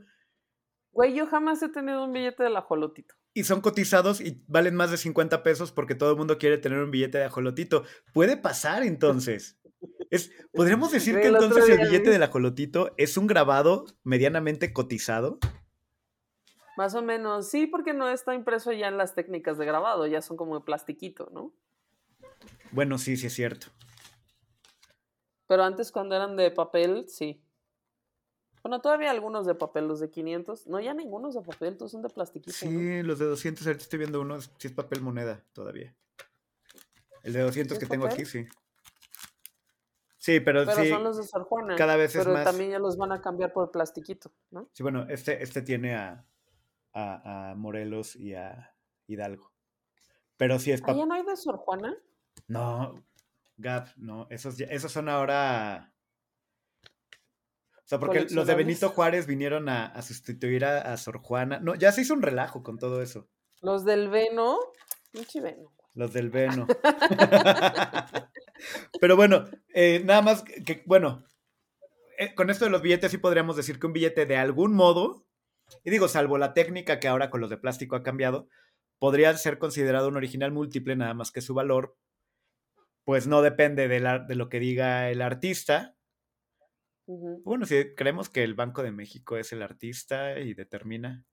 Güey, 0.91 1.15
yo 1.15 1.25
jamás 1.25 1.63
he 1.63 1.69
tenido 1.69 2.03
un 2.05 2.13
billete 2.13 2.43
del 2.43 2.55
ajolotito. 2.55 3.15
y 3.33 3.45
son 3.45 3.61
cotizados 3.61 4.21
y 4.21 4.43
valen 4.47 4.75
más 4.75 4.91
de 4.91 4.97
50 4.97 5.41
pesos 5.41 5.71
porque 5.71 5.95
todo 5.95 6.11
el 6.11 6.17
mundo 6.17 6.37
quiere 6.37 6.59
tener 6.59 6.77
un 6.83 6.91
billete 6.91 7.17
de 7.17 7.23
ajolotito. 7.23 7.83
Puede 8.13 8.37
pasar 8.37 8.83
entonces. 8.83 9.59
Es, 10.11 10.31
Podríamos 10.53 10.91
decir 10.91 11.15
que 11.15 11.27
El 11.29 11.33
entonces 11.33 11.67
el 11.67 11.79
billete 11.79 12.03
vi- 12.09 12.11
del 12.11 12.21
ajolotito 12.23 12.93
es 12.97 13.17
un 13.17 13.25
grabado 13.25 13.85
medianamente 14.03 14.71
cotizado. 14.71 15.39
Más 16.77 16.93
o 16.93 17.01
menos, 17.01 17.49
sí, 17.49 17.65
porque 17.67 17.93
no 17.93 18.07
está 18.09 18.35
impreso 18.35 18.71
ya 18.71 18.87
en 18.87 18.97
las 18.97 19.15
técnicas 19.15 19.57
de 19.57 19.65
grabado, 19.65 20.05
ya 20.07 20.21
son 20.21 20.37
como 20.37 20.59
de 20.59 20.65
plastiquito, 20.65 21.29
¿no? 21.33 21.53
Bueno, 22.71 22.97
sí, 22.97 23.17
sí 23.17 23.27
es 23.27 23.33
cierto. 23.33 23.67
Pero 25.47 25.63
antes 25.63 25.91
cuando 25.91 26.15
eran 26.15 26.35
de 26.35 26.51
papel, 26.51 27.07
sí. 27.09 27.43
Bueno, 28.63 28.79
todavía 28.81 29.11
algunos 29.11 29.45
de 29.45 29.55
papel, 29.55 29.87
los 29.87 29.99
de 29.99 30.09
500. 30.09 30.67
No, 30.67 30.79
ya 30.79 30.93
ningunos 30.93 31.35
de 31.35 31.41
papel, 31.41 31.77
todos 31.77 31.91
son 31.91 32.01
de 32.01 32.09
plastiquito. 32.09 32.55
¿no? 32.65 32.71
Sí, 32.71 33.03
los 33.03 33.19
de 33.19 33.25
200, 33.25 33.67
ahorita 33.67 33.83
estoy 33.83 33.99
viendo 33.99 34.21
uno, 34.21 34.39
si 34.41 34.67
es 34.67 34.71
papel 34.73 35.01
moneda 35.01 35.43
todavía. 35.53 35.93
El 37.23 37.33
de 37.33 37.41
200 37.41 37.75
¿Sí 37.75 37.79
que 37.79 37.85
es 37.85 37.89
tengo 37.91 38.05
aquí, 38.05 38.25
sí. 38.25 38.47
Sí, 40.17 40.39
pero, 40.39 40.63
Pero 40.65 40.81
sí. 40.83 40.89
son 40.89 41.03
los 41.03 41.17
de 41.17 41.23
Sor 41.23 41.43
Juana. 41.43 41.75
cada 41.75 41.97
vez 41.97 42.15
es 42.15 42.23
pero 42.23 42.33
más- 42.33 42.45
también 42.45 42.71
ya 42.71 42.79
los 42.79 42.95
van 42.95 43.11
a 43.11 43.19
cambiar 43.21 43.51
por 43.51 43.71
plastiquito, 43.71 44.31
¿no? 44.51 44.69
Sí, 44.71 44.81
bueno, 44.81 45.05
este, 45.09 45.43
este 45.43 45.61
tiene 45.61 45.95
a, 45.95 46.25
a, 46.93 47.51
a 47.51 47.55
Morelos 47.55 48.15
y 48.15 48.33
a 48.33 48.73
Hidalgo. 49.07 49.51
Pero 50.37 50.57
sí 50.59 50.71
es 50.71 50.81
¿Ah, 50.81 50.85
papel. 50.85 50.99
ya 50.99 51.05
no 51.05 51.13
hay 51.15 51.23
de 51.23 51.35
Sor 51.35 51.57
Juana? 51.57 51.93
No, 52.47 52.95
Gap, 53.57 53.87
no, 53.97 54.27
esos, 54.29 54.57
ya- 54.57 54.67
esos 54.67 54.91
son 54.91 55.09
ahora. 55.09 55.93
O 57.75 57.85
sea, 57.85 57.99
porque 57.99 58.25
los 58.31 58.47
de. 58.47 58.55
Benito 58.55 58.89
Juárez 58.89 59.27
vinieron 59.27 59.69
a, 59.69 59.87
a 59.87 60.01
sustituir 60.01 60.65
a, 60.65 60.93
a 60.93 60.97
Sor 60.97 61.19
Juana. 61.19 61.59
No, 61.59 61.75
ya 61.75 61.91
se 61.91 62.01
hizo 62.01 62.13
un 62.13 62.21
relajo 62.21 62.63
con 62.63 62.77
todo 62.77 63.01
eso. 63.01 63.27
Los 63.61 63.85
del 63.85 64.09
Veno. 64.09 64.57
Pinche 65.11 65.41
Veno. 65.41 65.71
Los 65.93 66.13
del 66.13 66.29
Veno. 66.29 66.67
Pero 68.99 69.15
bueno, 69.15 69.45
eh, 69.73 70.01
nada 70.05 70.21
más 70.21 70.43
que, 70.43 70.63
que- 70.63 70.83
bueno, 70.85 71.23
eh, 72.17 72.33
con 72.35 72.49
esto 72.49 72.65
de 72.65 72.71
los 72.71 72.81
billetes 72.81 73.11
sí 73.11 73.17
podríamos 73.17 73.55
decir 73.55 73.79
que 73.79 73.87
un 73.87 73.93
billete 73.93 74.25
de 74.25 74.37
algún 74.37 74.73
modo 74.73 75.25
Y 75.83 75.89
digo, 75.91 76.07
salvo 76.07 76.37
la 76.37 76.53
técnica 76.53 76.99
que 76.99 77.07
ahora 77.07 77.29
con 77.29 77.41
los 77.41 77.49
de 77.49 77.57
plástico 77.57 77.95
ha 77.95 78.03
cambiado, 78.03 78.47
podría 78.99 79.35
ser 79.37 79.57
considerado 79.59 80.07
un 80.07 80.17
original 80.17 80.51
múltiple, 80.51 80.95
nada 80.95 81.13
más 81.13 81.31
que 81.31 81.41
su 81.41 81.53
valor, 81.53 81.95
pues 83.03 83.27
no 83.27 83.41
depende 83.41 83.87
de, 83.87 83.99
la, 83.99 84.19
de 84.19 84.35
lo 84.35 84.49
que 84.49 84.59
diga 84.59 85.09
el 85.09 85.21
artista. 85.21 85.95
Bueno, 87.05 87.65
si 87.65 87.93
creemos 87.95 88.29
que 88.29 88.43
el 88.43 88.53
Banco 88.53 88.81
de 88.81 88.91
México 88.91 89.35
es 89.37 89.51
el 89.51 89.61
artista 89.61 90.39
y 90.39 90.53
determina, 90.53 91.25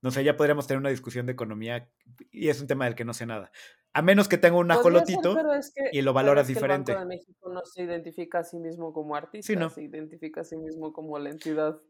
no 0.00 0.12
sé, 0.12 0.22
ya 0.22 0.36
podríamos 0.36 0.68
tener 0.68 0.78
una 0.78 0.90
discusión 0.90 1.26
de 1.26 1.32
economía 1.32 1.90
y 2.30 2.48
es 2.48 2.60
un 2.60 2.68
tema 2.68 2.84
del 2.84 2.94
que 2.94 3.04
no 3.04 3.12
sé 3.12 3.26
nada. 3.26 3.50
A 3.92 4.02
menos 4.02 4.28
que 4.28 4.38
tenga 4.38 4.56
un 4.58 4.68
ser, 4.68 4.76
ajolotito 4.76 5.34
pero 5.34 5.52
es 5.52 5.72
que- 5.74 5.88
y 5.90 6.02
lo 6.02 6.12
valoras 6.12 6.42
es 6.44 6.48
que 6.48 6.54
diferente. 6.54 6.92
El 6.92 6.98
Banco 6.98 7.08
de 7.08 7.16
México 7.16 7.52
no 7.52 7.64
se 7.64 7.82
identifica 7.82 8.38
a 8.40 8.44
sí 8.44 8.58
mismo 8.58 8.92
como 8.92 9.16
artista, 9.16 9.52
no. 9.54 9.70
se 9.70 9.82
identifica 9.82 10.42
a 10.42 10.44
sí 10.44 10.56
mismo 10.56 10.92
como 10.92 11.18
la 11.18 11.30
entidad 11.30 11.80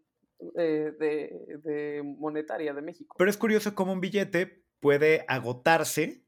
eh, 0.56 0.92
de, 0.98 1.58
de 1.62 2.02
monetaria 2.04 2.72
de 2.72 2.80
México. 2.82 3.14
Pero 3.18 3.28
es 3.28 3.36
curioso 3.36 3.74
cómo 3.74 3.92
un 3.92 4.00
billete 4.00 4.64
puede 4.80 5.24
agotarse 5.28 6.24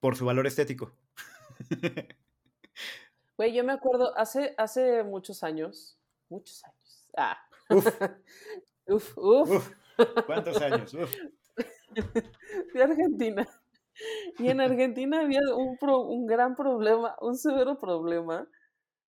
por 0.00 0.14
su 0.16 0.24
valor 0.24 0.46
estético. 0.46 0.96
Güey, 3.36 3.54
yo 3.54 3.64
me 3.64 3.72
acuerdo, 3.72 4.16
hace, 4.18 4.54
hace 4.58 5.02
muchos 5.02 5.42
años, 5.42 5.98
muchos 6.28 6.62
años, 6.64 7.08
ah, 7.16 7.38
Uf, 7.70 7.86
uf, 8.88 9.16
uf, 9.16 9.50
uf, 9.50 9.70
¿cuántos 10.26 10.60
años? 10.60 10.92
Uf. 10.94 11.10
de 12.74 12.82
Argentina. 12.82 13.48
Y 14.38 14.48
en 14.48 14.60
Argentina 14.60 15.20
había 15.20 15.40
un, 15.54 15.76
pro- 15.78 16.02
un 16.06 16.26
gran 16.26 16.54
problema, 16.54 17.16
un 17.20 17.36
severo 17.36 17.78
problema 17.78 18.48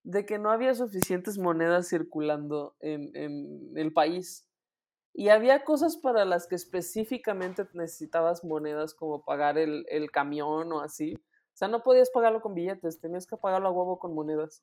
de 0.05 0.27
que 0.27 0.39
no 0.39 0.51
había 0.51 0.75
suficientes 0.75 1.39
monedas 1.39 1.89
circulando 1.89 2.77
en, 2.81 3.11
en 3.17 3.73
el 3.77 3.93
país. 3.93 4.49
Y 5.15 5.29
había 5.29 5.65
cosas 5.65 5.97
para 5.97 6.25
las 6.25 6.47
que 6.47 6.57
específicamente 6.57 7.67
necesitabas 7.75 8.45
monedas 8.45 8.95
como 8.95 9.25
pagar 9.25 9.59
el, 9.59 9.87
el 9.89 10.11
camión 10.11 10.73
o 10.73 10.81
así. 10.81 11.15
O 11.55 11.57
sea, 11.57 11.69
no 11.69 11.83
podías 11.83 12.11
pagarlo 12.11 12.41
con 12.41 12.55
billetes, 12.55 13.01
tenías 13.01 13.27
que 13.27 13.37
pagarlo 13.37 13.69
a 13.69 13.73
huevo 13.73 13.99
con 13.99 14.15
monedas. 14.15 14.63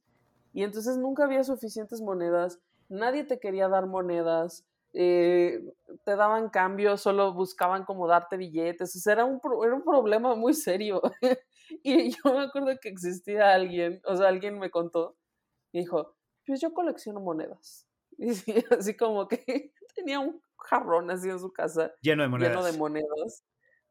Y 0.53 0.63
entonces 0.63 0.97
nunca 0.97 1.25
había 1.25 1.43
suficientes 1.43 2.01
monedas, 2.01 2.59
nadie 2.89 3.23
te 3.23 3.39
quería 3.39 3.67
dar 3.67 3.85
monedas, 3.85 4.65
eh, 4.93 5.61
te 6.03 6.15
daban 6.15 6.49
cambios, 6.49 7.01
solo 7.01 7.33
buscaban 7.33 7.85
como 7.85 8.07
darte 8.07 8.37
billetes. 8.37 8.95
O 8.95 8.99
sea, 8.99 9.13
era 9.13 9.25
un, 9.25 9.39
pro- 9.39 9.63
era 9.63 9.75
un 9.75 9.83
problema 9.83 10.33
muy 10.35 10.53
serio. 10.55 11.01
y 11.83 12.09
yo 12.11 12.33
me 12.33 12.41
acuerdo 12.45 12.71
que 12.81 12.89
existía 12.89 13.53
alguien, 13.53 14.01
o 14.05 14.15
sea, 14.15 14.27
alguien 14.29 14.57
me 14.59 14.71
contó, 14.71 15.15
y 15.71 15.79
dijo, 15.79 16.15
pues 16.45 16.61
yo 16.61 16.73
colecciono 16.73 17.19
monedas. 17.21 17.85
Y 18.21 18.33
sí, 18.33 18.53
así 18.77 18.97
como 18.97 19.29
que 19.29 19.71
tenía 19.95 20.19
un 20.19 20.41
jarrón 20.57 21.09
así 21.09 21.29
en 21.29 21.39
su 21.39 21.53
casa 21.53 21.93
Lleno 22.01 22.23
de 22.23 22.29
monedas. 22.29 22.51
lleno 22.53 22.65
de 22.65 22.73
monedas 22.77 23.45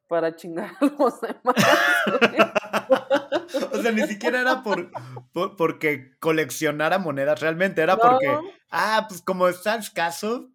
para 0.09 0.35
chingar 0.35 0.73
a 0.81 0.85
los 0.85 1.21
demás. 1.21 1.55
o 3.73 3.77
sea, 3.83 3.93
ni 3.93 4.03
siquiera 4.07 4.41
era 4.41 4.63
por, 4.63 4.91
por- 5.33 5.57
porque 5.57 6.13
coleccionara 6.19 6.99
monedas, 6.99 7.41
realmente 7.41 7.83
era 7.83 7.97
No, 7.97 8.01
porque, 8.03 8.39
ah, 8.71 9.07
pues 9.09 9.23
como 9.23 9.49
está 9.49 9.77
escaso, 9.77 10.49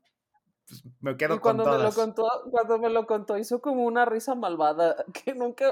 pues 0.67 0.83
me 1.01 1.17
quedo 1.17 1.35
y 1.35 1.39
con 1.39 1.57
cuando 1.57 1.65
me 1.65 1.71
lo 1.71 1.77
todas. 1.91 1.95
contó, 1.95 2.27
cuando 2.51 2.79
me 2.79 2.89
lo 2.89 3.05
contó, 3.05 3.37
hizo 3.37 3.61
como 3.61 3.83
una 3.83 4.05
risa 4.05 4.35
malvada 4.35 4.95
que 5.25 5.33
nunca, 5.35 5.71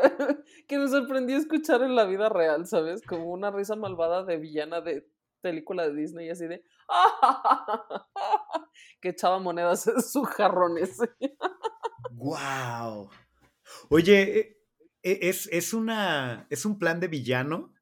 que 0.68 0.78
me 0.78 0.88
sorprendió 0.88 1.38
escuchar 1.38 1.82
en 1.82 1.96
la 1.96 2.06
vida 2.06 2.30
real, 2.30 2.68
¿sabes? 2.68 3.02
Como 3.06 3.26
una 3.32 3.52
risa 3.52 3.76
malvada 3.76 4.24
de 4.24 4.38
villana 4.38 4.82
de 4.82 5.08
película 5.42 5.88
de 5.88 5.96
Disney, 5.96 6.30
así 6.30 6.46
de 6.46 6.64
que 9.02 9.10
echaba 9.10 9.40
monedas 9.40 9.88
en 9.88 10.02
sus 10.02 10.28
jarrones. 10.30 10.98
¡Wow! 12.12 13.10
Oye, 13.90 14.40
e- 14.40 14.58
e- 15.04 15.30
es, 15.30 15.48
es 15.52 15.74
una. 15.74 16.48
es 16.50 16.66
un 16.66 16.78
plan 16.80 17.00
de 17.00 17.08
villano 17.08 17.74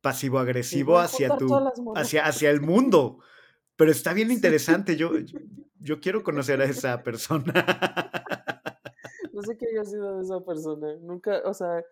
pasivo-agresivo 0.00 0.98
hacia 0.98 1.36
tu. 1.36 1.46
hacia, 1.96 2.26
hacia 2.26 2.50
el 2.50 2.60
mundo. 2.60 3.18
Pero 3.76 3.90
está 3.90 4.12
bien 4.12 4.30
interesante. 4.30 4.96
Yo, 4.96 5.10
yo 5.80 6.00
quiero 6.00 6.22
conocer 6.22 6.60
a 6.60 6.64
esa 6.64 7.02
persona. 7.02 7.52
No 9.32 9.42
sé 9.42 9.56
qué 9.56 9.66
haya 9.72 9.84
sido 9.84 10.18
de 10.18 10.24
esa 10.24 10.40
persona. 10.44 10.96
Nunca, 11.00 11.40
o 11.44 11.54
sea, 11.54 11.82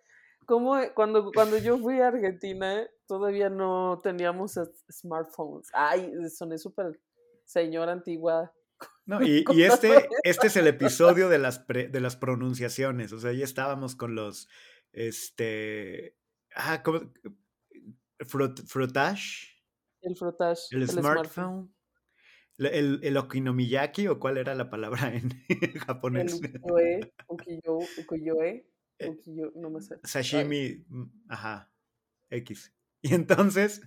como 0.46 0.76
cuando, 0.94 1.30
cuando 1.32 1.56
yo 1.58 1.78
fui 1.78 2.00
a 2.00 2.08
Argentina, 2.08 2.86
todavía 3.06 3.48
no 3.48 4.00
teníamos 4.02 4.56
es- 4.56 4.84
smartphones. 4.90 5.68
Ay, 5.72 6.12
soné 6.30 6.58
súper 6.58 6.98
señora 7.44 7.92
antigua. 7.92 8.52
No, 9.06 9.20
y, 9.26 9.44
este, 9.62 10.08
este 10.24 10.46
es 10.48 10.56
el 10.56 10.66
episodio 10.66 11.28
de 11.28 11.38
las, 11.38 11.58
pre- 11.58 11.88
de 11.88 12.00
las 12.00 12.16
pronunciaciones. 12.16 13.12
O 13.12 13.18
sea, 13.20 13.32
ya 13.32 13.44
estábamos 13.44 13.96
con 13.96 14.14
los. 14.14 14.48
Este. 14.92 16.16
Ah, 16.54 16.82
¿cómo? 16.82 17.12
Frot, 18.20 18.66
frotage. 18.66 19.54
El 20.02 20.16
frotage. 20.16 20.62
El, 20.72 20.88
smartphone. 20.88 21.74
Le- 22.56 22.76
El, 22.78 23.00
el 23.02 23.16
okinomiyaki, 23.16 24.08
o 24.08 24.18
cuál 24.18 24.36
era 24.38 24.54
la 24.54 24.68
palabra 24.68 25.14
en 25.14 25.30
El 25.48 25.78
japonés. 25.80 26.34
ukiyo-e, 26.34 27.12
ukiyo, 27.28 27.78
ukiyo-e, 27.98 28.66
Eh, 28.98 29.08
ukiyo- 29.10 29.52
no 29.54 29.70
me 29.70 29.80
sé. 29.80 29.96
Sashimi, 30.02 30.84
mm, 30.88 31.04
ajá, 31.28 31.72
X. 32.30 32.74
Y 33.00 33.14
entonces, 33.14 33.82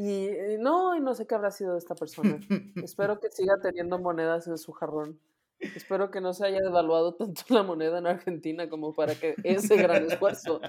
Y 0.00 0.28
eh, 0.28 0.58
no, 0.60 0.94
y 0.94 1.00
no 1.00 1.12
sé 1.12 1.26
qué 1.26 1.34
habrá 1.34 1.50
sido 1.50 1.72
de 1.72 1.78
esta 1.78 1.96
persona. 1.96 2.38
Espero 2.84 3.18
que 3.18 3.32
siga 3.32 3.58
teniendo 3.60 3.98
monedas 3.98 4.46
en 4.46 4.56
su 4.56 4.70
jarrón. 4.70 5.18
Espero 5.58 6.12
que 6.12 6.20
no 6.20 6.32
se 6.34 6.46
haya 6.46 6.60
devaluado 6.60 7.16
tanto 7.16 7.42
la 7.48 7.64
moneda 7.64 7.98
en 7.98 8.06
Argentina 8.06 8.68
como 8.68 8.94
para 8.94 9.16
que 9.16 9.34
ese 9.42 9.76
gran 9.76 10.04
esfuerzo 10.04 10.60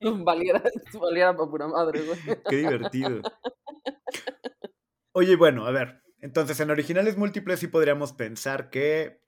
valiera, 0.24 0.64
valiera 1.00 1.36
para 1.36 1.48
pura 1.48 1.68
madre, 1.68 2.02
güey. 2.02 2.18
qué 2.50 2.56
divertido. 2.56 3.22
Oye, 5.12 5.36
bueno, 5.36 5.64
a 5.64 5.70
ver, 5.70 6.02
entonces 6.18 6.58
en 6.58 6.72
originales 6.72 7.16
múltiples 7.16 7.60
sí 7.60 7.68
podríamos 7.68 8.12
pensar 8.12 8.68
que, 8.68 9.20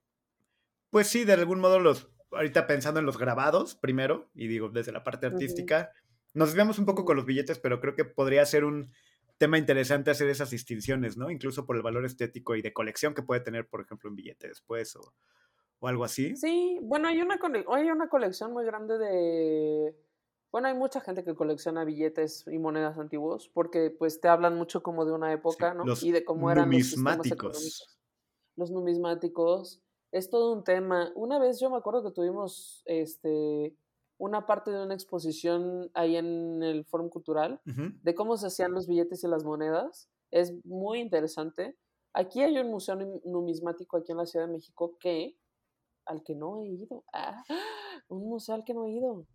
pues 0.91 1.07
sí, 1.07 1.25
de 1.25 1.35
algún 1.35 1.61
modo 1.61 1.79
los, 1.79 2.11
ahorita 2.33 2.67
pensando 2.67 2.99
en 2.99 3.07
los 3.07 3.19
grabados 3.19 3.77
primero, 3.77 4.31
y 4.35 4.49
digo, 4.49 4.71
desde 4.71 4.91
la 4.91 5.05
parte 5.05 5.27
artística, 5.27 5.93
nos 6.33 6.49
desviamos 6.49 6.81
un 6.81 6.87
poco 6.87 7.05
con 7.05 7.17
los 7.17 7.25
billetes, 7.25 7.61
pero 7.61 7.81
creo 7.81 7.95
que 7.95 8.05
podría 8.05 8.45
ser 8.47 8.65
un 8.65 8.91
tema 9.39 9.59
interesante 9.59 10.11
hacer 10.11 10.29
esas 10.29 10.51
distinciones, 10.51 11.17
¿no? 11.17 11.31
Incluso 11.31 11.67
por 11.67 11.77
el 11.77 11.83
valor 11.83 12.05
estético 12.05 12.55
y 12.55 12.63
de 12.63 12.73
colección 12.73 13.15
que 13.15 13.23
puede 13.23 13.41
tener, 13.41 13.69
por 13.69 13.81
ejemplo, 13.81 14.09
un 14.11 14.17
billete 14.17 14.49
después 14.49 14.95
o, 14.97 15.15
o 15.81 15.89
algo 15.89 16.05
así. 16.05 16.37
Sí, 16.37 16.79
bueno, 16.83 17.09
hay 17.09 17.21
una, 17.21 17.39
hay 17.69 17.91
una 17.91 18.09
colección 18.09 18.53
muy 18.53 18.65
grande 18.65 18.99
de... 18.99 19.95
Bueno, 20.51 20.69
hay 20.69 20.75
mucha 20.75 21.01
gente 21.01 21.25
que 21.25 21.35
colecciona 21.35 21.85
billetes 21.85 22.45
y 22.47 22.59
monedas 22.59 22.97
antiguos 22.97 23.51
porque 23.53 23.91
pues 23.91 24.21
te 24.21 24.29
hablan 24.29 24.57
mucho 24.57 24.85
como 24.85 25.05
de 25.05 25.13
una 25.13 25.33
época, 25.33 25.75
¿no? 25.75 25.85
los 25.85 26.05
y 26.05 26.13
de 26.13 26.25
cómo 26.25 26.51
eran 26.51 26.71
los 26.71 26.87
sistemas 26.87 27.17
numismáticos. 27.17 27.99
Los 28.57 28.71
numismáticos. 28.71 29.83
Es 30.13 30.31
todo 30.31 30.53
un 30.53 30.63
tema. 30.63 31.11
Una 31.17 31.41
vez 31.41 31.59
yo 31.59 31.71
me 31.71 31.77
acuerdo 31.77 32.05
que 32.05 32.13
tuvimos 32.13 32.85
este, 32.87 33.75
una 34.25 34.47
parte 34.47 34.71
de 34.71 34.83
una 34.85 34.95
exposición 34.95 35.91
ahí 35.95 36.17
en 36.17 36.63
el 36.63 36.85
Fórum 36.87 37.09
Cultural 37.09 37.61
de 37.65 38.15
cómo 38.15 38.37
se 38.37 38.47
hacían 38.49 38.73
los 38.73 38.87
billetes 38.87 39.23
y 39.25 39.29
las 39.29 39.45
monedas. 39.45 40.09
Es 40.31 40.53
muy 40.65 41.01
interesante. 41.01 41.77
Aquí 42.13 42.43
hay 42.43 42.59
un 42.59 42.71
museo 42.71 42.95
num- 42.97 43.21
numismático 43.25 43.97
aquí 43.97 44.13
en 44.13 44.19
la 44.19 44.27
Ciudad 44.27 44.47
de 44.47 44.53
México 44.53 44.97
que 45.01 45.37
al 46.07 46.23
que 46.23 46.35
no 46.35 46.61
he 46.63 46.69
ido. 46.69 47.05
Ah, 47.13 47.43
un 48.09 48.29
museo 48.29 48.55
al 48.55 48.65
que 48.65 48.75
no 48.75 48.87
he 48.87 48.91
ido. 48.93 49.27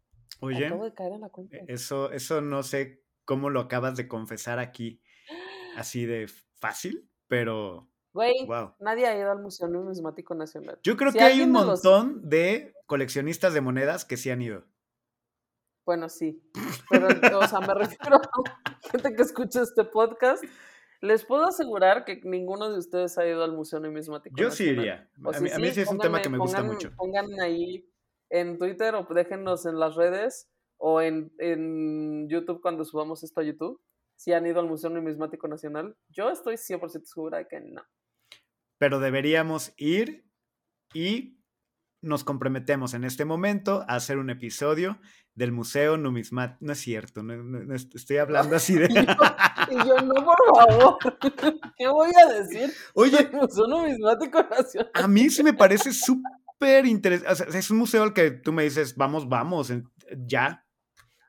Oye, 0.42 0.66
Acabo 0.68 0.86
de 0.86 0.94
caer 0.94 1.14
en 1.14 1.22
la 1.22 1.30
cuenta. 1.30 1.58
e- 1.58 1.66
eso, 1.68 2.12
eso 2.12 2.42
no 2.42 2.64
sé 2.64 3.04
cómo 3.26 3.50
lo 3.50 3.60
acabas 3.62 3.96
de 3.98 4.08
confesar 4.08 4.60
aquí, 4.60 5.02
así 5.78 6.06
de 6.06 6.28
fácil, 6.56 7.10
pero 7.28 7.90
Güey, 8.14 8.46
wow. 8.48 8.74
nadie 8.80 9.06
ha 9.08 9.18
ido 9.18 9.32
al 9.32 9.42
Museo 9.42 9.68
Numismático 9.68 10.34
Nacional. 10.36 10.80
Yo 10.84 10.96
creo 10.98 11.12
Si 11.12 11.18
que 11.20 11.24
hay 11.24 11.42
un 11.42 11.52
los- 11.54 11.66
montón 11.66 12.28
de 12.28 12.74
coleccionistas 12.88 13.54
de 13.54 13.62
monedas 13.62 14.04
que 14.06 14.18
sí 14.18 14.30
han 14.32 14.42
ido. 14.42 14.64
Bueno, 15.90 16.08
sí. 16.08 16.40
Pero, 16.92 17.08
o 17.40 17.48
sea, 17.48 17.62
me 17.62 17.74
refiero 17.74 18.18
a 18.18 18.80
gente 18.92 19.16
que 19.16 19.24
escucha 19.24 19.64
este 19.64 19.86
podcast. 19.86 20.44
Les 21.02 21.26
puedo 21.26 21.46
asegurar 21.48 22.06
que 22.06 22.22
ninguno 22.24 22.72
de 22.72 22.78
ustedes 22.78 23.18
ha 23.18 23.26
ido 23.28 23.44
al 23.44 23.54
Museo 23.54 23.80
Numismático 23.80 24.36
Yo 24.38 24.52
sí 24.52 24.66
iría. 24.66 25.10
O 25.24 25.34
A 25.34 25.40
mí, 25.40 25.50
a 25.50 25.58
mí 25.58 25.72
sí 25.72 25.82
es 25.82 25.90
un 25.90 25.98
tema 25.98 26.22
que 26.22 26.30
me 26.30 26.38
gusta 26.38 26.60
pongan- 26.60 26.68
mucho. 26.68 26.92
Pongan 26.96 27.26
ahí 27.42 27.90
en 28.30 28.60
Twitter 28.60 28.94
o 28.94 29.08
déjennos 29.12 29.66
en 29.66 29.80
las 29.80 29.96
redes 29.96 30.48
o 30.78 31.02
en, 31.02 31.34
en 31.40 32.30
YouTube 32.30 32.62
cuando 32.62 32.86
subamos 32.86 33.24
esto 33.24 33.42
a 33.42 33.44
YouTube. 33.44 33.82
Si 34.16 34.32
han 34.32 34.46
ido 34.46 34.60
al 34.60 34.68
Museo 34.68 34.92
Numismático 34.92 35.48
Nacional. 35.48 35.98
Yo 36.10 36.30
estoy 36.30 36.58
100% 36.58 37.02
segura 37.04 37.40
de 37.40 37.48
que 37.48 37.62
no. 37.62 37.82
Pero 38.78 39.00
deberíamos 39.00 39.74
ir 39.76 40.24
y 40.94 41.39
nos 42.02 42.24
comprometemos 42.24 42.94
en 42.94 43.04
este 43.04 43.26
momento 43.26 43.82
a 43.88 43.96
hacer 43.96 44.18
un 44.18 44.30
episodio 44.30 45.00
del 45.36 45.52
Museo 45.52 45.98
Numismático. 45.98 46.58
No 46.62 46.74
es 46.74 46.80
cierto, 46.80 47.24
no, 47.24 47.36
no- 47.44 47.60
no 47.64 47.76
est- 47.76 47.94
estoy 47.96 48.18
hablando 48.18 48.56
así 48.56 48.76
de... 48.76 48.88
Y 49.72 49.76
yo, 49.88 49.98
no, 50.02 50.14
por 50.26 50.36
favor. 50.56 50.98
¿Qué 51.78 51.88
voy 51.88 52.10
a 52.28 52.34
decir? 52.34 52.72
Oye, 52.94 53.30
Museo 53.34 53.68
Numismático 53.68 54.42
Nacional. 54.44 54.92
a 54.94 55.08
mí 55.08 55.30
sí 55.30 55.44
me 55.44 55.54
parece 55.54 55.92
súper 55.94 56.86
interesante. 56.86 57.32
O 57.32 57.36
sea, 57.52 57.60
es 57.60 57.70
un 57.70 57.78
museo 57.78 58.04
al 58.04 58.14
que 58.14 58.32
tú 58.32 58.52
me 58.52 58.64
dices, 58.64 58.96
vamos, 58.96 59.28
vamos, 59.30 59.72
ya. 60.26 60.66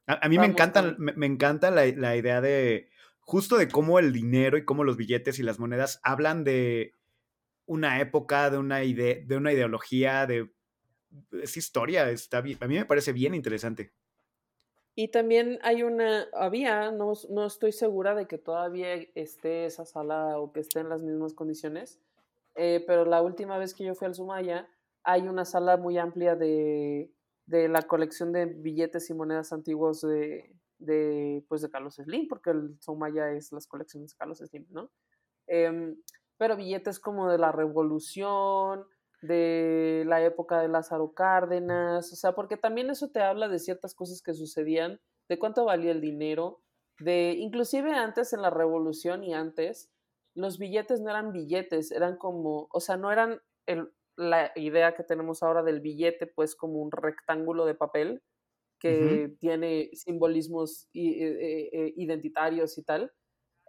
A, 0.07 0.25
a 0.25 0.29
mí 0.29 0.39
me 0.39 0.47
encanta, 0.47 0.95
me, 0.99 1.12
me 1.12 1.27
encanta 1.27 1.71
la, 1.71 1.85
la 1.87 2.16
idea 2.16 2.41
de 2.41 2.89
justo 3.21 3.59
de 3.59 3.68
cómo 3.68 3.99
el 3.99 4.12
dinero 4.12 4.57
y 4.57 4.64
cómo 4.64 4.85
los 4.85 4.97
billetes 4.97 5.39
y 5.39 5.43
las 5.43 5.59
monedas 5.59 6.01
hablan 6.03 6.43
de 6.45 6.95
una 7.66 8.01
época, 8.01 8.51
de 8.51 8.59
una 8.59 8.83
idea, 8.85 9.16
de 9.25 9.37
una 9.37 9.53
ideología, 9.53 10.27
de 10.27 10.51
es 11.32 11.56
historia, 11.56 12.11
está 12.11 12.38
a 12.38 12.42
mí 12.42 12.56
me 12.61 12.84
parece 12.84 13.12
bien 13.12 13.34
interesante. 13.34 13.92
Y 14.94 15.08
también 15.08 15.58
hay 15.62 15.82
una, 15.82 16.26
había, 16.32 16.90
no, 16.90 17.12
no 17.30 17.46
estoy 17.46 17.72
segura 17.72 18.14
de 18.14 18.26
que 18.26 18.38
todavía 18.38 18.94
esté 19.14 19.64
esa 19.64 19.84
sala 19.84 20.38
o 20.38 20.52
que 20.52 20.61
esté 20.61 20.80
en 20.80 20.88
las 20.88 21.00
mismas 21.00 21.32
condiciones, 21.32 22.00
eh, 22.56 22.84
pero 22.86 23.04
la 23.04 23.22
última 23.22 23.56
vez 23.56 23.72
que 23.72 23.84
yo 23.84 23.94
fui 23.94 24.06
al 24.06 24.14
Sumaya 24.14 24.68
hay 25.02 25.22
una 25.28 25.44
sala 25.44 25.76
muy 25.76 25.96
amplia 25.96 26.34
de, 26.36 27.11
de 27.46 27.68
la 27.68 27.82
colección 27.82 28.32
de 28.32 28.46
billetes 28.46 29.08
y 29.11 29.14
monedas 29.14 29.52
antiguos 29.52 30.02
de, 30.02 30.54
de, 30.78 31.44
pues 31.48 31.62
de 31.62 31.70
Carlos 31.70 31.94
Slim, 31.94 32.28
porque 32.28 32.50
el 32.50 32.76
Sumaya 32.80 33.30
es 33.32 33.52
las 33.52 33.66
colecciones 33.66 34.11
de 34.11 34.16
Carlos 34.16 34.38
Slim, 34.38 34.66
¿no? 34.70 34.90
Em, 35.46 35.96
pero 36.36 36.56
billetes 36.56 37.00
como 37.00 37.30
de 37.30 37.38
la 37.38 37.52
Revolución, 37.52 38.84
de 39.23 40.05
la 40.07 40.23
época 40.25 40.61
de 40.61 40.68
Lázaro 40.68 41.12
Cárdenas, 41.14 42.12
o 42.12 42.16
sea, 42.16 42.33
porque 42.35 42.57
también 42.57 42.91
eso 42.91 43.11
te 43.11 43.21
habla 43.21 43.49
de 43.49 43.59
ciertas 43.59 43.95
cosas 43.95 44.23
que 44.23 44.35
sucedían, 44.35 45.01
de 45.29 45.39
cuánto 45.39 45.64
valía 45.64 45.93
el 45.93 46.01
dinero, 46.01 46.62
de 46.99 47.33
inclusive 47.39 47.93
antes 47.93 48.33
en 48.33 48.43
la 48.43 48.51
revolución 48.51 49.23
y 49.25 49.35
antes, 49.35 49.91
los 50.35 50.59
billetes 50.59 51.01
no 51.01 51.11
eran 51.11 51.33
billetes, 51.33 51.91
eran 51.91 52.16
como, 52.16 52.68
o 52.73 52.81
sea, 52.81 52.97
no 52.97 53.12
eran 53.12 53.41
el- 53.66 53.93
la 54.16 54.53
idea 54.57 54.95
que 54.95 55.05
tenemos 55.05 55.43
ahora 55.43 55.62
del 55.62 55.81
billete, 55.81 56.27
pues 56.27 56.55
como 56.57 56.81
un 56.81 56.91
rectángulo 56.93 57.64
de 57.66 57.75
papel 57.75 58.23
que 58.81 59.37
tiene 59.41 59.91
simbolismos 59.95 60.89
i- 60.93 61.23
eh, 61.23 61.68
eh, 61.73 61.93
identitarios 61.97 62.79
y 62.79 62.85
tal. 62.85 63.12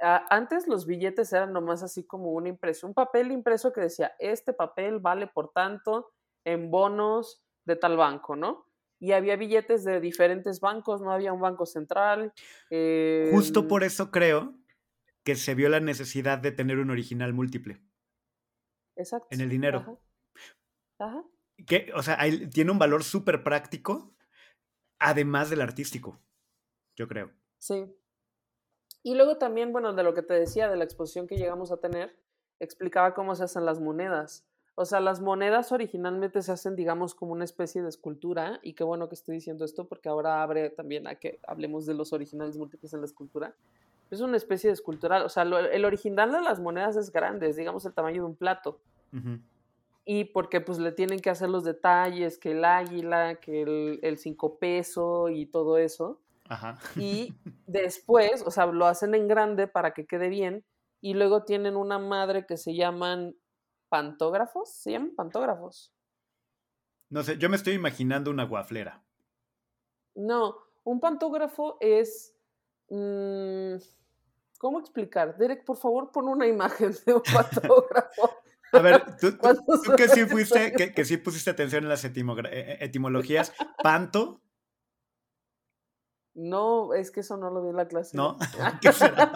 Antes 0.01 0.67
los 0.67 0.85
billetes 0.87 1.31
eran 1.31 1.53
nomás 1.53 1.83
así 1.83 2.03
como 2.05 2.31
una 2.31 2.49
impresión, 2.49 2.89
un 2.89 2.95
papel 2.95 3.31
impreso 3.31 3.71
que 3.71 3.81
decía, 3.81 4.13
este 4.19 4.51
papel 4.51 4.99
vale 4.99 5.27
por 5.27 5.51
tanto 5.51 6.11
en 6.43 6.71
bonos 6.71 7.43
de 7.65 7.75
tal 7.75 7.97
banco, 7.97 8.35
¿no? 8.35 8.65
Y 8.99 9.11
había 9.11 9.35
billetes 9.35 9.83
de 9.83 9.99
diferentes 9.99 10.59
bancos, 10.59 11.01
no 11.01 11.11
había 11.11 11.33
un 11.33 11.41
banco 11.41 11.65
central. 11.65 12.33
Justo 13.31 13.59
em, 13.61 13.67
por 13.67 13.83
eso 13.83 14.09
creo 14.11 14.55
que 15.23 15.35
se 15.35 15.53
vio 15.55 15.69
la 15.69 15.79
necesidad 15.79 16.39
de 16.39 16.51
tener 16.51 16.79
un 16.79 16.89
original 16.89 17.33
múltiple 17.33 17.81
Exacto. 18.95 19.27
en 19.31 19.41
el 19.41 19.49
dinero. 19.49 19.79
Ajá. 19.79 19.97
Ajá. 20.99 21.23
Que, 21.67 21.91
o 21.95 22.01
sea, 22.01 22.19
hay- 22.19 22.47
tiene 22.49 22.71
un 22.71 22.79
valor 22.79 23.03
súper 23.03 23.43
práctico, 23.43 24.15
además 24.99 25.49
del 25.51 25.61
artístico, 25.61 26.19
yo 26.95 27.07
creo. 27.07 27.31
Sí. 27.59 27.85
Y 29.03 29.15
luego 29.15 29.37
también, 29.37 29.71
bueno, 29.71 29.93
de 29.93 30.03
lo 30.03 30.13
que 30.13 30.21
te 30.21 30.33
decía, 30.33 30.69
de 30.69 30.77
la 30.77 30.83
exposición 30.83 31.27
que 31.27 31.37
llegamos 31.37 31.71
a 31.71 31.77
tener, 31.77 32.15
explicaba 32.59 33.13
cómo 33.13 33.35
se 33.35 33.43
hacen 33.43 33.65
las 33.65 33.79
monedas. 33.79 34.45
O 34.75 34.85
sea, 34.85 34.99
las 34.99 35.19
monedas 35.21 35.71
originalmente 35.71 36.41
se 36.41 36.51
hacen, 36.51 36.75
digamos, 36.75 37.13
como 37.15 37.33
una 37.33 37.43
especie 37.43 37.81
de 37.81 37.89
escultura, 37.89 38.59
y 38.63 38.73
qué 38.73 38.83
bueno 38.83 39.09
que 39.09 39.15
estoy 39.15 39.35
diciendo 39.35 39.65
esto, 39.65 39.87
porque 39.87 40.09
ahora 40.09 40.43
abre 40.43 40.69
también 40.69 41.07
a 41.07 41.15
que 41.15 41.39
hablemos 41.47 41.85
de 41.85 41.93
los 41.93 42.13
originales 42.13 42.57
múltiples 42.57 42.93
en 42.93 43.01
la 43.01 43.05
escultura. 43.05 43.55
Es 44.11 44.21
una 44.21 44.37
especie 44.37 44.69
de 44.69 44.73
escultura, 44.75 45.23
o 45.25 45.29
sea, 45.29 45.45
lo- 45.45 45.59
el 45.59 45.85
original 45.85 46.31
de 46.31 46.41
las 46.41 46.59
monedas 46.59 46.95
es 46.95 47.11
grande, 47.11 47.49
es, 47.49 47.55
digamos, 47.55 47.85
el 47.85 47.93
tamaño 47.93 48.21
de 48.23 48.27
un 48.29 48.35
plato. 48.35 48.79
Y 50.05 50.25
porque 50.25 50.61
pues 50.61 50.79
le 50.79 50.91
tienen 50.91 51.19
que 51.19 51.29
hacer 51.29 51.49
los 51.49 51.63
detalles, 51.63 52.37
que 52.37 52.51
el 52.51 52.65
águila, 52.65 53.35
que 53.35 53.61
el, 53.61 53.99
el 54.03 54.17
cinco 54.17 54.57
peso 54.57 55.29
y 55.29 55.45
todo 55.45 55.77
eso 55.77 56.19
Ajá. 56.51 56.77
y 56.97 57.33
después, 57.65 58.43
o 58.45 58.51
sea, 58.51 58.65
lo 58.65 58.85
hacen 58.85 59.15
en 59.15 59.27
grande 59.27 59.67
para 59.67 59.93
que 59.93 60.05
quede 60.05 60.27
bien 60.27 60.65
y 60.99 61.13
luego 61.13 61.43
tienen 61.45 61.77
una 61.77 61.97
madre 61.97 62.45
que 62.45 62.57
se 62.57 62.75
llaman 62.75 63.35
pantógrafos, 63.89 64.69
se 64.73 64.91
llaman 64.91 65.15
pantógrafos. 65.15 65.93
No 67.09 67.23
sé, 67.23 67.37
yo 67.37 67.49
me 67.49 67.55
estoy 67.55 67.73
imaginando 67.73 68.31
una 68.31 68.43
guaflera. 68.43 69.03
No, 70.15 70.57
un 70.83 70.99
pantógrafo 70.99 71.77
es 71.79 72.35
mm, 72.89 73.75
¿cómo 74.57 74.79
explicar? 74.79 75.37
Derek, 75.37 75.63
por 75.65 75.77
favor, 75.77 76.11
pon 76.11 76.27
una 76.27 76.47
imagen 76.47 76.93
de 77.05 77.13
un 77.13 77.23
pantógrafo. 77.23 78.29
A 78.73 78.79
ver, 78.79 79.03
tú, 79.19 79.31
tú- 79.31 79.37
¿Cuántos 79.39 79.81
tú 79.81 79.95
que 79.97 80.07
sí 80.07 80.25
fuiste, 80.25 80.73
que, 80.73 80.93
que 80.93 81.03
sí 81.03 81.17
pusiste 81.17 81.49
atención 81.49 81.83
en 81.83 81.89
las 81.89 82.05
eh, 82.05 82.11
eh, 82.15 82.77
etimologías, 82.79 83.53
panto, 83.83 84.39
No, 86.33 86.93
es 86.93 87.11
que 87.11 87.19
eso 87.19 87.35
no 87.37 87.49
lo 87.49 87.61
vi 87.61 87.69
en 87.69 87.75
la 87.75 87.87
clase. 87.87 88.15
¿no? 88.15 88.37
¿Qué 88.81 88.91
será? 88.93 89.31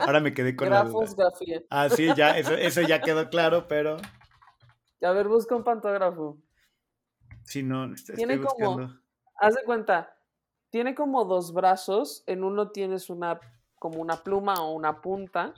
Ahora 0.00 0.20
me 0.20 0.32
quedé 0.34 0.56
con 0.56 0.70
la 0.70 0.82
Grafos, 0.82 1.14
duda. 1.16 1.28
grafía. 1.30 1.62
Ah, 1.70 1.88
sí, 1.88 2.08
ya, 2.16 2.38
eso, 2.38 2.54
eso 2.54 2.80
ya 2.82 3.00
quedó 3.02 3.28
claro, 3.28 3.66
pero 3.68 3.96
A 5.02 5.10
ver, 5.12 5.28
busca 5.28 5.54
un 5.54 5.64
pantógrafo. 5.64 6.38
sí, 7.44 7.62
no, 7.62 7.84
est- 7.92 7.98
estoy 8.10 8.16
Tiene 8.16 8.40
como- 8.40 8.76
buscando. 8.76 9.00
Haz 9.38 9.54
de 9.54 9.64
cuenta, 9.64 10.16
tiene 10.70 10.94
como 10.94 11.24
dos 11.26 11.52
brazos, 11.52 12.24
en 12.26 12.42
uno 12.44 12.70
tienes 12.70 13.10
una 13.10 13.38
como 13.78 14.00
una 14.00 14.16
pluma 14.16 14.54
o 14.62 14.72
una 14.72 15.02
punta. 15.02 15.52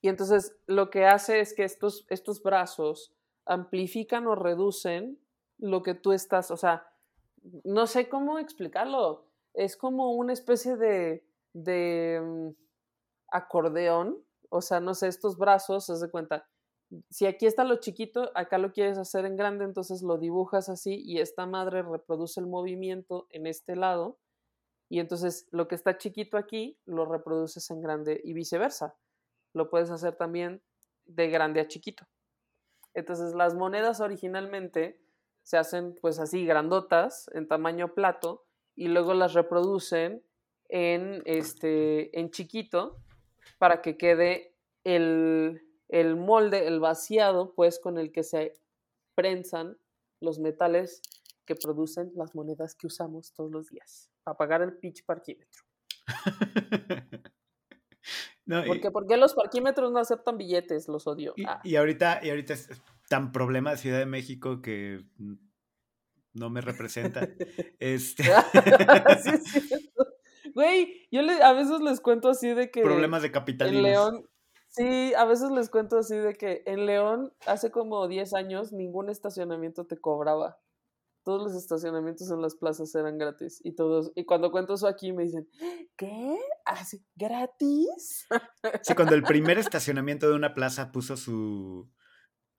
Y 0.00 0.08
entonces 0.08 0.54
lo 0.66 0.90
que 0.90 1.06
hace 1.06 1.40
es 1.40 1.52
que 1.54 1.64
estos, 1.64 2.06
estos 2.08 2.40
brazos 2.42 3.12
amplifican 3.44 4.26
o 4.28 4.36
reducen 4.36 5.18
lo 5.58 5.82
que 5.82 5.94
tú 5.94 6.12
estás, 6.12 6.50
o 6.52 6.56
sea, 6.56 6.86
no 7.64 7.86
sé 7.86 8.08
cómo 8.08 8.38
explicarlo. 8.38 9.26
Es 9.54 9.76
como 9.76 10.12
una 10.12 10.32
especie 10.32 10.76
de, 10.76 11.26
de 11.52 12.20
mm, 12.22 12.48
acordeón. 13.28 14.22
O 14.48 14.60
sea, 14.60 14.80
no 14.80 14.94
sé, 14.94 15.08
estos 15.08 15.36
brazos, 15.38 15.88
haz 15.90 16.00
de 16.00 16.10
cuenta. 16.10 16.46
Si 17.10 17.26
aquí 17.26 17.46
está 17.46 17.64
lo 17.64 17.76
chiquito, 17.76 18.30
acá 18.34 18.58
lo 18.58 18.72
quieres 18.72 18.98
hacer 18.98 19.24
en 19.24 19.36
grande, 19.36 19.64
entonces 19.64 20.02
lo 20.02 20.18
dibujas 20.18 20.68
así 20.68 21.02
y 21.02 21.20
esta 21.20 21.46
madre 21.46 21.82
reproduce 21.82 22.38
el 22.38 22.46
movimiento 22.46 23.26
en 23.30 23.46
este 23.46 23.76
lado. 23.76 24.18
Y 24.90 25.00
entonces 25.00 25.48
lo 25.52 25.68
que 25.68 25.74
está 25.74 25.96
chiquito 25.96 26.36
aquí 26.36 26.78
lo 26.84 27.06
reproduces 27.06 27.70
en 27.70 27.80
grande 27.80 28.20
y 28.22 28.34
viceversa. 28.34 28.94
Lo 29.54 29.70
puedes 29.70 29.90
hacer 29.90 30.16
también 30.16 30.62
de 31.06 31.28
grande 31.28 31.60
a 31.60 31.68
chiquito. 31.68 32.06
Entonces 32.92 33.34
las 33.34 33.54
monedas 33.54 34.00
originalmente 34.00 35.01
se 35.42 35.56
hacen 35.58 35.94
pues 36.00 36.18
así 36.18 36.44
grandotas 36.46 37.28
en 37.34 37.48
tamaño 37.48 37.94
plato 37.94 38.44
y 38.74 38.88
luego 38.88 39.14
las 39.14 39.34
reproducen 39.34 40.22
en 40.68 41.22
este 41.26 42.18
en 42.18 42.30
chiquito 42.30 42.98
para 43.58 43.82
que 43.82 43.96
quede 43.96 44.54
el, 44.84 45.62
el 45.88 46.16
molde, 46.16 46.66
el 46.66 46.80
vaciado 46.80 47.54
pues 47.54 47.78
con 47.78 47.98
el 47.98 48.10
que 48.12 48.22
se 48.22 48.54
prensan 49.14 49.76
los 50.20 50.38
metales 50.38 51.02
que 51.44 51.54
producen 51.56 52.12
las 52.14 52.34
monedas 52.34 52.74
que 52.74 52.86
usamos 52.86 53.32
todos 53.34 53.50
los 53.50 53.68
días 53.68 54.10
para 54.22 54.36
pagar 54.36 54.62
el 54.62 54.76
pitch 54.78 55.04
parquímetro. 55.04 55.62
No, 58.44 58.64
y- 58.64 58.66
¿Por 58.66 58.80
qué? 58.80 58.90
¿Por 58.90 59.06
qué 59.06 59.16
los 59.16 59.34
parquímetros 59.34 59.92
no 59.92 60.00
aceptan 60.00 60.36
billetes? 60.36 60.88
Los 60.88 61.06
odio. 61.06 61.32
Y, 61.36 61.44
Ah. 61.46 61.60
y 61.62 61.76
ahorita, 61.76 62.18
y 62.24 62.30
ahorita 62.30 62.54
tan 63.12 63.30
problema 63.30 63.72
de 63.72 63.76
Ciudad 63.76 63.98
de 63.98 64.06
México 64.06 64.62
que 64.62 65.04
no 66.32 66.48
me 66.50 66.62
representa. 66.62 67.20
Este, 67.78 68.22
Sí, 69.22 69.30
es 69.30 69.44
cierto. 69.68 70.06
Güey, 70.54 71.06
yo 71.10 71.20
le- 71.22 71.42
a 71.42 71.52
veces 71.52 71.80
les 71.80 72.00
cuento 72.00 72.30
así 72.30 72.48
de 72.54 72.70
que 72.70 72.82
problemas 72.82 73.20
de 73.20 73.28
en 73.28 73.32
capitalismo. 73.34 73.82
León, 73.82 74.28
sí, 74.68 75.12
a 75.14 75.24
veces 75.26 75.50
les 75.50 75.68
cuento 75.68 75.98
así 75.98 76.16
de 76.16 76.32
que 76.34 76.62
en 76.66 76.86
León 76.86 77.32
hace 77.46 77.70
como 77.70 78.08
10 78.08 78.32
años 78.34 78.72
ningún 78.72 79.10
estacionamiento 79.10 79.84
te 79.86 79.98
cobraba. 79.98 80.58
Todos 81.24 81.42
los 81.42 81.54
estacionamientos 81.54 82.30
en 82.30 82.40
las 82.42 82.56
plazas 82.56 82.94
eran 82.94 83.18
gratis 83.18 83.60
y 83.62 83.74
todos 83.74 84.10
y 84.16 84.24
cuando 84.24 84.50
cuento 84.50 84.74
eso 84.74 84.88
aquí 84.88 85.12
me 85.12 85.24
dicen, 85.24 85.46
¿qué? 85.96 86.36
¿Así 86.64 87.04
gratis? 87.14 88.26
Sí, 88.82 88.94
cuando 88.94 89.14
el 89.14 89.22
primer 89.22 89.58
estacionamiento 89.58 90.28
de 90.28 90.34
una 90.34 90.54
plaza 90.54 90.90
puso 90.92 91.16
su, 91.16 91.88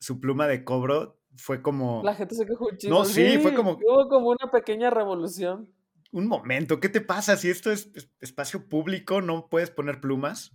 su 0.04 0.20
pluma 0.20 0.48
de 0.48 0.64
cobro, 0.64 1.18
fue 1.38 1.62
como 1.62 2.02
La 2.04 2.14
gente 2.16 2.36
se 2.36 2.46
quejó 2.46 2.68
un 2.68 2.78
chingo. 2.78 2.96
No, 3.00 3.06
sí, 3.06 3.38
fue 3.40 3.54
como- 3.56 3.72
Hubo 3.74 4.08
como 4.10 4.30
una 4.30 4.52
pequeña 4.52 4.90
revolución. 4.90 5.74
un 6.12 6.28
momento, 6.28 6.80
¿qué 6.80 6.90
te 6.90 7.02
pasa? 7.02 7.38
Si 7.38 7.50
esto 7.50 7.72
es 7.72 7.90
es- 7.96 8.10
espacio 8.20 8.68
público, 8.70 9.22
¿no 9.22 9.48
puedes 9.50 9.72
poner 9.72 10.00
plumas? 10.02 10.52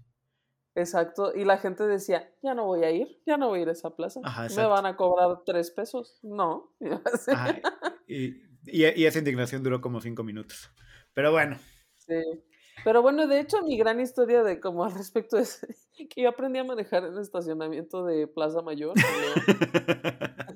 Exacto, 0.76 1.32
y 1.34 1.44
la 1.44 1.59
gente 1.59 1.84
decía, 1.86 2.32
ya 2.42 2.55
no 2.55 2.66
voy 2.66 2.84
a 2.84 2.90
ir, 2.92 3.20
ya 3.26 3.36
no 3.36 3.49
voy 3.49 3.59
a 3.59 3.62
ir 3.62 3.68
a 3.68 3.72
esa 3.72 3.96
plaza. 3.96 4.20
Ajá, 4.22 4.46
Me 4.57 4.66
van 4.66 4.86
a 4.86 4.96
cobrar 4.96 5.38
tres 5.44 5.70
pesos. 5.72 6.20
No. 6.22 6.72
Ajá, 7.28 7.61
Y, 8.07 8.26
y- 8.66 8.86
y 8.94 9.05
esa 9.07 9.18
indignación 9.18 9.62
duró 9.64 9.80
como 9.80 10.01
cinco 10.01 10.22
minutos. 10.22 10.70
Pero 11.14 11.32
bueno, 11.32 11.59
Sí. 11.96 12.14
Pero 12.85 13.03
bueno, 13.03 13.26
de 13.26 13.41
hecho, 13.41 13.62
mi 13.62 13.76
gran 13.76 14.01
historia 14.01 14.43
de 14.43 14.61
como 14.61 14.85
al 14.85 14.93
respecto 14.93 15.37
es 15.39 15.61
que 16.11 16.22
yo 16.22 16.29
aprendí 16.29 16.59
a 16.59 16.64
manejar 16.64 17.05
en 17.05 17.14
el 17.14 17.20
estacionamiento 17.20 18.05
de 18.05 18.26
Plaza 18.26 18.62
Mayor. 18.62 18.95
León, 18.97 20.14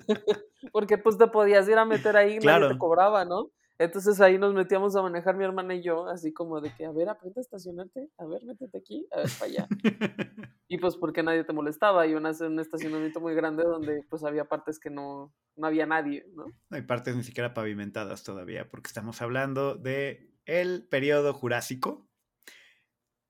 Porque 0.72 0.98
pues 0.98 1.18
te 1.18 1.26
podías 1.26 1.68
ir 1.68 1.76
a 1.76 1.84
meter 1.84 2.16
ahí 2.16 2.38
y 2.40 2.44
nadie 2.44 2.68
te 2.68 2.78
cobraba, 2.78 3.24
¿no? 3.24 3.50
Entonces 3.78 4.20
ahí 4.20 4.38
nos 4.38 4.54
metíamos 4.54 4.94
a 4.94 5.02
manejar 5.02 5.36
mi 5.36 5.44
hermana 5.44 5.74
y 5.74 5.82
yo, 5.82 6.06
así 6.06 6.32
como 6.32 6.60
de 6.60 6.72
que, 6.74 6.84
a 6.84 6.92
ver, 6.92 7.08
aprende 7.08 7.40
a 7.40 7.42
estacionarte, 7.42 8.10
a 8.16 8.26
ver, 8.26 8.44
métete 8.44 8.78
aquí, 8.78 9.08
a 9.10 9.18
ver, 9.18 9.28
para 9.38 9.50
allá. 9.50 9.68
Y 10.68 10.78
pues 10.78 10.96
porque 10.96 11.22
nadie 11.22 11.44
te 11.44 11.52
molestaba, 11.52 12.06
y 12.06 12.14
un, 12.14 12.24
un 12.24 12.60
estacionamiento 12.60 13.20
muy 13.20 13.34
grande 13.34 13.62
donde 13.62 14.04
pues 14.08 14.24
había 14.24 14.46
partes 14.46 14.78
que 14.78 14.88
no, 14.88 15.34
no 15.54 15.66
había 15.66 15.84
nadie, 15.84 16.24
¿no? 16.34 16.46
no 16.46 16.76
hay 16.76 16.80
partes 16.80 17.14
ni 17.14 17.22
siquiera 17.24 17.52
pavimentadas 17.52 18.22
todavía, 18.22 18.70
porque 18.70 18.86
estamos 18.86 19.20
hablando 19.20 19.74
de 19.74 20.32
el 20.46 20.86
periodo 20.88 21.34
jurásico 21.34 22.08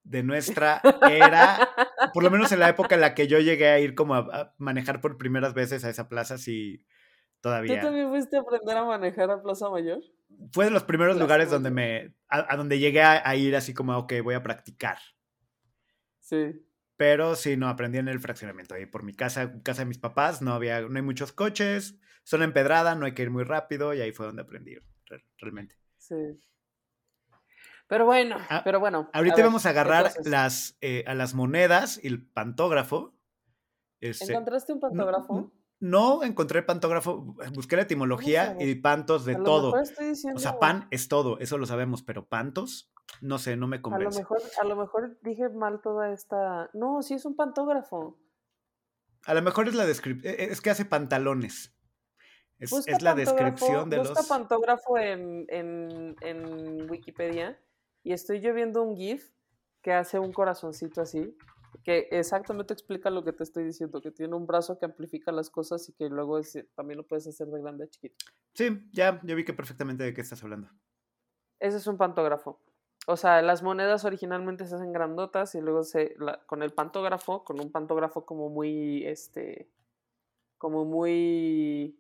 de 0.05 0.22
nuestra 0.22 0.80
era, 1.11 1.70
por 2.12 2.22
lo 2.24 2.30
menos 2.30 2.50
en 2.53 2.61
la 2.61 2.68
época 2.68 2.94
en 2.94 3.00
la 3.00 3.14
que 3.14 3.26
yo 3.28 3.38
llegué 3.38 3.68
a 3.68 3.78
ir 3.80 3.94
como 3.94 4.14
a, 4.14 4.18
a 4.18 4.55
manejar 4.59 5.00
por 5.00 5.16
primeras 5.18 5.55
veces 5.55 5.84
a 5.84 5.90
esa 5.90 6.09
plaza, 6.09 6.38
sí, 6.38 6.78
¿Tú 6.78 7.48
todavía. 7.48 7.80
también 7.80 8.09
fuiste 8.09 8.36
a 8.36 8.40
aprender 8.40 8.76
a 8.76 8.84
manejar 8.84 9.30
a 9.30 9.42
Plaza 9.42 9.68
Mayor? 9.68 10.00
Fue 10.53 10.66
de 10.66 10.70
los 10.70 10.84
primeros 10.84 11.14
Plaza 11.16 11.24
lugares 11.24 11.50
donde 11.50 11.70
me, 11.70 12.14
a, 12.28 12.53
a 12.53 12.57
donde 12.57 12.78
llegué 12.78 13.03
a, 13.03 13.28
a 13.28 13.36
ir 13.36 13.55
así 13.57 13.74
como, 13.74 13.96
ok, 13.98 14.14
voy 14.22 14.34
a 14.34 14.42
practicar. 14.42 14.98
Sí. 16.20 16.64
Pero 16.96 17.34
sí, 17.34 17.57
no, 17.57 17.68
aprendí 17.68 17.98
en 17.98 18.09
el 18.09 18.20
fraccionamiento. 18.20 18.74
Ahí 18.74 18.86
por 18.86 19.03
mi 19.03 19.12
casa, 19.12 19.61
casa 19.62 19.82
de 19.82 19.86
mis 19.86 19.98
papás, 19.98 20.40
no 20.40 20.53
había, 20.53 20.80
no 20.82 20.94
hay 20.96 21.03
muchos 21.03 21.32
coches, 21.32 21.98
zona 22.22 22.44
empedrada, 22.44 22.94
no 22.94 23.07
hay 23.07 23.12
que 23.14 23.22
ir 23.22 23.30
muy 23.30 23.42
rápido, 23.44 23.92
y 23.92 24.00
ahí 24.00 24.12
fue 24.12 24.26
donde 24.26 24.42
aprendí 24.42 24.76
re- 25.07 25.24
realmente. 25.38 25.76
Sí. 25.98 26.14
Pero 27.93 28.07
bueno, 28.07 28.38
Ah, 28.49 28.62
pero 28.64 28.80
bueno. 28.80 29.11
Ahorita 29.12 29.36
ver, 29.36 29.45
vamos 29.45 29.66
a 29.66 29.68
agarrar 29.68 30.07
entonces, 30.07 30.32
las, 30.32 30.78
eh, 30.80 31.05
a 31.07 31.12
las 31.14 31.34
monedas 31.34 32.01
y 32.03 32.07
el 32.07 32.26
pantógrafo. 32.26 33.12
Este, 34.01 34.32
¿Encontraste 34.32 34.72
un 34.72 34.80
pantógrafo? 34.80 35.53
No, 35.78 36.22
encontré 36.22 36.62
pantógrafo, 36.62 37.36
busqué 37.53 37.76
la 37.76 37.82
etimología 37.82 38.57
y 38.59 38.76
pantos 38.76 39.26
de 39.26 39.34
a 39.34 39.38
lo 39.38 39.45
todo. 39.45 39.66
mejor 39.72 39.82
estoy 39.82 40.07
diciendo. 40.07 40.38
O 40.38 40.40
sea, 40.40 40.59
pan 40.59 40.88
es 40.90 41.09
todo, 41.09 41.38
eso 41.38 41.59
lo 41.59 41.66
sabemos, 41.66 42.03
pero 42.03 42.26
pantos, 42.26 42.90
no 43.20 43.36
sé, 43.36 43.57
no 43.59 43.68
me 43.68 43.76
A 43.76 43.80
lo 43.80 43.82
convence. 43.82 44.20
mejor, 44.20 44.40
a 44.59 44.64
lo 44.64 44.76
mejor 44.76 45.18
dije 45.20 45.51
mal 45.51 45.82
toda 45.82 46.14
esta. 46.14 46.70
No, 46.72 47.03
sí 47.03 47.12
es 47.12 47.26
un 47.26 47.36
pantógrafo. 47.36 48.18
A 49.26 49.34
lo 49.34 49.43
mejor 49.43 49.68
es 49.68 49.74
la 49.74 49.84
descripción, 49.84 50.34
es 50.38 50.62
que 50.62 50.70
hace 50.70 50.86
pantalones. 50.86 51.76
Es, 52.59 53.03
la 53.03 53.14
descripción 53.14 53.90
de 53.90 53.99
busca 53.99 54.20
los... 54.20 54.26
pantógrafo 54.28 54.97
en, 54.97 55.45
en, 55.51 56.16
en 56.22 56.90
Wikipedia 56.90 57.61
y 58.03 58.12
estoy 58.12 58.40
yo 58.40 58.53
viendo 58.55 58.82
un 58.82 58.96
GIF 58.96 59.30
que 59.82 59.92
hace 59.92 60.18
un 60.18 60.32
corazoncito 60.32 61.00
así, 61.00 61.36
que 61.84 62.09
exactamente 62.12 62.72
explica 62.72 63.11
lo 63.11 63.24
que 63.24 63.32
te 63.32 63.42
estoy 63.42 63.64
diciendo, 63.64 64.00
que 64.00 64.11
tiene 64.12 64.34
un 64.36 64.46
brazo 64.46 64.78
que 64.78 64.84
amplifica 64.84 65.32
las 65.32 65.50
cosas 65.50 65.88
y 65.88 65.92
que 65.92 66.09
luego 66.09 66.38
es- 66.38 66.64
también 66.74 66.98
lo 66.98 67.07
puedes 67.07 67.26
hacer 67.26 67.48
de 67.48 67.61
grande 67.61 67.84
a 67.84 67.88
chiquito. 67.88 68.16
Sí, 68.55 68.88
ya, 68.92 69.20
yo 69.24 69.34
vi 69.34 69.44
que 69.44 69.55
perfectamente 69.55 70.05
de 70.05 70.14
qué 70.14 70.20
estás 70.20 70.42
hablando. 70.42 70.68
Ese 71.59 71.78
es 71.78 71.86
un 71.86 71.96
pantógrafo. 71.96 72.61
O 73.09 73.16
sea, 73.16 73.42
las 73.42 73.62
monedas 73.64 74.05
originalmente 74.05 74.66
se 74.66 74.76
hacen 74.76 74.92
grandotas 74.92 75.55
y 75.57 75.61
luego 75.61 75.82
se 75.82 76.14
la- 76.18 76.38
con 76.46 76.62
el 76.62 76.72
pantógrafo, 76.72 77.42
con 77.44 77.61
un 77.61 77.72
pantógrafo 77.72 78.24
como 78.26 78.48
muy 78.48 79.05
este 79.07 79.68
como 80.59 80.84
muy 80.84 81.98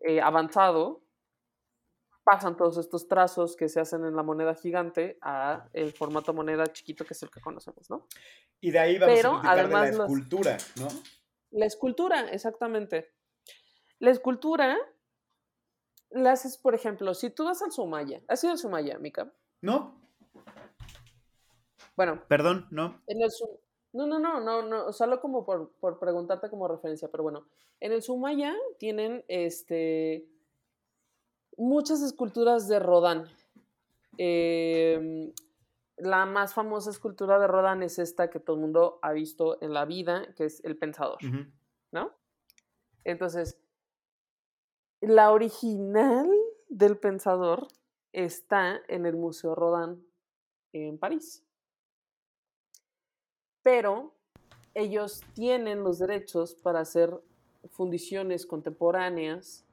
eh, 0.00 0.20
avanzado, 0.22 1.02
pasan 2.30 2.56
todos 2.58 2.76
estos 2.76 3.08
trazos 3.08 3.56
que 3.56 3.70
se 3.70 3.80
hacen 3.80 4.04
en 4.04 4.14
la 4.14 4.22
moneda 4.22 4.54
gigante 4.54 5.16
a 5.22 5.66
el 5.72 5.92
formato 5.92 6.34
moneda 6.34 6.66
chiquito 6.66 7.06
que 7.06 7.14
es 7.14 7.22
el 7.22 7.30
que 7.30 7.40
conocemos, 7.40 7.88
¿no? 7.88 8.06
Y 8.60 8.70
de 8.70 8.78
ahí 8.78 8.98
vamos 8.98 9.14
Pero, 9.16 9.28
a 9.30 9.40
platicar 9.40 9.56
de 9.56 9.62
además, 9.62 9.96
la 9.96 10.04
escultura, 10.04 10.56
¿no? 10.76 10.88
La 11.52 11.64
escultura, 11.66 12.20
exactamente. 12.30 13.14
La 13.98 14.10
escultura 14.10 14.76
la 16.10 16.32
haces, 16.32 16.58
por 16.58 16.74
ejemplo, 16.74 17.14
si 17.14 17.30
tú 17.30 17.44
vas 17.46 17.62
al 17.62 17.72
Sumaya, 17.72 18.20
¿has 18.28 18.44
ido 18.44 18.52
al 18.52 18.58
Sumaya, 18.58 18.98
Mika? 18.98 19.32
No, 19.62 19.98
Bueno, 21.96 22.22
perdón, 22.28 22.66
no. 22.70 23.02
En 23.06 23.22
el 23.22 23.30
Su- 23.30 23.58
No, 23.94 24.06
no, 24.06 24.18
no, 24.18 24.40
no, 24.40 24.62
no, 24.62 24.92
solo 24.92 25.18
como 25.18 25.46
por, 25.46 25.72
por 25.80 25.98
preguntarte 25.98 26.50
como 26.50 26.68
referencia, 26.68 27.08
pero 27.10 27.22
bueno, 27.22 27.48
en 27.80 27.92
el 27.92 28.02
Sumaya 28.02 28.54
tienen 28.78 29.24
este 29.28 30.28
muchas 31.58 32.00
esculturas 32.02 32.68
de 32.68 32.78
Rodán. 32.78 33.26
Em, 34.16 35.32
la 35.96 36.24
más 36.24 36.54
famosa 36.54 36.90
escultura 36.90 37.38
de 37.38 37.46
Rodán 37.46 37.82
es 37.82 37.98
esta 37.98 38.30
que 38.30 38.40
todo 38.40 38.56
el 38.56 38.62
mundo 38.62 38.98
ha 39.02 39.12
visto 39.12 39.60
en 39.60 39.74
la 39.74 39.84
vida, 39.84 40.32
que 40.36 40.46
es 40.46 40.64
el 40.64 40.76
Pensador. 40.76 41.18
¿no? 41.92 42.12
Entonces, 43.04 43.58
la 45.00 45.32
original 45.32 46.30
del 46.68 46.96
Pensador 46.96 47.68
está 48.12 48.80
en 48.88 49.06
el 49.06 49.16
Museo 49.16 49.54
Rodin 49.54 50.04
en 50.72 50.98
París. 50.98 51.44
Pero 53.62 54.14
ellos 54.74 55.22
tienen 55.34 55.82
los 55.82 55.98
derechos 55.98 56.54
para 56.54 56.80
hacer 56.80 57.12
fundiciones 57.70 58.46
contemporáneas 58.46 59.64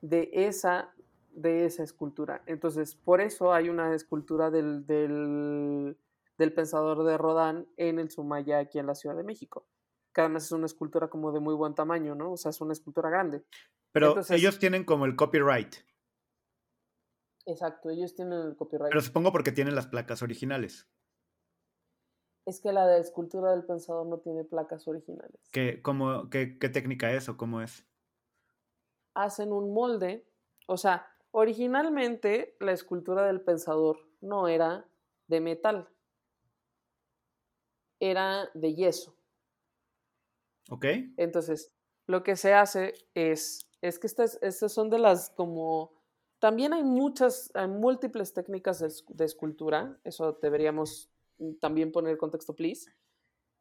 de 0.00 0.30
esa, 0.32 0.94
de 1.36 1.66
esa 1.66 1.82
escultura. 1.82 2.42
Entonces, 2.46 2.94
por 2.96 3.20
eso 3.20 3.52
hay 3.52 3.68
una 3.68 3.94
escultura 3.94 4.50
del, 4.50 4.86
del, 4.86 5.96
del 6.38 6.52
pensador 6.54 7.04
de 7.04 7.16
Rodin 7.18 7.68
en 7.76 7.98
el 7.98 8.10
Sumaya, 8.10 8.58
aquí 8.58 8.78
en 8.78 8.86
la 8.86 8.94
Ciudad 8.94 9.16
de 9.16 9.22
México. 9.22 9.66
Que 10.12 10.22
además 10.22 10.44
es 10.46 10.52
una 10.52 10.66
escultura 10.66 11.08
como 11.08 11.30
de 11.32 11.40
muy 11.40 11.54
buen 11.54 11.74
tamaño, 11.74 12.14
¿no? 12.14 12.32
O 12.32 12.36
sea, 12.36 12.50
es 12.50 12.60
una 12.60 12.72
escultura 12.72 13.10
grande. 13.10 13.44
Pero 13.92 14.08
Entonces- 14.08 14.36
ellos 14.38 14.58
tienen 14.58 14.84
como 14.84 15.04
el 15.04 15.14
copyright. 15.14 15.74
Exacto, 17.44 17.90
ellos 17.90 18.14
tienen 18.14 18.40
el 18.40 18.56
copyright. 18.56 18.90
Pero 18.90 19.00
supongo 19.02 19.30
porque 19.30 19.52
tienen 19.52 19.74
las 19.74 19.86
placas 19.86 20.22
originales. 20.22 20.88
Es 22.44 22.60
que 22.60 22.72
la 22.72 22.86
de 22.86 23.00
escultura 23.00 23.50
del 23.52 23.64
pensador 23.64 24.06
no 24.06 24.18
tiene 24.18 24.44
placas 24.44 24.86
originales. 24.88 25.40
¿Qué, 25.52 25.80
cómo, 25.82 26.30
qué, 26.30 26.58
qué 26.58 26.68
técnica 26.68 27.12
es 27.12 27.28
o 27.28 27.36
cómo 27.36 27.60
es? 27.60 27.84
Hacen 29.14 29.52
un 29.52 29.72
molde. 29.74 30.26
O 30.68 30.76
sea, 30.76 31.06
originalmente 31.38 32.56
la 32.60 32.72
escultura 32.72 33.26
del 33.26 33.42
pensador 33.42 33.98
no 34.22 34.48
era 34.48 34.88
de 35.26 35.40
metal. 35.42 35.86
Era 38.00 38.48
de 38.54 38.74
yeso. 38.74 39.14
¿Ok? 40.70 40.86
Entonces, 41.18 41.70
lo 42.06 42.22
que 42.22 42.36
se 42.36 42.54
hace 42.54 42.94
es, 43.12 43.68
es 43.82 43.98
que 43.98 44.06
estas, 44.06 44.38
estas 44.40 44.72
son 44.72 44.88
de 44.88 44.98
las 44.98 45.28
como, 45.28 45.92
también 46.38 46.72
hay 46.72 46.84
muchas, 46.84 47.50
hay 47.52 47.68
múltiples 47.68 48.32
técnicas 48.32 48.78
de, 48.78 48.86
esc- 48.86 49.08
de 49.08 49.26
escultura, 49.26 50.00
eso 50.04 50.38
deberíamos 50.40 51.10
también 51.60 51.92
poner 51.92 52.12
el 52.12 52.18
contexto, 52.18 52.54
please. 52.54 52.90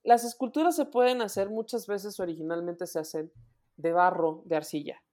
Las 0.03 0.23
esculturas 0.23 0.77
se 0.77 0.85
pueden 0.85 1.21
hacer 1.21 1.49
muchas 1.49 1.87
veces, 1.87 2.21
originalmente 2.21 2.87
se 2.87 2.99
hacen 2.99 3.33
de 3.75 3.91
barro, 3.91 4.43
de 4.45 4.55
arcilla. 4.55 5.03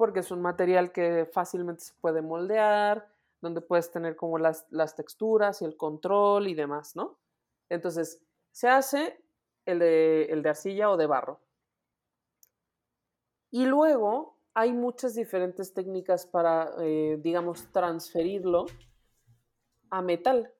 Porque 0.00 0.20
es 0.20 0.30
un 0.30 0.40
material 0.40 0.92
que 0.92 1.28
fácilmente 1.30 1.82
se 1.82 1.92
puede 2.00 2.22
moldear, 2.22 3.06
donde 3.42 3.60
puedes 3.60 3.90
tener 3.90 4.16
como 4.16 4.38
las, 4.38 4.64
las 4.70 4.96
texturas 4.96 5.60
y 5.60 5.66
el 5.66 5.76
control 5.76 6.48
y 6.48 6.54
demás, 6.54 6.96
¿no? 6.96 7.18
Entonces, 7.68 8.22
se 8.50 8.66
hace 8.70 9.22
el 9.66 9.78
de, 9.78 10.22
el 10.30 10.42
de 10.42 10.48
arcilla 10.48 10.90
o 10.90 10.96
de 10.96 11.04
barro. 11.04 11.42
Y 13.50 13.66
luego 13.66 14.38
hay 14.54 14.72
muchas 14.72 15.14
diferentes 15.14 15.74
técnicas 15.74 16.24
para, 16.24 16.72
eh, 16.78 17.18
digamos, 17.20 17.70
transferirlo 17.70 18.64
a 19.90 20.00
metal. 20.00 20.50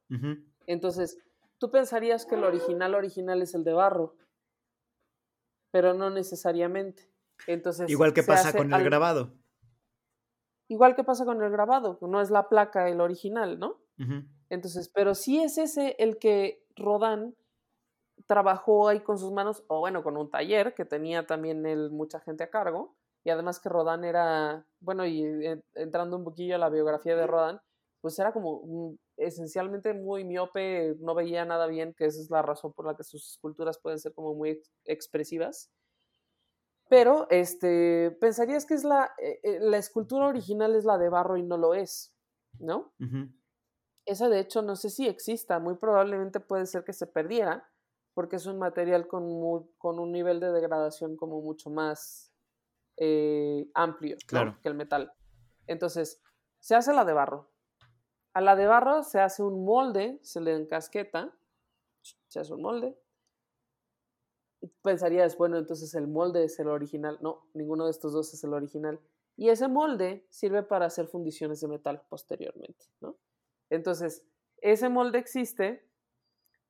Entonces, 0.66 1.18
tú 1.56 1.70
pensarías 1.70 2.26
que 2.26 2.34
el 2.34 2.44
original 2.44 2.94
original 2.94 3.40
es 3.40 3.54
el 3.54 3.64
de 3.64 3.72
barro, 3.72 4.16
pero 5.70 5.94
no 5.94 6.10
necesariamente. 6.10 7.09
Entonces, 7.46 7.90
Igual 7.90 8.12
que 8.12 8.22
pasa 8.22 8.52
con 8.56 8.66
el 8.72 8.84
grabado. 8.84 9.32
Igual 10.68 10.94
que 10.94 11.04
pasa 11.04 11.24
con 11.24 11.42
el 11.42 11.50
grabado, 11.50 11.98
no 12.02 12.20
es 12.20 12.30
la 12.30 12.48
placa 12.48 12.88
el 12.88 13.00
original, 13.00 13.58
¿no? 13.58 13.78
Entonces, 14.48 14.88
pero 14.88 15.14
sí 15.14 15.42
es 15.42 15.58
ese 15.58 15.96
el 15.98 16.18
que 16.18 16.64
Rodán 16.76 17.34
trabajó 18.26 18.88
ahí 18.88 19.00
con 19.00 19.18
sus 19.18 19.32
manos, 19.32 19.64
o 19.68 19.80
bueno, 19.80 20.02
con 20.02 20.16
un 20.16 20.30
taller 20.30 20.74
que 20.74 20.84
tenía 20.84 21.26
también 21.26 21.66
él 21.66 21.90
mucha 21.90 22.20
gente 22.20 22.44
a 22.44 22.50
cargo, 22.50 22.94
y 23.24 23.30
además 23.30 23.58
que 23.60 23.68
Rodán 23.68 24.04
era, 24.04 24.66
bueno, 24.80 25.04
y 25.06 25.22
en- 25.22 25.64
entrando 25.74 26.16
un 26.16 26.24
poquillo 26.24 26.54
a 26.54 26.58
la 26.58 26.68
biografía 26.70 27.16
de 27.16 27.26
Rodán, 27.26 27.60
pues 28.00 28.18
era 28.18 28.32
como, 28.32 28.96
esencialmente 29.16 29.92
muy 29.92 30.24
miope, 30.24 30.96
no 31.00 31.14
veía 31.14 31.44
nada 31.44 31.66
bien, 31.66 31.92
que 31.94 32.06
esa 32.06 32.20
es 32.20 32.30
la 32.30 32.42
razón 32.42 32.72
por 32.72 32.86
la 32.86 32.94
que 32.96 33.04
sus 33.04 33.28
esculturas 33.32 33.78
pueden 33.78 33.98
ser 33.98 34.14
como 34.14 34.34
muy 34.34 34.50
ex- 34.50 34.70
expresivas. 34.84 35.70
Pero 36.90 37.28
este, 37.30 38.10
pensarías 38.20 38.66
que 38.66 38.74
es 38.74 38.82
la, 38.82 39.12
eh, 39.22 39.38
eh, 39.44 39.58
la 39.60 39.78
escultura 39.78 40.26
original 40.26 40.74
es 40.74 40.84
la 40.84 40.98
de 40.98 41.08
barro 41.08 41.36
y 41.36 41.42
no 41.44 41.56
lo 41.56 41.72
es, 41.72 42.12
¿no? 42.58 42.92
Esa 44.04 44.28
de 44.28 44.40
hecho 44.40 44.60
no 44.60 44.74
sé 44.74 44.90
si 44.90 45.06
exista, 45.06 45.60
muy 45.60 45.76
probablemente 45.76 46.40
puede 46.40 46.66
ser 46.66 46.82
que 46.82 46.92
se 46.92 47.06
perdiera, 47.06 47.70
porque 48.12 48.36
es 48.36 48.46
un 48.46 48.58
material 48.58 49.06
con, 49.06 49.22
un 49.22 50.12
nivel 50.12 50.40
de 50.40 50.50
degradación 50.50 51.16
como 51.16 51.40
mucho 51.40 51.70
más 51.70 52.34
eh, 52.96 53.70
amplio 53.72 54.16
¿no? 54.16 54.26
Claro. 54.26 54.58
que 54.60 54.68
el 54.68 54.74
metal. 54.74 55.12
Entonces, 55.68 56.20
se 56.58 56.74
hace 56.74 56.92
la 56.92 57.04
de 57.04 57.12
barro. 57.12 57.52
A 58.34 58.40
la 58.40 58.56
de 58.56 58.66
barro 58.66 59.04
se 59.04 59.20
hace 59.20 59.44
un 59.44 59.64
molde, 59.64 60.18
se 60.24 60.40
le 60.40 60.56
encasqueta, 60.56 61.32
se 62.26 62.40
hace 62.40 62.52
un 62.52 62.62
molde. 62.62 62.98
Pensarías, 64.82 65.36
bueno, 65.36 65.58
entonces 65.58 65.94
el 65.94 66.06
molde 66.06 66.44
es 66.44 66.58
el 66.58 66.68
original. 66.68 67.18
No, 67.20 67.48
ninguno 67.54 67.86
de 67.86 67.90
estos 67.90 68.12
dos 68.12 68.32
es 68.34 68.44
el 68.44 68.52
original. 68.52 69.00
Y 69.36 69.48
ese 69.48 69.68
molde 69.68 70.26
sirve 70.28 70.62
para 70.62 70.86
hacer 70.86 71.06
fundiciones 71.06 71.60
de 71.60 71.68
metal 71.68 72.02
posteriormente, 72.08 72.86
¿no? 73.00 73.16
Entonces, 73.70 74.26
ese 74.58 74.88
molde 74.88 75.18
existe, 75.18 75.88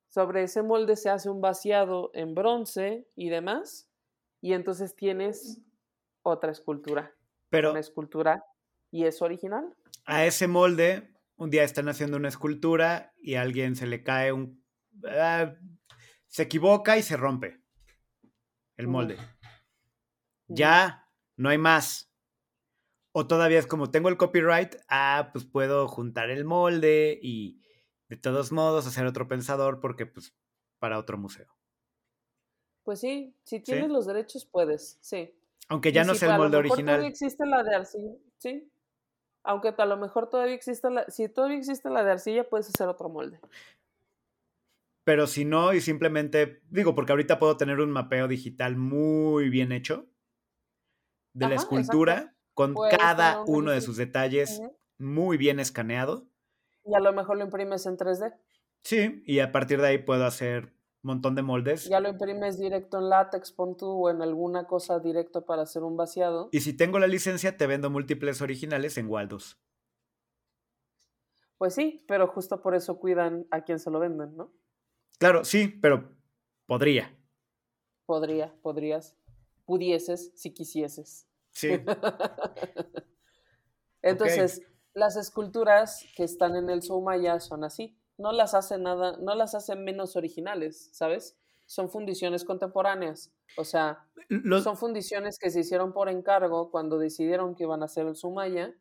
sobre 0.07 0.43
ese 0.43 0.61
molde 0.61 0.95
se 0.95 1.09
hace 1.09 1.29
un 1.29 1.41
vaciado 1.41 2.11
en 2.13 2.33
bronce 2.33 3.09
y 3.15 3.29
demás, 3.29 3.89
y 4.39 4.53
entonces 4.53 4.95
tienes 4.95 5.59
otra 6.23 6.51
escultura, 6.51 7.13
Pero 7.49 7.71
una 7.71 7.79
escultura, 7.79 8.45
y 8.89 9.05
es 9.05 9.21
original. 9.21 9.75
a 10.05 10.25
ese 10.25 10.47
molde, 10.47 11.13
un 11.35 11.49
día 11.49 11.63
están 11.63 11.89
haciendo 11.89 12.17
una 12.17 12.29
escultura 12.29 13.13
y 13.17 13.35
a 13.35 13.41
alguien 13.41 13.75
se 13.75 13.87
le 13.87 14.03
cae 14.03 14.31
un... 14.31 14.63
ah, 15.07 15.55
se 16.27 16.43
equivoca 16.43 16.97
y 16.97 17.03
se 17.03 17.17
rompe 17.17 17.60
el 18.81 18.87
molde. 18.87 19.17
Ya, 20.47 21.07
no 21.37 21.49
hay 21.49 21.57
más. 21.57 22.11
O 23.13 23.27
todavía 23.27 23.59
es 23.59 23.67
como 23.67 23.91
tengo 23.91 24.09
el 24.09 24.17
copyright, 24.17 24.75
ah, 24.89 25.29
pues 25.33 25.45
puedo 25.45 25.87
juntar 25.87 26.29
el 26.29 26.45
molde 26.45 27.19
y 27.21 27.61
de 28.09 28.17
todos 28.17 28.51
modos 28.51 28.87
hacer 28.87 29.05
otro 29.05 29.27
pensador 29.27 29.79
porque 29.79 30.05
pues 30.05 30.33
para 30.79 30.97
otro 30.99 31.17
museo. 31.17 31.47
Pues 32.83 32.99
sí, 32.99 33.35
si 33.43 33.59
tienes 33.61 33.89
los 33.89 34.07
derechos 34.07 34.45
puedes, 34.45 34.97
sí. 35.01 35.33
Aunque 35.69 35.91
ya 35.91 36.03
Y 36.03 36.05
no 36.05 36.15
si 36.15 36.19
sea 36.19 36.29
el 36.29 36.35
a 36.35 36.37
lo 36.37 36.43
molde 36.43 36.57
mejor 36.57 36.79
Todavía 36.79 36.95
original. 36.95 37.05
existe 37.05 37.45
la 37.45 37.63
de 37.63 37.75
arcilla, 37.75 38.13
sí. 38.37 38.71
Aunque 39.43 39.73
a 39.77 39.85
lo 39.85 39.97
mejor 39.97 40.29
todavía 40.29 40.55
existe 40.55 40.89
la, 40.89 41.05
si 41.09 41.29
todavía 41.29 41.57
existe 41.57 41.89
la 41.89 42.03
de 42.03 42.11
arcilla, 42.11 42.47
puedes 42.49 42.69
hacer 42.69 42.87
otro 42.87 43.09
molde. 43.09 43.39
Pero 45.03 45.27
si 45.27 45.45
no, 45.45 45.73
y 45.73 45.81
simplemente, 45.81 46.61
digo, 46.69 46.93
porque 46.93 47.11
ahorita 47.11 47.39
puedo 47.39 47.57
tener 47.57 47.79
un 47.79 47.91
mapeo 47.91 48.27
digital 48.27 48.77
muy 48.77 49.49
bien 49.49 49.71
hecho 49.71 50.07
de 51.33 51.47
la 51.47 51.55
escultura, 51.55 52.13
exacto. 52.13 52.37
con 52.53 52.73
Puedes 52.73 52.97
cada 52.97 53.41
uno 53.45 53.71
de 53.71 53.81
sus 53.81 53.97
detalles 53.97 54.61
muy 54.97 55.37
bien 55.37 55.59
escaneado. 55.59 56.27
Y 56.85 56.93
a 56.95 56.99
lo 56.99 57.13
mejor 57.13 57.37
lo 57.37 57.43
imprimes 57.43 57.85
en 57.85 57.97
3D. 57.97 58.33
Sí, 58.83 59.23
y 59.25 59.39
a 59.39 59.51
partir 59.51 59.81
de 59.81 59.87
ahí 59.87 59.97
puedo 59.99 60.25
hacer 60.25 60.73
un 61.03 61.09
montón 61.09 61.35
de 61.35 61.41
moldes. 61.41 61.85
Ya 61.85 61.99
lo 61.99 62.09
imprimes 62.09 62.59
directo 62.59 62.99
en 62.99 63.09
látex, 63.09 63.51
pon 63.51 63.77
tú, 63.77 63.87
o 63.87 64.09
en 64.09 64.21
alguna 64.21 64.65
cosa 64.67 64.99
directo 64.99 65.45
para 65.45 65.63
hacer 65.63 65.83
un 65.83 65.97
vaciado. 65.97 66.49
Y 66.51 66.61
si 66.61 66.73
tengo 66.73 66.99
la 66.99 67.07
licencia, 67.07 67.57
te 67.57 67.65
vendo 67.65 67.89
múltiples 67.89 68.41
originales 68.41 68.97
en 68.97 69.07
Waldos. 69.07 69.59
Pues 71.57 71.75
sí, 71.75 72.03
pero 72.07 72.27
justo 72.27 72.61
por 72.61 72.75
eso 72.75 72.99
cuidan 72.99 73.47
a 73.51 73.61
quien 73.63 73.79
se 73.79 73.91
lo 73.91 73.99
venden, 73.99 74.35
¿no? 74.35 74.51
Claro, 75.19 75.43
sí, 75.43 75.67
pero 75.67 76.15
podría. 76.65 77.15
Podría, 78.05 78.53
podrías, 78.61 79.15
pudieses, 79.65 80.31
si 80.35 80.53
quisieses. 80.53 81.27
Sí. 81.51 81.69
Entonces, 84.01 84.61
las 84.93 85.15
esculturas 85.15 86.05
que 86.15 86.23
están 86.23 86.55
en 86.55 86.69
el 86.69 86.81
Soumaya 86.81 87.39
son 87.39 87.63
así. 87.63 87.97
No 88.17 88.31
las 88.31 88.53
hacen 88.53 88.83
nada, 88.83 89.17
no 89.17 89.35
las 89.35 89.55
hacen 89.55 89.83
menos 89.83 90.15
originales, 90.15 90.89
¿sabes? 90.93 91.37
Son 91.65 91.89
fundiciones 91.89 92.43
contemporáneas. 92.43 93.31
O 93.57 93.63
sea, 93.63 94.05
Los, 94.27 94.63
son 94.63 94.77
fundiciones 94.77 95.37
que 95.39 95.49
se 95.49 95.61
hicieron 95.61 95.93
por 95.93 96.09
encargo 96.09 96.69
cuando 96.71 96.97
decidieron 96.97 97.55
que 97.55 97.63
iban 97.63 97.81
a 97.81 97.85
hacer 97.85 98.07
el 98.07 98.15
Sumaya. 98.15 98.73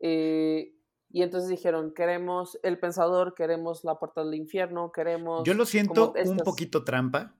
eh, 0.00 0.74
y 1.12 1.22
entonces 1.22 1.50
dijeron, 1.50 1.92
queremos 1.92 2.58
el 2.62 2.78
pensador, 2.78 3.34
queremos 3.34 3.82
la 3.82 3.98
puerta 3.98 4.24
del 4.24 4.34
infierno, 4.34 4.92
queremos... 4.92 5.42
yo 5.44 5.54
lo 5.54 5.66
siento 5.66 6.12
un 6.24 6.38
poquito 6.38 6.84
trampa. 6.84 7.34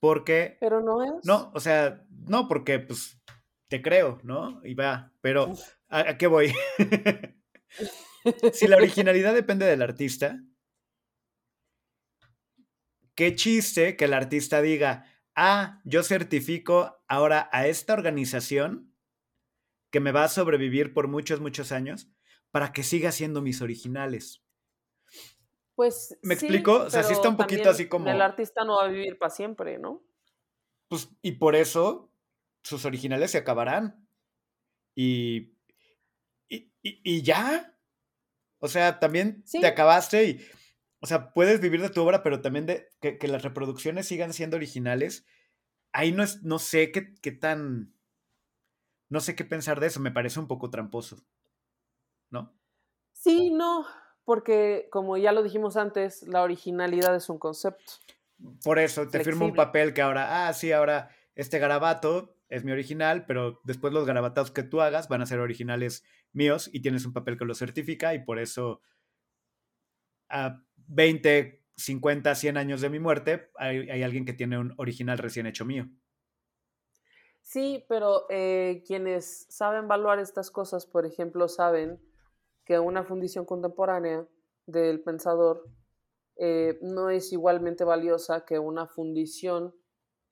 Porque. 0.00 0.58
Pero 0.60 0.82
no 0.82 1.02
es. 1.02 1.24
No, 1.24 1.50
o 1.54 1.60
sea, 1.60 2.04
no, 2.10 2.46
porque 2.46 2.78
pues 2.80 3.18
te 3.68 3.80
creo, 3.80 4.18
¿no? 4.22 4.60
Y 4.64 4.74
va, 4.74 5.12
pero 5.20 5.52
¿a, 5.88 6.10
a 6.10 6.18
qué 6.18 6.26
voy? 6.26 6.52
si 8.52 8.66
la 8.66 8.76
originalidad 8.76 9.32
depende 9.32 9.64
del 9.64 9.80
artista, 9.80 10.42
qué 13.14 13.34
chiste 13.34 13.96
que 13.96 14.06
el 14.06 14.12
artista 14.12 14.60
diga, 14.60 15.06
ah, 15.34 15.80
yo 15.84 16.02
certifico 16.02 17.02
ahora 17.08 17.48
a 17.52 17.66
esta 17.66 17.94
organización 17.94 18.92
que 19.90 20.00
me 20.00 20.12
va 20.12 20.24
a 20.24 20.28
sobrevivir 20.28 20.92
por 20.92 21.08
muchos, 21.08 21.40
muchos 21.40 21.72
años 21.72 22.10
para 22.54 22.72
que 22.72 22.84
siga 22.84 23.08
haciendo 23.08 23.42
mis 23.42 23.60
originales. 23.62 24.40
Pues 25.74 26.16
¿Me 26.22 26.36
sí, 26.36 26.46
explico? 26.46 26.84
O 26.84 26.88
sea, 26.90 27.02
sí 27.02 27.12
está 27.12 27.28
un 27.28 27.36
poquito 27.36 27.68
así 27.68 27.88
como- 27.88 28.08
El 28.08 28.22
artista 28.22 28.64
no 28.64 28.76
va 28.76 28.84
a 28.84 28.86
vivir 28.88 29.18
para 29.18 29.30
siempre, 29.30 29.76
¿no? 29.80 30.04
Pues, 30.86 31.08
y 31.20 31.32
por 31.32 31.56
eso 31.56 32.12
sus 32.62 32.84
originales 32.84 33.32
se 33.32 33.38
acabarán. 33.38 34.06
Y, 34.94 35.52
y, 36.48 36.70
y- 36.80 37.00
y 37.02 37.22
ya. 37.22 37.76
O 38.60 38.68
sea, 38.68 39.00
también 39.00 39.42
Sí. 39.44 39.60
te 39.60 39.66
acabaste 39.66 40.24
y, 40.24 40.46
o 41.00 41.08
sea, 41.08 41.32
puedes 41.32 41.60
vivir 41.60 41.82
de 41.82 41.90
tu 41.90 42.02
obra, 42.02 42.22
pero 42.22 42.40
también 42.40 42.66
de 42.66 42.88
que, 43.00 43.18
que 43.18 43.26
las 43.26 43.42
reproducciones 43.42 44.06
sigan 44.06 44.32
siendo 44.32 44.56
originales. 44.56 45.26
Ahí 45.90 46.12
no, 46.12 46.22
es, 46.22 46.44
no 46.44 46.60
sé 46.60 46.92
qué, 46.92 47.16
qué 47.20 47.32
tan... 47.32 47.92
No 49.08 49.18
sé 49.18 49.34
qué 49.34 49.44
pensar 49.44 49.80
de 49.80 49.88
eso, 49.88 49.98
me 49.98 50.12
parece 50.12 50.38
un 50.38 50.46
poco 50.46 50.70
tramposo. 50.70 51.26
Sí, 53.24 53.50
no, 53.50 53.86
porque 54.26 54.86
como 54.90 55.16
ya 55.16 55.32
lo 55.32 55.42
dijimos 55.42 55.78
antes, 55.78 56.24
la 56.24 56.42
originalidad 56.42 57.16
es 57.16 57.30
un 57.30 57.38
concepto. 57.38 57.94
Por 58.62 58.78
eso 58.78 59.08
te 59.08 59.24
firmo 59.24 59.46
un 59.46 59.54
papel 59.54 59.94
que 59.94 60.02
ahora, 60.02 60.46
ah, 60.46 60.52
sí, 60.52 60.72
ahora 60.72 61.08
este 61.34 61.58
garabato 61.58 62.36
es 62.50 62.64
mi 62.64 62.72
original, 62.72 63.24
pero 63.24 63.62
después 63.64 63.94
los 63.94 64.04
garabatados 64.04 64.50
que 64.50 64.62
tú 64.62 64.82
hagas 64.82 65.08
van 65.08 65.22
a 65.22 65.26
ser 65.26 65.40
originales 65.40 66.04
míos 66.34 66.68
y 66.70 66.82
tienes 66.82 67.06
un 67.06 67.14
papel 67.14 67.38
que 67.38 67.46
lo 67.46 67.54
certifica 67.54 68.12
y 68.12 68.22
por 68.22 68.38
eso 68.38 68.82
a 70.28 70.62
20, 70.88 71.64
50, 71.78 72.34
100 72.34 72.58
años 72.58 72.82
de 72.82 72.90
mi 72.90 72.98
muerte 72.98 73.50
hay, 73.56 73.88
hay 73.88 74.02
alguien 74.02 74.26
que 74.26 74.34
tiene 74.34 74.58
un 74.58 74.74
original 74.76 75.16
recién 75.16 75.46
hecho 75.46 75.64
mío. 75.64 75.88
Sí, 77.40 77.86
pero 77.88 78.26
eh, 78.28 78.82
quienes 78.86 79.46
saben 79.48 79.84
evaluar 79.84 80.18
estas 80.18 80.50
cosas, 80.50 80.84
por 80.84 81.06
ejemplo, 81.06 81.48
saben 81.48 81.98
que 82.64 82.78
una 82.78 83.04
fundición 83.04 83.44
contemporánea 83.44 84.26
del 84.66 85.02
pensador 85.02 85.64
eh, 86.36 86.78
no 86.82 87.10
es 87.10 87.32
igualmente 87.32 87.84
valiosa 87.84 88.44
que 88.44 88.58
una 88.58 88.86
fundición 88.86 89.74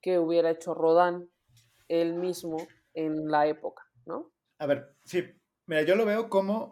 que 0.01 0.19
hubiera 0.19 0.49
hecho 0.49 0.73
Rodin 0.73 1.29
él 1.87 2.13
mismo 2.15 2.57
en 2.93 3.29
la 3.29 3.47
época, 3.47 3.83
¿no? 4.05 4.31
A 4.57 4.65
ver, 4.65 4.95
sí, 5.03 5.23
mira, 5.65 5.83
yo 5.83 5.95
lo 5.95 6.05
veo 6.05 6.29
como 6.29 6.71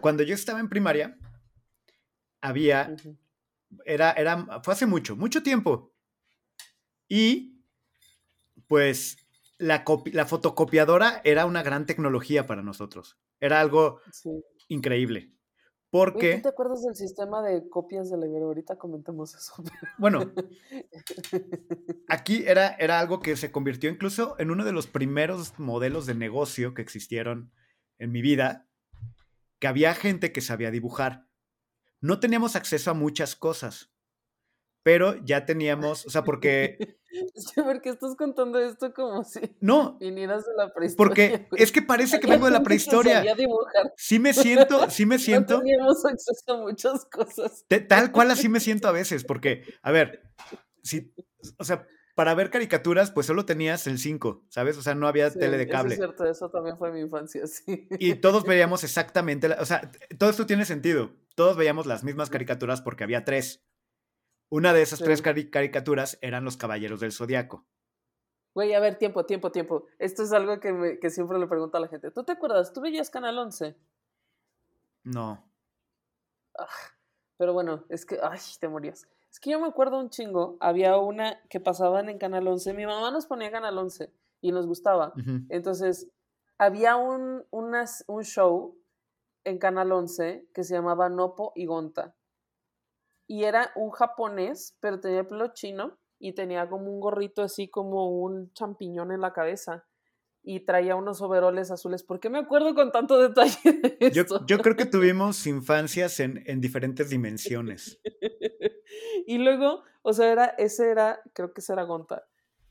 cuando 0.00 0.22
yo 0.22 0.34
estaba 0.34 0.60
en 0.60 0.68
primaria, 0.68 1.18
había 2.40 2.94
era, 3.84 4.12
era, 4.12 4.60
fue 4.62 4.74
hace 4.74 4.86
mucho, 4.86 5.16
mucho 5.16 5.42
tiempo. 5.42 5.92
Y 7.08 7.62
pues 8.66 9.16
la, 9.58 9.84
la 10.12 10.26
fotocopiadora 10.26 11.20
era 11.24 11.46
una 11.46 11.62
gran 11.62 11.86
tecnología 11.86 12.46
para 12.46 12.62
nosotros. 12.62 13.18
Era 13.42 13.60
algo 13.60 14.00
Sí. 14.12 14.30
increíble. 14.68 15.32
Porque, 15.90 16.36
¿Tú 16.36 16.42
te 16.42 16.48
acuerdas 16.48 16.82
del 16.84 16.94
sistema 16.94 17.42
de 17.42 17.68
copias 17.68 18.08
de 18.08 18.16
la 18.16 18.26
Ibero? 18.26 18.46
Ahorita 18.46 18.78
comentamos 18.78 19.34
eso. 19.34 19.52
bueno, 19.98 20.32
aquí 22.08 22.44
era, 22.46 22.68
era 22.78 22.98
algo 22.98 23.20
que 23.20 23.36
se 23.36 23.52
convirtió 23.52 23.90
incluso 23.90 24.36
en 24.38 24.50
uno 24.50 24.64
de 24.64 24.72
los 24.72 24.86
primeros 24.86 25.58
modelos 25.58 26.06
de 26.06 26.14
negocio 26.14 26.72
que 26.72 26.80
existieron 26.80 27.52
en 27.98 28.10
mi 28.10 28.22
vida, 28.22 28.68
que 29.58 29.66
había 29.66 29.94
gente 29.94 30.32
que 30.32 30.40
sabía 30.40 30.70
dibujar. 30.70 31.26
No 32.00 32.20
teníamos 32.20 32.56
acceso 32.56 32.90
a 32.90 32.94
muchas 32.94 33.36
cosas, 33.36 33.91
pero 34.82 35.16
ya 35.24 35.44
teníamos, 35.46 36.06
o 36.06 36.10
sea, 36.10 36.24
porque... 36.24 36.96
Sí, 37.34 37.60
porque 37.62 37.90
estás 37.90 38.16
contando 38.16 38.58
esto 38.58 38.94
como 38.94 39.22
si 39.22 39.40
No, 39.60 39.98
vinieras 39.98 40.46
de 40.46 40.52
la 40.56 40.72
prehistoria. 40.72 40.96
porque 41.06 41.46
güey. 41.50 41.62
es 41.62 41.70
que 41.70 41.82
parece 41.82 42.18
que 42.18 42.26
vengo 42.26 42.46
de 42.46 42.52
la 42.52 42.62
prehistoria. 42.62 43.22
Sí 43.98 44.18
me 44.18 44.32
siento, 44.32 44.88
sí 44.88 45.04
me 45.04 45.18
siento, 45.18 45.56
No 45.56 45.60
teníamos 45.60 46.02
acceso 46.06 46.54
a 46.54 46.56
muchas 46.62 47.04
cosas. 47.04 47.66
te- 47.68 47.80
tal 47.80 48.12
cual 48.12 48.30
así 48.30 48.48
me 48.48 48.60
siento 48.60 48.88
a 48.88 48.92
veces, 49.00 49.24
porque, 49.24 49.62
a 49.82 49.90
ver, 49.92 50.22
si, 50.82 51.12
o 51.58 51.64
sea, 51.64 51.86
para 52.14 52.34
ver 52.34 52.48
caricaturas, 52.48 53.10
pues 53.10 53.26
solo 53.26 53.44
tenías 53.44 53.86
el 53.86 53.98
5, 53.98 54.46
¿sabes? 54.48 54.78
O 54.78 54.82
sea, 54.82 54.94
no 54.94 55.06
había 55.06 55.28
Sí, 55.28 55.38
tele 55.38 55.58
de 55.58 55.64
eso 55.64 55.72
cable. 55.72 55.92
es 55.94 55.98
cierto, 56.00 56.24
eso 56.24 56.48
también 56.50 56.78
fue 56.78 56.92
mi 56.92 57.00
infancia, 57.00 57.46
sí. 57.46 57.88
Y 57.98 58.14
todos 58.14 58.44
veíamos 58.44 58.84
exactamente, 58.84 59.48
la- 59.48 59.60
o 59.60 59.66
sea, 59.66 59.90
todo 60.18 60.30
esto 60.30 60.46
tiene 60.46 60.64
sentido. 60.64 61.12
Todos 61.34 61.58
veíamos 61.58 61.84
las 61.84 62.04
mismas 62.04 62.30
caricaturas 62.30 62.80
porque 62.80 63.04
había 63.04 63.24
tres. 63.26 63.62
Una 64.52 64.74
de 64.74 64.82
esas 64.82 64.98
Sí. 64.98 65.04
tres 65.06 65.22
cari- 65.22 65.48
caricaturas 65.50 66.18
eran 66.20 66.44
los 66.44 66.58
Caballeros 66.58 67.00
del 67.00 67.10
Zodiaco. 67.12 67.64
Güey, 68.54 68.74
a 68.74 68.80
ver, 68.80 68.96
tiempo, 68.98 69.24
tiempo, 69.24 69.50
tiempo. 69.50 69.86
Esto 69.98 70.22
es 70.22 70.32
algo 70.32 70.60
que, 70.60 70.72
me- 70.74 70.98
que 70.98 71.08
siempre 71.08 71.38
le 71.38 71.46
pregunto 71.46 71.78
a 71.78 71.80
la 71.80 71.88
gente. 71.88 72.10
¿Tú 72.10 72.22
te 72.22 72.32
acuerdas? 72.32 72.70
¿Tú 72.74 72.82
veías 72.82 73.08
Canal 73.08 73.38
11? 73.38 73.74
No. 75.04 75.42
Pero 77.38 77.54
bueno, 77.54 77.84
es 77.88 78.04
que, 78.04 78.18
ay, 78.22 78.38
te 78.60 78.68
morías. 78.68 79.08
Es 79.30 79.40
que 79.40 79.50
yo 79.50 79.58
me 79.60 79.66
acuerdo 79.68 79.98
un 79.98 80.10
chingo. 80.10 80.58
Había 80.60 80.98
una 80.98 81.40
que 81.48 81.58
pasaban 81.60 82.10
en 82.10 82.18
Canal 82.18 82.46
11. 82.46 82.74
Mi 82.74 82.84
mamá 82.84 83.10
nos 83.10 83.24
ponía 83.26 83.50
Canal 83.50 83.78
11 83.78 84.12
y 84.42 84.52
nos 84.52 84.66
gustaba. 84.66 85.14
Entonces, 85.48 86.08
había 86.58 86.96
un, 86.96 87.44
unas- 87.50 88.04
un 88.06 88.22
show 88.24 88.78
en 89.44 89.58
Canal 89.58 89.90
11 89.92 90.46
que 90.52 90.62
se 90.62 90.74
llamaba 90.74 91.08
Nopo 91.08 91.52
y 91.56 91.64
Gonta. 91.64 92.14
Y 93.26 93.44
era 93.44 93.72
un 93.76 93.90
japonés, 93.90 94.76
pero 94.80 95.00
tenía 95.00 95.20
el 95.20 95.26
pelo 95.26 95.52
chino 95.54 95.98
y 96.18 96.32
tenía 96.32 96.68
como 96.68 96.90
un 96.90 97.00
gorrito 97.00 97.42
así 97.42 97.68
como 97.68 98.10
un 98.10 98.52
champiñón 98.52 99.12
en 99.12 99.20
la 99.20 99.32
cabeza. 99.32 99.86
Y 100.44 100.60
traía 100.60 100.96
unos 100.96 101.22
overoles 101.22 101.70
azules. 101.70 102.02
¿Por 102.02 102.18
qué 102.18 102.28
me 102.28 102.38
acuerdo 102.38 102.74
con 102.74 102.90
tanto 102.90 103.16
detalle 103.16 103.72
de 103.72 104.10
Yo, 104.10 104.24
yo 104.46 104.58
creo 104.58 104.76
que 104.76 104.86
tuvimos 104.86 105.46
infancias 105.46 106.18
en, 106.18 106.42
en 106.46 106.60
diferentes 106.60 107.10
dimensiones. 107.10 108.00
y 109.26 109.38
luego, 109.38 109.84
o 110.02 110.12
sea, 110.12 110.32
era, 110.32 110.46
ese 110.46 110.90
era, 110.90 111.20
creo 111.32 111.52
que 111.52 111.60
ese 111.60 111.72
era 111.72 111.84
Gonta. 111.84 112.24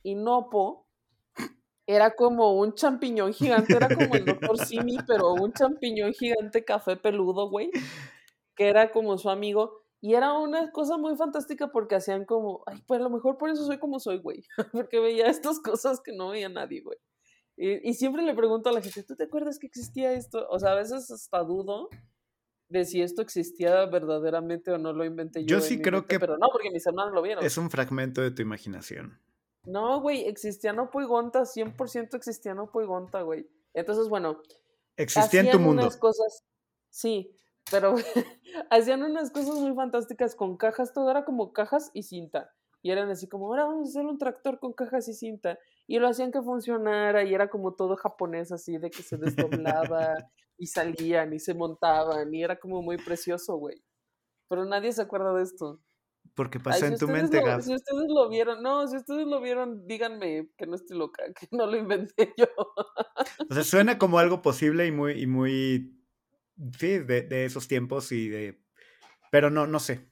Y 0.03 0.15
Nopo 0.15 0.87
era 1.87 2.15
como 2.15 2.53
un 2.53 2.73
champiñón 2.73 3.33
gigante, 3.33 3.75
era 3.75 3.93
como 3.93 4.13
el 4.15 4.25
doctor 4.25 4.57
Simi, 4.57 4.97
pero 5.05 5.33
un 5.33 5.51
champiñón 5.51 6.13
gigante 6.13 6.63
café 6.63 6.95
peludo, 6.95 7.49
güey, 7.49 7.69
que 8.55 8.69
era 8.69 8.91
como 8.91 9.17
su 9.17 9.29
amigo. 9.29 9.80
Y 10.03 10.15
era 10.15 10.33
una 10.33 10.71
cosa 10.71 10.97
muy 10.97 11.15
fantástica 11.15 11.71
porque 11.71 11.95
hacían 11.95 12.25
como, 12.25 12.63
ay, 12.65 12.83
pues 12.87 12.99
a 12.99 13.03
lo 13.03 13.09
mejor 13.11 13.37
por 13.37 13.49
eso 13.51 13.63
soy 13.65 13.77
como 13.77 13.99
soy, 13.99 14.17
güey, 14.17 14.43
porque 14.73 14.99
veía 14.99 15.27
estas 15.27 15.59
cosas 15.59 16.01
que 16.01 16.11
no 16.11 16.29
veía 16.29 16.49
nadie, 16.49 16.81
güey. 16.81 16.97
Y, 17.55 17.87
y 17.89 17.93
siempre 17.93 18.23
le 18.23 18.33
pregunto 18.33 18.69
a 18.69 18.73
la 18.73 18.81
gente, 18.81 19.03
¿tú 19.03 19.15
te 19.15 19.25
acuerdas 19.25 19.59
que 19.59 19.67
existía 19.67 20.13
esto? 20.13 20.47
O 20.49 20.57
sea, 20.59 20.71
a 20.71 20.75
veces 20.75 21.11
hasta 21.11 21.43
dudo 21.43 21.89
de 22.69 22.85
si 22.85 23.01
esto 23.01 23.21
existía 23.21 23.85
verdaderamente 23.85 24.71
o 24.71 24.77
no 24.79 24.93
lo 24.93 25.05
inventé 25.05 25.41
yo. 25.41 25.57
Yo 25.57 25.61
sí 25.61 25.81
creo 25.81 25.99
mente, 25.99 26.15
que- 26.15 26.19
Pero 26.19 26.37
no, 26.37 26.47
porque 26.51 26.71
mis 26.71 26.85
hermanos 26.87 27.13
lo 27.13 27.21
vieron. 27.21 27.45
Es 27.45 27.57
un 27.57 27.69
fragmento 27.69 28.21
de 28.21 28.31
tu 28.31 28.41
imaginación. 28.41 29.19
No, 29.65 30.01
güey, 30.01 30.25
existía 30.25 30.73
Nopo 30.73 31.01
y 31.01 31.05
Gonta, 31.05 31.45
100% 31.45 32.15
existía 32.15 32.55
Nopo 32.55 32.81
y 32.81 32.85
Gonta, 32.85 33.21
güey. 33.21 33.47
Entonces, 33.73 34.09
bueno, 34.09 34.41
Existía 34.97 35.41
en 35.41 35.51
tu 35.51 35.59
mundo. 35.59 35.87
cosas, 35.99 36.43
sí, 36.89 37.35
pero 37.71 37.95
hacían 38.69 39.03
unas 39.03 39.31
cosas 39.31 39.55
muy 39.55 39.73
fantásticas 39.73 40.35
con 40.35 40.57
cajas, 40.57 40.93
todo 40.93 41.09
era 41.09 41.25
como 41.25 41.53
cajas 41.53 41.89
y 41.93 42.03
cinta. 42.03 42.51
Y 42.83 42.91
eran 42.91 43.09
así 43.09 43.27
como, 43.27 43.47
ahora 43.47 43.65
vamos 43.65 43.87
a 43.87 43.91
hacer 43.91 44.05
un 44.05 44.17
tractor 44.17 44.59
con 44.59 44.73
cajas 44.73 45.07
y 45.07 45.13
cinta. 45.13 45.57
Y 45.87 45.99
lo 45.99 46.07
hacían 46.07 46.31
que 46.31 46.41
funcionara 46.41 47.23
y 47.23 47.33
era 47.33 47.49
como 47.49 47.73
todo 47.73 47.95
japonés 47.95 48.51
así, 48.51 48.77
de 48.77 48.89
que 48.89 49.03
se 49.03 49.17
desdoblaba 49.17 50.15
y 50.57 50.67
salían 50.67 51.33
y 51.33 51.39
se 51.39 51.53
montaban 51.53 52.33
y 52.33 52.43
era 52.43 52.59
como 52.59 52.81
muy 52.81 52.97
precioso, 52.97 53.55
güey. 53.57 53.83
Pero 54.49 54.65
nadie 54.65 54.91
se 54.91 55.01
acuerda 55.01 55.33
de 55.33 55.43
esto. 55.43 55.79
Porque 56.33 56.57
Ay, 56.59 56.63
pasó 56.63 56.85
si 56.87 56.93
en 56.93 56.97
tu 56.97 57.07
mente, 57.07 57.37
lo- 57.39 57.45
Gab. 57.45 57.61
Si 57.61 57.73
ustedes 57.73 58.07
lo 58.07 58.29
vieron, 58.29 58.63
no, 58.63 58.87
si 58.87 58.97
ustedes 58.97 59.27
lo 59.27 59.41
vieron, 59.41 59.85
díganme 59.85 60.49
que 60.57 60.65
no 60.65 60.75
estoy 60.75 60.97
loca, 60.97 61.23
que 61.39 61.47
no 61.51 61.67
lo 61.67 61.77
inventé 61.77 62.33
yo. 62.37 62.47
O 63.49 63.53
sea, 63.53 63.63
suena 63.63 63.97
como 63.97 64.17
algo 64.17 64.41
posible 64.41 64.87
y 64.87 64.91
muy, 64.91 65.21
y 65.21 65.27
muy, 65.27 66.00
sí, 66.77 66.99
de, 66.99 67.21
de 67.23 67.45
esos 67.45 67.67
tiempos 67.67 68.11
y 68.11 68.29
de, 68.29 68.61
pero 69.31 69.49
no, 69.49 69.67
no 69.67 69.79
sé. 69.79 70.07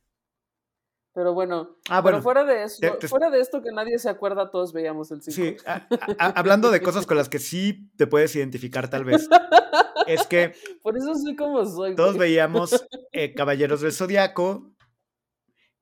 Pero 1.13 1.33
bueno, 1.33 1.77
Ah, 1.89 2.01
pero 2.03 2.17
bueno, 2.17 2.21
fuera 2.21 2.43
de 2.45 2.63
eso, 2.63 2.77
te- 2.79 2.91
te- 2.91 3.07
fuera 3.07 3.29
de 3.29 3.39
esto 3.41 3.61
que 3.61 3.71
nadie 3.71 3.97
se 3.97 4.09
acuerda, 4.09 4.51
todos 4.51 4.71
veíamos 4.73 5.11
el 5.11 5.21
5. 5.21 5.35
sí, 5.35 5.57
a- 5.65 5.73
a- 5.89 6.15
a- 6.27 6.29
hablando 6.39 6.69
de 6.71 6.81
cosas 6.81 7.05
con 7.07 7.17
las 7.17 7.27
que 7.29 7.39
sí 7.39 7.91
te 7.97 8.05
puedes 8.07 8.35
identificar 8.35 8.89
tal 8.89 9.03
vez, 9.05 9.27
es 10.07 10.27
que 10.27 10.53
Por 10.83 10.95
eso 10.97 11.13
soy 11.15 11.35
como 11.35 11.65
soy. 11.65 11.95
todos 11.95 12.15
güey. 12.15 12.29
veíamos 12.29 12.85
eh, 13.11 13.33
Caballeros 13.35 13.81
del 13.81 13.91
Zodiaco 13.91 14.71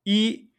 y 0.04 0.54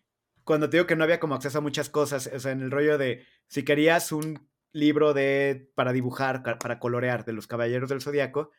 cuando 0.45 0.69
te 0.71 0.77
digo 0.77 0.87
que 0.87 0.97
no 0.97 1.05
había 1.05 1.21
como 1.21 1.35
acceso 1.35 1.59
a 1.59 1.63
muchas 1.63 1.89
cosas, 1.91 2.31
o 2.33 2.39
sea, 2.41 2.53
en 2.53 2.61
el 2.63 2.71
rollo 2.71 2.99
de 2.99 3.25
si 3.49 3.65
querías 3.65 4.13
un 4.13 4.49
libro 4.73 5.15
de 5.15 5.71
para 5.75 5.93
dibujar, 5.93 6.43
para 6.43 6.79
colorear 6.79 7.25
de 7.25 7.33
los 7.33 7.47
Caballeros 7.47 7.89
del 7.89 8.01
Zodiaco, 8.03 8.51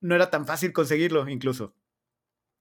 no 0.00 0.14
era 0.14 0.30
tan 0.30 0.46
fácil 0.46 0.72
conseguirlo 0.72 1.28
incluso. 1.28 1.74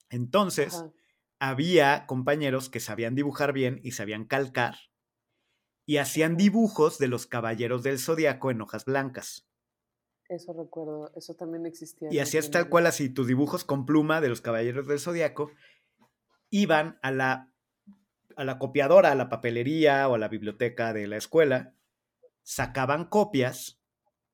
Entonces, 0.10 0.76
Ajá. 0.76 0.92
había 1.40 2.06
compañeros 2.06 2.70
que 2.70 2.80
sabían 2.80 3.16
dibujar 3.16 3.54
bien 3.54 3.80
y 3.84 3.92
sabían 3.92 4.26
calcar 4.26 4.76
y 5.86 5.98
hacían 5.98 6.36
dibujos 6.36 6.98
de 6.98 7.08
los 7.08 7.28
Caballeros 7.28 7.84
del 7.84 8.00
Zodiaco 8.00 8.52
en 8.52 8.62
hojas 8.62 8.86
blancas. 8.86 9.48
Eso 10.28 10.54
recuerdo, 10.54 11.12
eso 11.16 11.36
también 11.36 11.66
existía. 11.68 12.10
Y 12.12 12.20
hacías 12.20 12.50
tal 12.50 12.70
cual 12.70 12.88
así, 12.88 13.10
tus 13.10 13.28
dibujos 13.28 13.64
con 13.64 13.86
pluma 13.86 14.22
de 14.22 14.30
los 14.30 14.42
Caballeros 14.42 14.88
del 14.88 15.00
Zodiaco 15.00 15.52
iban 16.50 16.98
a 17.04 17.12
la, 17.12 17.52
a 18.36 18.44
la 18.44 18.58
copiadora, 18.58 19.12
a 19.12 19.16
la 19.16 19.30
papelería 19.30 20.08
o 20.10 20.16
a 20.16 20.18
la 20.18 20.28
biblioteca 20.28 20.94
de 20.94 21.08
la 21.08 21.18
escuela, 21.18 21.76
sacaban 22.42 23.06
copias, 23.06 23.80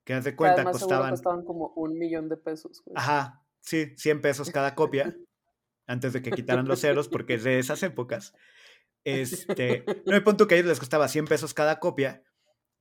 que 0.04 0.14
haz 0.14 0.24
de 0.24 0.36
cuenta 0.36 0.56
además 0.62 0.80
costaban, 0.80 1.10
costaban 1.12 1.44
como 1.46 1.74
un 1.76 1.98
millón 1.98 2.28
de 2.30 2.38
pesos. 2.38 2.82
güey. 2.86 2.96
ajá, 2.98 3.44
sí, 3.60 3.94
100 3.98 4.22
pesos 4.22 4.50
cada 4.52 4.76
copia, 4.76 5.16
antes 5.88 6.14
de 6.14 6.22
que 6.22 6.32
quitaran 6.32 6.68
los 6.68 6.82
ceros, 6.82 7.08
porque 7.10 7.36
es 7.36 7.44
de 7.44 7.60
esas 7.60 7.84
épocas. 7.84 8.34
Este, 9.04 9.84
no 10.06 10.12
me 10.14 10.22
punto 10.22 10.48
que 10.48 10.56
a 10.56 10.58
ellos 10.58 10.70
les 10.70 10.80
costaba 10.80 11.08
100 11.08 11.26
pesos 11.26 11.54
cada 11.54 11.80
copia 11.80 12.24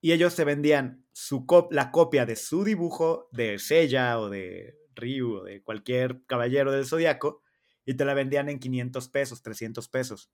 y 0.02 0.12
ellos 0.12 0.36
te 0.36 0.44
vendían 0.44 1.06
su 1.12 1.46
cop- 1.46 1.68
la 1.72 1.90
copia 1.90 2.26
de 2.26 2.36
su 2.36 2.62
dibujo 2.64 3.28
de 3.32 3.58
Sella 3.58 4.18
o 4.20 4.28
de 4.28 4.78
Ryu 4.94 5.36
o 5.38 5.44
de 5.44 5.62
cualquier 5.62 6.22
caballero 6.26 6.72
del 6.72 6.84
zodiaco 6.86 7.42
y 7.86 7.94
te 7.94 8.04
la 8.04 8.12
vendían 8.14 8.48
en 8.50 8.58
500 8.58 9.08
pesos, 9.08 9.42
300 9.42 9.88
pesos. 9.88 10.30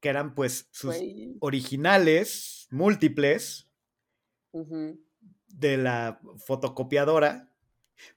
Que 0.00 0.10
eran 0.10 0.34
pues 0.34 0.68
sus 0.70 0.94
Güey. 0.96 1.36
originales 1.40 2.68
múltiples 2.70 3.68
Ujú. 4.52 5.00
De 5.48 5.76
la 5.76 6.20
fotocopiadora, 6.44 7.50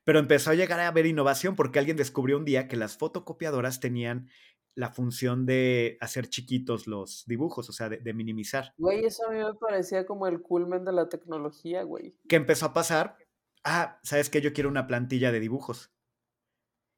pero 0.03 0.19
empezó 0.19 0.51
a 0.51 0.55
llegar 0.55 0.79
a 0.79 0.87
haber 0.87 1.05
innovación 1.05 1.55
porque 1.55 1.79
alguien 1.79 1.97
descubrió 1.97 2.37
un 2.37 2.45
día 2.45 2.67
que 2.67 2.75
las 2.75 2.97
fotocopiadoras 2.97 3.79
tenían 3.79 4.29
la 4.75 4.89
función 4.89 5.45
de 5.45 5.97
hacer 5.99 6.27
chiquitos 6.27 6.87
los 6.87 7.25
dibujos, 7.25 7.69
o 7.69 7.73
sea, 7.73 7.89
de, 7.89 7.97
de 7.97 8.13
minimizar. 8.13 8.73
Güey, 8.77 9.05
eso 9.05 9.27
a 9.27 9.31
mí 9.31 9.37
me 9.37 9.53
parecía 9.55 10.05
como 10.05 10.27
el 10.27 10.41
culmen 10.41 10.85
de 10.85 10.93
la 10.93 11.09
tecnología, 11.09 11.83
güey. 11.83 12.15
¿Qué 12.27 12.35
empezó 12.35 12.67
a 12.67 12.73
pasar? 12.73 13.17
Ah, 13.63 13.99
¿sabes 14.03 14.29
qué? 14.29 14.41
Yo 14.41 14.53
quiero 14.53 14.69
una 14.69 14.87
plantilla 14.87 15.31
de 15.31 15.39
dibujos. 15.39 15.91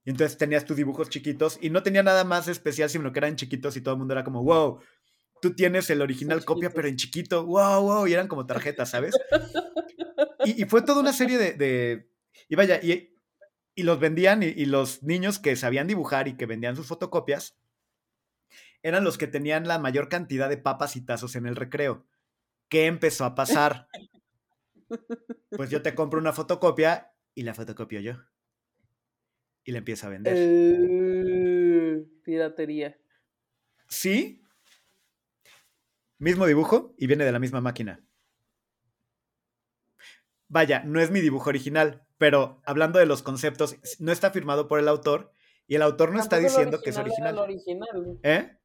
Y 0.03 0.09
entonces 0.11 0.37
tenías 0.37 0.65
tus 0.65 0.77
dibujos 0.77 1.09
chiquitos 1.09 1.59
y 1.61 1.69
no 1.69 1.83
tenía 1.83 2.01
nada 2.01 2.23
más 2.23 2.47
especial, 2.47 2.89
sino 2.89 3.11
que 3.11 3.19
eran 3.19 3.35
chiquitos 3.35 3.77
y 3.77 3.81
todo 3.81 3.93
el 3.93 3.99
mundo 3.99 4.13
era 4.13 4.23
como, 4.23 4.43
wow, 4.43 4.79
tú 5.41 5.53
tienes 5.55 5.89
el 5.89 6.01
original 6.01 6.45
copia, 6.45 6.69
chiquitos. 6.69 6.75
pero 6.75 6.87
en 6.87 6.95
chiquito, 6.95 7.45
wow, 7.45 7.81
wow, 7.81 8.07
y 8.07 8.13
eran 8.13 8.27
como 8.27 8.45
tarjetas, 8.45 8.89
¿sabes? 8.91 9.15
Y, 10.45 10.61
y 10.63 10.65
fue 10.65 10.81
toda 10.81 11.01
una 11.01 11.13
serie 11.13 11.37
de, 11.37 11.53
de- 11.53 12.09
y 12.47 12.55
vaya, 12.55 12.79
y, 12.81 13.15
y 13.75 13.83
los 13.83 13.99
vendían 13.99 14.43
y, 14.43 14.47
y 14.47 14.65
los 14.65 15.03
niños 15.03 15.39
que 15.39 15.55
sabían 15.55 15.87
dibujar 15.87 16.27
y 16.27 16.37
que 16.37 16.45
vendían 16.45 16.75
sus 16.75 16.87
fotocopias 16.87 17.57
eran 18.83 19.03
los 19.03 19.17
que 19.17 19.27
tenían 19.27 19.67
la 19.67 19.77
mayor 19.79 20.09
cantidad 20.09 20.49
de 20.49 20.57
papas 20.57 20.95
y 20.95 21.01
tazos 21.05 21.35
en 21.35 21.45
el 21.45 21.55
recreo. 21.55 22.07
¿Qué 22.67 22.87
empezó 22.87 23.25
a 23.25 23.35
pasar? 23.35 23.87
Pues 25.49 25.69
yo 25.69 25.81
te 25.81 25.93
compro 25.93 26.19
una 26.19 26.33
fotocopia 26.33 27.13
y 27.35 27.43
la 27.43 27.53
fotocopio 27.53 27.99
yo. 27.99 28.13
Y 29.63 29.71
la 29.71 29.77
empiezo 29.79 30.07
a 30.07 30.09
vender. 30.09 30.33
Eh, 30.37 32.03
piratería. 32.23 32.97
Sí. 33.87 34.43
Mismo 36.21 36.45
dibujo 36.45 36.93
y 36.99 37.07
viene 37.07 37.25
de 37.25 37.31
la 37.31 37.39
misma 37.39 37.61
máquina. 37.61 37.99
Vaya, 40.49 40.83
no 40.83 40.99
es 40.99 41.09
mi 41.09 41.19
dibujo 41.19 41.49
original, 41.49 42.05
pero 42.19 42.61
hablando 42.63 42.99
de 42.99 43.07
los 43.07 43.23
conceptos, 43.23 43.77
no 43.97 44.11
está 44.11 44.29
firmado 44.29 44.67
por 44.67 44.77
el 44.77 44.87
autor 44.87 45.33
y 45.65 45.73
el 45.73 45.81
autor 45.81 46.11
no 46.11 46.19
está 46.19 46.35
Tampoco 46.35 46.53
diciendo 46.53 46.81
que 46.83 46.91
es 46.91 46.97
original 46.97 47.33
era 47.33 47.37
lo 47.37 47.41
original. 47.41 48.19
¿Eh? 48.21 48.55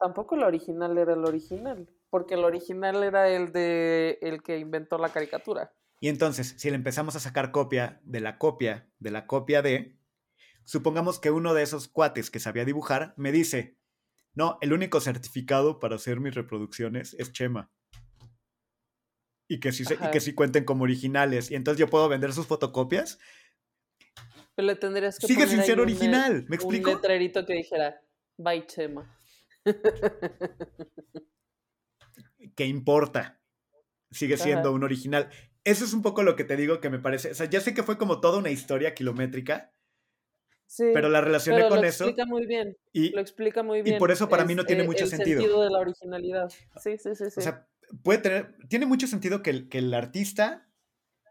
tampoco 0.00 0.34
el 0.34 0.42
original 0.42 0.98
era 0.98 1.12
el 1.12 1.24
original, 1.24 1.88
porque 2.10 2.34
el 2.34 2.44
original 2.44 3.04
era 3.04 3.28
el 3.28 3.52
de 3.52 4.18
el 4.20 4.42
que 4.42 4.58
inventó 4.58 4.98
la 4.98 5.10
caricatura. 5.10 5.72
Y 6.00 6.08
entonces, 6.08 6.56
si 6.58 6.70
le 6.70 6.74
empezamos 6.74 7.14
a 7.14 7.20
sacar 7.20 7.52
copia 7.52 8.00
de 8.02 8.18
la 8.18 8.36
copia 8.36 8.90
de 8.98 9.12
la 9.12 9.28
copia 9.28 9.62
de, 9.62 9.96
supongamos 10.64 11.20
que 11.20 11.30
uno 11.30 11.54
de 11.54 11.62
esos 11.62 11.86
cuates 11.86 12.32
que 12.32 12.40
sabía 12.40 12.64
dibujar 12.64 13.14
me 13.16 13.30
dice, 13.30 13.78
no, 14.34 14.58
el 14.60 14.72
único 14.72 15.00
certificado 15.00 15.78
para 15.80 15.96
hacer 15.96 16.20
mis 16.20 16.34
reproducciones 16.34 17.14
es 17.18 17.32
Chema. 17.32 17.70
Y 19.48 19.60
que 19.60 19.72
sí, 19.72 19.84
se- 19.84 19.94
y 19.94 19.98
Ajá. 19.98 20.10
que 20.10 20.20
sí 20.20 20.34
cuenten 20.34 20.64
como 20.64 20.84
originales. 20.84 21.50
Y 21.50 21.54
entonces 21.54 21.78
yo 21.78 21.88
puedo 21.88 22.08
vender 22.08 22.32
sus 22.32 22.46
fotocopias. 22.46 23.18
Pero 24.54 24.66
le 24.66 24.76
tendrías 24.76 25.18
que 25.18 25.26
Sigue 25.26 25.46
sin 25.46 25.62
ser 25.62 25.76
un, 25.78 25.82
original, 25.82 26.42
¿me 26.48 26.48
un 26.48 26.54
explico? 26.54 26.90
letrerito 26.90 27.44
que 27.44 27.54
dijera, 27.54 28.00
bye 28.38 28.66
Chema. 28.66 29.14
¿Qué 32.56 32.66
importa? 32.66 33.40
Sigue 34.10 34.36
siendo 34.36 34.68
Ajá. 34.68 34.76
un 34.76 34.84
original. 34.84 35.28
Eso 35.64 35.84
es 35.84 35.92
un 35.92 36.02
poco 36.02 36.22
lo 36.22 36.36
que 36.36 36.44
te 36.44 36.56
digo 36.56 36.80
que 36.80 36.88
me 36.90 36.98
parece. 36.98 37.30
O 37.32 37.34
sea, 37.34 37.46
ya 37.46 37.60
sé 37.60 37.74
que 37.74 37.82
fue 37.82 37.98
como 37.98 38.20
toda 38.20 38.38
una 38.38 38.50
historia 38.50 38.94
kilométrica, 38.94 39.73
Sí, 40.66 40.84
pero 40.92 41.08
la 41.08 41.20
relacioné 41.20 41.58
pero 41.58 41.68
con 41.68 41.80
lo 41.82 41.86
eso. 41.86 42.04
explica 42.04 42.26
muy 42.26 42.46
bien, 42.46 42.76
Y, 42.92 43.10
lo 43.10 43.20
explica 43.20 43.62
muy 43.62 43.82
bien. 43.82 43.98
por 43.98 44.10
eso 44.10 44.28
para 44.28 44.44
mí 44.44 44.54
no 44.54 44.64
tiene 44.64 44.82
eh, 44.82 44.86
mucho 44.86 45.04
el 45.04 45.10
sentido. 45.10 45.62
de 45.62 45.70
la 45.70 45.78
originalidad. 45.78 46.50
Sí, 46.80 46.96
sí, 46.98 47.14
sí, 47.14 47.30
sí. 47.30 47.38
o 47.38 47.42
sea, 47.42 47.68
puede 48.02 48.18
tener. 48.18 48.56
Tiene 48.68 48.86
mucho 48.86 49.06
sentido 49.06 49.42
que 49.42 49.50
el, 49.50 49.68
que 49.68 49.78
el 49.78 49.92
artista 49.94 50.68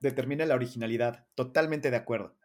determine 0.02 0.46
la 0.46 0.56
originalidad. 0.56 1.28
Totalmente 1.36 1.92
de 1.92 1.98
acuerdo. 1.98 2.38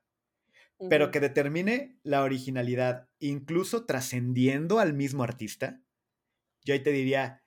Pero 0.88 1.10
que 1.10 1.18
determine 1.20 1.98
la 2.04 2.22
originalidad, 2.22 3.08
incluso 3.18 3.84
trascendiendo 3.84 4.78
al 4.78 4.94
mismo 4.94 5.24
artista, 5.24 5.82
yo 6.62 6.72
ahí 6.72 6.80
te 6.80 6.92
diría, 6.92 7.42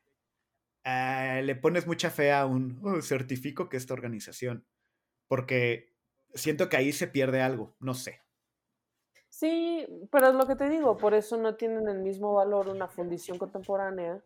ah, 0.84 1.39
le 1.44 1.56
pones 1.56 1.88
mucha 1.88 2.10
fe 2.10 2.32
a 2.34 2.46
un 2.46 2.80
"Oh, 2.84 3.02
certifico 3.02 3.70
que 3.70 3.78
esta 3.78 3.94
organización, 3.94 4.66
porque 5.28 5.94
siento 6.34 6.68
que 6.68 6.76
ahí 6.78 6.92
se 6.92 7.08
pierde 7.08 7.42
algo, 7.42 7.78
no 7.80 7.94
sé. 7.94 8.22
Sí, 9.42 9.88
pero 10.12 10.28
es 10.28 10.36
lo 10.36 10.46
que 10.46 10.56
te 10.56 10.70
digo, 10.70 10.98
por 10.98 11.16
eso 11.16 11.36
no 11.36 11.56
tienen 11.56 11.88
el 11.88 11.98
mismo 11.98 12.32
valor 12.36 12.68
una 12.68 12.88
fundición 12.88 13.39
contemporánea 13.39 14.24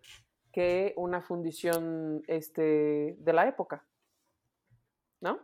que 0.52 0.94
una 0.98 1.22
fundición 1.22 2.22
este, 2.28 3.16
de 3.18 3.34
la 3.34 3.48
época. 3.48 3.88
¿No? 5.22 5.40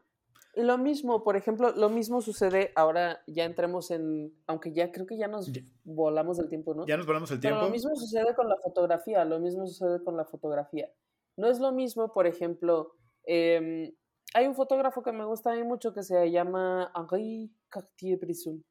Y 0.56 0.64
lo 0.64 0.78
mismo, 0.78 1.24
por 1.24 1.38
ejemplo, 1.38 1.72
lo 1.72 1.88
mismo 1.88 2.20
sucede, 2.20 2.74
ahora 2.76 3.24
ya 3.28 3.46
entremos 3.46 3.92
en, 3.92 4.34
aunque 4.46 4.74
ya 4.74 4.92
creo 4.92 5.06
que 5.06 5.18
ya 5.18 5.30
nos 5.30 5.50
volamos 5.86 6.36
del 6.36 6.50
tiempo, 6.50 6.74
¿no? 6.74 6.86
Ya 6.86 6.98
nos 6.98 7.06
volvemos 7.06 7.32
el 7.32 7.40
Pero 7.40 7.56
tiempo. 7.56 7.68
lo 7.68 7.72
mismo 7.72 7.96
sucede 7.96 8.36
con 8.36 8.50
la 8.50 8.58
fotografía, 8.58 9.24
lo 9.24 9.40
mismo 9.40 9.66
sucede 9.66 10.04
con 10.04 10.18
la 10.18 10.26
fotografía. 10.26 10.92
No 11.38 11.48
es 11.48 11.62
lo 11.62 11.72
mismo, 11.72 12.12
por 12.12 12.28
ejemplo, 12.28 12.92
em, 13.24 13.96
hay 14.34 14.48
un 14.48 14.56
fotógrafo 14.56 15.02
que 15.02 15.14
me 15.14 15.24
gusta 15.24 15.54
a 15.54 15.56
mí 15.56 15.64
mucho 15.64 15.94
que 15.94 16.04
se 16.04 16.30
llama 16.30 16.92
Henri 16.94 17.56
Cartier-Bresson. 17.70 18.66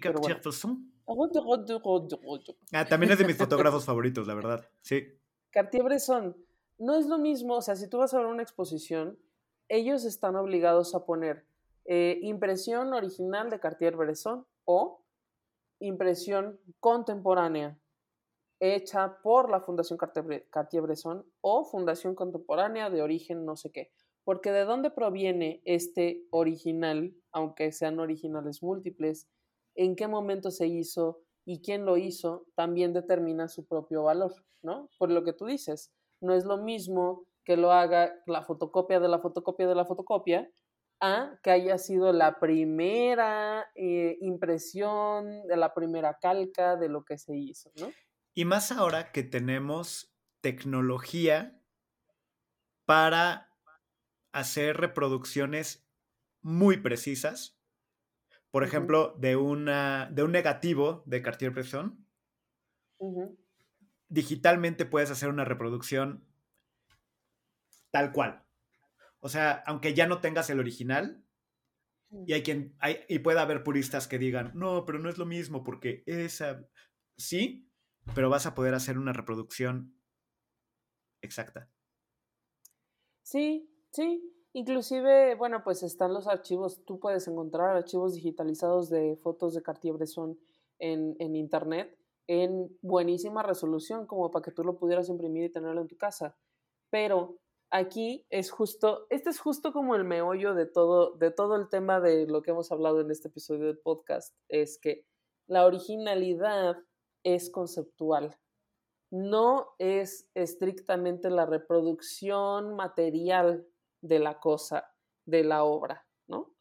Cartier-Bresson. 0.00 0.92
Ah, 2.72 2.84
también 2.86 3.12
es 3.12 3.18
de 3.18 3.24
mis 3.26 3.36
fotógrafos 3.38 3.84
favoritos, 3.84 4.26
la 4.26 4.34
verdad. 4.34 4.68
Sí. 4.80 5.02
Cartier-Bresson 5.50 6.36
no 6.78 6.96
es 6.96 7.06
lo 7.06 7.18
mismo, 7.18 7.56
o 7.56 7.62
sea, 7.62 7.76
si 7.76 7.88
tú 7.88 7.98
vas 7.98 8.14
a 8.14 8.18
ver 8.18 8.26
una 8.26 8.42
exposición, 8.42 9.18
ellos 9.68 10.04
están 10.04 10.36
obligados 10.36 10.94
a 10.94 11.04
poner 11.04 11.44
eh, 11.84 12.18
impresión 12.22 12.92
original 12.94 13.50
de 13.50 13.60
Cartier-Bresson 13.60 14.46
o 14.64 15.04
impresión 15.80 16.58
contemporánea 16.80 17.78
hecha 18.60 19.18
por 19.22 19.50
la 19.50 19.60
Fundación 19.60 19.98
Cartier- 19.98 20.46
Cartier-Bresson 20.50 21.24
o 21.40 21.64
Fundación 21.64 22.14
Contemporánea 22.14 22.90
de 22.90 23.02
origen 23.02 23.44
no 23.44 23.56
sé 23.56 23.72
qué. 23.72 23.90
Porque 24.24 24.52
de 24.52 24.64
dónde 24.64 24.90
proviene 24.90 25.60
este 25.64 26.24
original, 26.30 27.12
aunque 27.32 27.72
sean 27.72 27.98
originales 27.98 28.62
múltiples, 28.62 29.28
en 29.74 29.96
qué 29.96 30.08
momento 30.08 30.50
se 30.50 30.66
hizo 30.66 31.22
y 31.44 31.60
quién 31.60 31.84
lo 31.84 31.96
hizo, 31.96 32.46
también 32.54 32.92
determina 32.92 33.48
su 33.48 33.66
propio 33.66 34.04
valor, 34.04 34.32
¿no? 34.62 34.88
Por 34.98 35.10
lo 35.10 35.24
que 35.24 35.32
tú 35.32 35.46
dices, 35.46 35.92
no 36.20 36.34
es 36.34 36.44
lo 36.44 36.58
mismo 36.58 37.26
que 37.44 37.56
lo 37.56 37.72
haga 37.72 38.14
la 38.26 38.42
fotocopia 38.42 39.00
de 39.00 39.08
la 39.08 39.18
fotocopia 39.18 39.66
de 39.66 39.74
la 39.74 39.84
fotocopia 39.84 40.50
a 41.00 41.38
que 41.42 41.50
haya 41.50 41.78
sido 41.78 42.12
la 42.12 42.38
primera 42.38 43.66
eh, 43.74 44.18
impresión, 44.20 45.46
de 45.48 45.56
la 45.56 45.74
primera 45.74 46.18
calca 46.20 46.76
de 46.76 46.88
lo 46.88 47.04
que 47.04 47.18
se 47.18 47.36
hizo, 47.36 47.72
¿no? 47.80 47.90
Y 48.34 48.44
más 48.44 48.70
ahora 48.70 49.10
que 49.10 49.24
tenemos 49.24 50.14
tecnología 50.40 51.60
para 52.84 53.50
hacer 54.32 54.76
reproducciones 54.76 55.86
muy 56.40 56.78
precisas. 56.78 57.61
Por 58.52 58.64
ejemplo, 58.64 59.16
de, 59.18 59.34
una, 59.34 60.10
de 60.12 60.22
un 60.22 60.30
negativo 60.30 61.02
de 61.06 61.22
Cartier-Bresson, 61.22 62.06
digitalmente 64.08 64.84
puedes 64.84 65.10
hacer 65.10 65.30
una 65.30 65.46
reproducción 65.46 66.28
tal 67.90 68.12
cual. 68.12 68.44
O 69.20 69.30
sea, 69.30 69.62
aunque 69.66 69.94
ya 69.94 70.06
no 70.06 70.20
tengas 70.20 70.50
el 70.50 70.60
original, 70.60 71.24
y 72.26 72.34
hay 72.34 72.42
quien 72.42 72.76
hay, 72.78 73.00
y 73.08 73.20
puede 73.20 73.40
haber 73.40 73.64
puristas 73.64 74.06
que 74.06 74.18
digan, 74.18 74.52
no, 74.54 74.84
pero 74.84 74.98
no 74.98 75.08
es 75.08 75.16
lo 75.16 75.24
mismo, 75.24 75.64
porque 75.64 76.02
esa 76.04 76.68
sí, 77.16 77.70
pero 78.14 78.28
vas 78.28 78.44
a 78.44 78.54
poder 78.54 78.74
hacer 78.74 78.98
una 78.98 79.14
reproducción 79.14 79.96
exacta. 81.22 81.70
Sí, 83.22 83.70
sí. 83.92 84.31
Inclusive, 84.54 85.34
bueno, 85.36 85.62
pues 85.64 85.82
están 85.82 86.12
los 86.12 86.26
archivos, 86.26 86.84
tú 86.84 87.00
puedes 87.00 87.26
encontrar 87.26 87.76
archivos 87.76 88.14
digitalizados 88.14 88.90
de 88.90 89.16
fotos 89.16 89.54
de 89.54 89.62
Cartier-Bresson 89.62 90.38
en, 90.78 91.16
en 91.18 91.36
internet 91.36 91.96
en 92.28 92.78
buenísima 92.82 93.42
resolución, 93.42 94.06
como 94.06 94.30
para 94.30 94.42
que 94.42 94.52
tú 94.52 94.62
lo 94.62 94.76
pudieras 94.76 95.08
imprimir 95.08 95.44
y 95.44 95.52
tenerlo 95.52 95.80
en 95.80 95.88
tu 95.88 95.96
casa. 95.96 96.36
Pero 96.90 97.38
aquí 97.70 98.26
es 98.30 98.50
justo, 98.50 99.06
este 99.10 99.30
es 99.30 99.40
justo 99.40 99.72
como 99.72 99.96
el 99.96 100.04
meollo 100.04 100.54
de 100.54 100.66
todo, 100.66 101.16
de 101.16 101.30
todo 101.30 101.56
el 101.56 101.68
tema 101.68 102.00
de 102.00 102.26
lo 102.26 102.42
que 102.42 102.52
hemos 102.52 102.70
hablado 102.70 103.00
en 103.00 103.10
este 103.10 103.28
episodio 103.28 103.66
del 103.66 103.78
podcast, 103.78 104.36
es 104.48 104.78
que 104.78 105.04
la 105.46 105.66
originalidad 105.66 106.76
es 107.24 107.50
conceptual 107.50 108.38
no 109.12 109.74
es 109.78 110.30
estrictamente 110.32 111.28
la 111.28 111.44
reproducción 111.44 112.74
material 112.74 113.66
de 114.02 114.18
la 114.18 114.38
cosa, 114.38 114.92
de 115.24 115.44
la 115.44 115.64
obra, 115.64 116.06
¿no? 116.26 116.54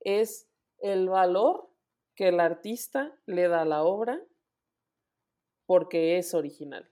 Es 0.00 0.50
el 0.78 1.08
valor 1.08 1.70
que 2.14 2.28
el 2.28 2.40
artista 2.40 3.18
le 3.26 3.48
da 3.48 3.62
a 3.62 3.64
la 3.64 3.82
obra 3.82 4.20
porque 5.66 6.18
es 6.18 6.34
original. 6.34 6.90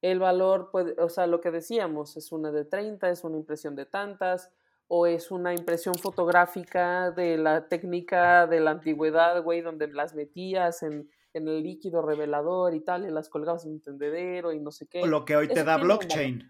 El 0.00 0.18
valor 0.18 0.70
puede, 0.70 0.94
o 1.00 1.08
sea, 1.08 1.26
lo 1.26 1.40
que 1.40 1.50
decíamos, 1.50 2.16
es 2.16 2.32
una 2.32 2.50
de 2.52 2.64
30, 2.64 3.10
es 3.10 3.24
una 3.24 3.36
impresión 3.36 3.74
de 3.74 3.86
tantas, 3.86 4.52
o 4.88 5.06
es 5.06 5.30
una 5.30 5.54
impresión 5.54 5.94
fotográfica 5.94 7.10
de 7.12 7.38
la 7.38 7.68
técnica 7.68 8.46
de 8.46 8.60
la 8.60 8.72
antigüedad, 8.72 9.42
güey, 9.42 9.60
donde 9.62 9.86
las 9.88 10.14
metías 10.14 10.82
en, 10.82 11.08
en 11.32 11.48
el 11.48 11.62
líquido 11.62 12.02
revelador 12.02 12.74
y 12.74 12.80
tal, 12.80 13.06
y 13.06 13.10
las 13.10 13.28
colgabas 13.28 13.64
en 13.64 13.72
un 13.72 13.80
tendedero 13.80 14.52
y 14.52 14.60
no 14.60 14.70
sé 14.70 14.86
qué. 14.88 15.02
O 15.02 15.06
lo 15.06 15.24
que 15.24 15.36
hoy 15.36 15.48
te 15.48 15.64
da 15.64 15.78
blockchain, 15.78 16.44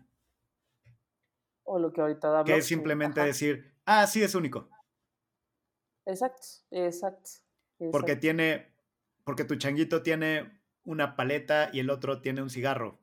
O 1.74 1.78
lo 1.78 1.90
que 1.90 2.00
ahorita 2.02 2.28
da 2.28 2.44
que 2.44 2.58
es 2.58 2.66
simplemente 2.66 3.20
ajá. 3.20 3.26
decir, 3.26 3.72
ah, 3.86 4.06
sí, 4.06 4.22
es 4.22 4.34
único. 4.34 4.68
Exacto, 6.04 6.46
exacto. 6.70 7.30
Porque 7.90 8.16
tiene, 8.16 8.74
porque 9.24 9.44
tu 9.44 9.56
changuito 9.56 10.02
tiene 10.02 10.60
una 10.84 11.16
paleta 11.16 11.70
y 11.72 11.80
el 11.80 11.88
otro 11.90 12.20
tiene 12.20 12.42
un 12.42 12.50
cigarro 12.50 13.00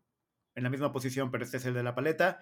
en 0.55 0.63
la 0.63 0.69
misma 0.69 0.91
posición, 0.91 1.31
pero 1.31 1.43
este 1.43 1.57
es 1.57 1.65
el 1.65 1.73
de 1.73 1.83
la 1.83 1.95
paleta, 1.95 2.41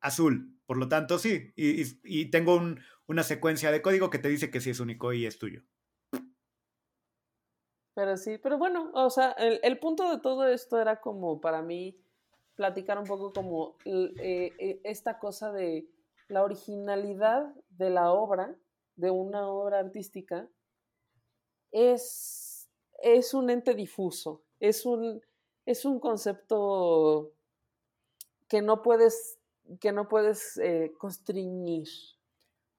azul. 0.00 0.60
Por 0.66 0.76
lo 0.76 0.88
tanto, 0.88 1.18
sí. 1.18 1.52
Y, 1.56 1.82
y- 1.82 2.00
y 2.04 2.30
tengo 2.30 2.56
un- 2.56 2.80
una 3.06 3.22
secuencia 3.24 3.72
de 3.72 3.82
código 3.82 4.10
que 4.10 4.18
te 4.20 4.28
dice 4.28 4.50
que 4.50 4.60
sí 4.60 4.70
es 4.70 4.80
único 4.80 5.12
y 5.12 5.26
es 5.26 5.38
tuyo. 5.38 5.62
Pero 7.94 8.16
sí, 8.16 8.38
pero 8.38 8.56
bueno, 8.58 8.90
o 8.94 9.10
sea, 9.10 9.32
el, 9.32 9.60
el 9.62 9.78
punto 9.78 10.10
de 10.10 10.20
todo 10.20 10.46
esto 10.48 10.80
era 10.80 11.00
como 11.00 11.40
para 11.40 11.60
mí 11.62 11.98
platicar 12.60 12.98
un 12.98 13.06
poco 13.06 13.32
como 13.32 13.78
eh, 13.86 14.52
eh, 14.58 14.80
esta 14.84 15.18
cosa 15.18 15.50
de 15.50 15.88
la 16.28 16.42
originalidad 16.42 17.54
de 17.70 17.88
la 17.88 18.12
obra, 18.12 18.54
de 18.96 19.10
una 19.10 19.48
obra 19.48 19.78
artística, 19.78 20.46
es, 21.70 22.68
es 23.02 23.32
un 23.32 23.48
ente 23.48 23.72
difuso, 23.74 24.44
es 24.58 24.84
un, 24.84 25.22
es 25.64 25.86
un 25.86 26.00
concepto 26.00 27.32
que 28.46 28.60
no 28.60 28.82
puedes, 28.82 29.38
que 29.80 29.92
no 29.92 30.06
puedes 30.06 30.58
eh, 30.58 30.92
constriñir 30.98 31.88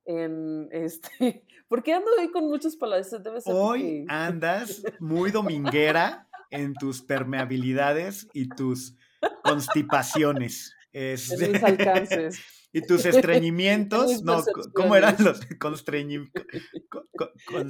en 0.06 0.70
este. 0.72 1.44
¿Por 1.68 1.82
qué 1.82 1.94
ando 1.94 2.12
hoy 2.20 2.30
con 2.30 2.48
muchas 2.48 2.76
palabras? 2.76 3.10
Debe 3.24 3.42
ser 3.42 3.56
Hoy 3.56 4.02
porque- 4.02 4.06
andas 4.10 4.84
muy 5.00 5.32
dominguera 5.32 6.30
en 6.52 6.76
tus 6.76 7.02
permeabilidades 7.02 8.28
y 8.32 8.48
tus 8.48 8.96
constipaciones. 9.44 10.76
Es, 10.94 11.32
En 11.32 11.52
mis 11.54 11.64
alcances. 11.64 12.39
y 12.74 12.82
tus 12.82 13.06
estreñimientos, 13.06 14.24
no, 14.24 14.44
¿cómo 14.74 14.96
eran 14.96 15.16
los 15.20 15.39
constreñimientos? 15.60 16.44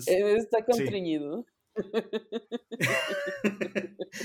Eh, 0.08 0.36
Está 0.38 0.64
constreñido. 0.64 1.46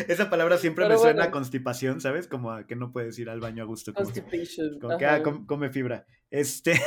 Esa 0.08 0.30
palabra 0.30 0.56
siempre 0.58 0.84
Pero 0.84 0.94
me 0.96 1.00
suena 1.00 1.24
a 1.24 1.30
constipación, 1.30 2.00
¿sabes? 2.00 2.28
Como 2.28 2.52
a 2.52 2.66
que 2.66 2.76
no 2.76 2.92
puedes 2.92 3.18
ir 3.18 3.28
al 3.28 3.40
baño 3.40 3.64
a 3.64 3.66
gusto. 3.66 3.92
Como 3.92 4.04
Constipation. 4.04 4.78
como 4.80 4.96
que, 4.98 5.06
ah, 5.06 5.22
com- 5.22 5.46
come 5.46 5.70
fibra. 5.70 6.06
Este, 6.30 6.80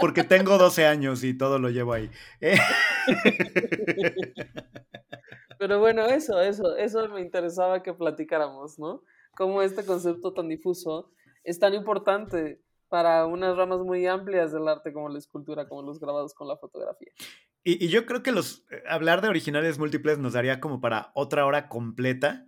porque 0.00 0.24
tengo 0.24 0.58
12 0.58 0.86
años 0.86 1.24
y 1.24 1.34
todo 1.34 1.58
lo 1.58 1.70
llevo 1.70 1.92
ahí. 1.94 2.10
Eh, 2.40 2.56
Pero 5.66 5.80
bueno, 5.80 6.06
eso, 6.06 6.40
eso, 6.40 6.76
eso 6.76 7.08
me 7.08 7.20
interesaba 7.20 7.82
que 7.82 7.92
platicáramos, 7.92 8.78
¿no? 8.78 9.02
Cómo 9.36 9.62
este 9.62 9.84
concepto 9.84 10.32
tan 10.32 10.48
difuso 10.48 11.10
es 11.42 11.58
tan 11.58 11.74
importante 11.74 12.62
para 12.88 13.26
unas 13.26 13.56
ramas 13.56 13.80
muy 13.80 14.06
amplias 14.06 14.52
del 14.52 14.68
arte 14.68 14.92
como 14.92 15.08
la 15.08 15.18
escultura, 15.18 15.68
como 15.68 15.82
los 15.82 15.98
grabados 15.98 16.34
con 16.34 16.46
la 16.46 16.56
fotografía. 16.56 17.10
Y, 17.64 17.84
y 17.84 17.88
yo 17.88 18.06
creo 18.06 18.22
que 18.22 18.30
los 18.30 18.64
eh, 18.70 18.80
hablar 18.88 19.22
de 19.22 19.28
originales 19.28 19.76
múltiples 19.80 20.18
nos 20.18 20.34
daría 20.34 20.60
como 20.60 20.80
para 20.80 21.10
otra 21.14 21.44
hora 21.44 21.68
completa, 21.68 22.46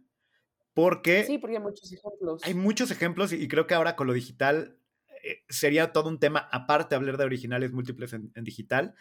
porque 0.72 1.24
Sí, 1.24 1.38
porque 1.38 1.56
hay 1.56 1.62
muchos 1.62 1.92
ejemplos. 1.92 2.42
hay 2.44 2.54
muchos 2.54 2.92
ejemplos 2.92 3.32
y, 3.32 3.42
y 3.42 3.48
creo 3.48 3.66
que 3.66 3.74
ahora 3.74 3.96
con 3.96 4.06
lo 4.06 4.12
digital 4.12 4.78
eh, 5.24 5.42
sería 5.48 5.90
todo 5.90 6.08
un 6.08 6.20
tema 6.20 6.48
aparte 6.52 6.94
hablar 6.94 7.16
de 7.16 7.24
originales 7.24 7.72
múltiples 7.72 8.12
en, 8.12 8.30
en 8.36 8.44
digital. 8.44 8.94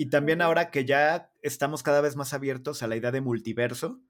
Y 0.00 0.08
también 0.10 0.40
ahora 0.40 0.70
que 0.70 0.84
ya 0.86 1.30
estamos 1.42 1.82
cada 1.82 2.00
vez 2.00 2.14
más 2.16 2.32
abiertos 2.32 2.82
a 2.82 2.86
la 2.86 2.96
idea 2.96 3.10
de 3.10 3.20
multiverso, 3.20 4.00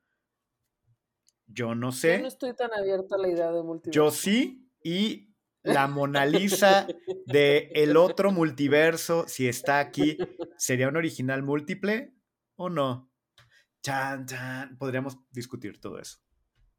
yo 1.47 1.75
no 1.75 1.89
Yo 1.89 1.93
sé, 1.93 2.19
no 2.21 2.29
estoy 2.29 2.55
tan 2.55 2.73
abierta 2.75 3.15
a 3.17 3.19
la 3.19 3.29
idea 3.29 3.51
de 3.51 3.63
multiverso. 3.63 3.91
yo 4.05 4.11
sí, 4.11 4.71
y 4.85 5.35
la 5.63 5.89
Mona 5.89 6.27
Lisa 6.27 6.87
de 7.27 7.71
el 7.75 7.97
otro 7.97 8.31
multiverso, 8.33 9.27
si 9.27 9.49
está 9.49 9.81
aquí, 9.81 10.19
¿sería 10.59 10.89
un 10.89 10.97
original 10.97 11.43
múltiple 11.43 12.15
o 12.57 12.69
no? 12.69 13.11
Chan, 13.83 14.27
chan. 14.27 14.77
Podríamos 14.79 15.17
discutir 15.31 15.81
todo 15.81 15.99
eso. 15.99 16.19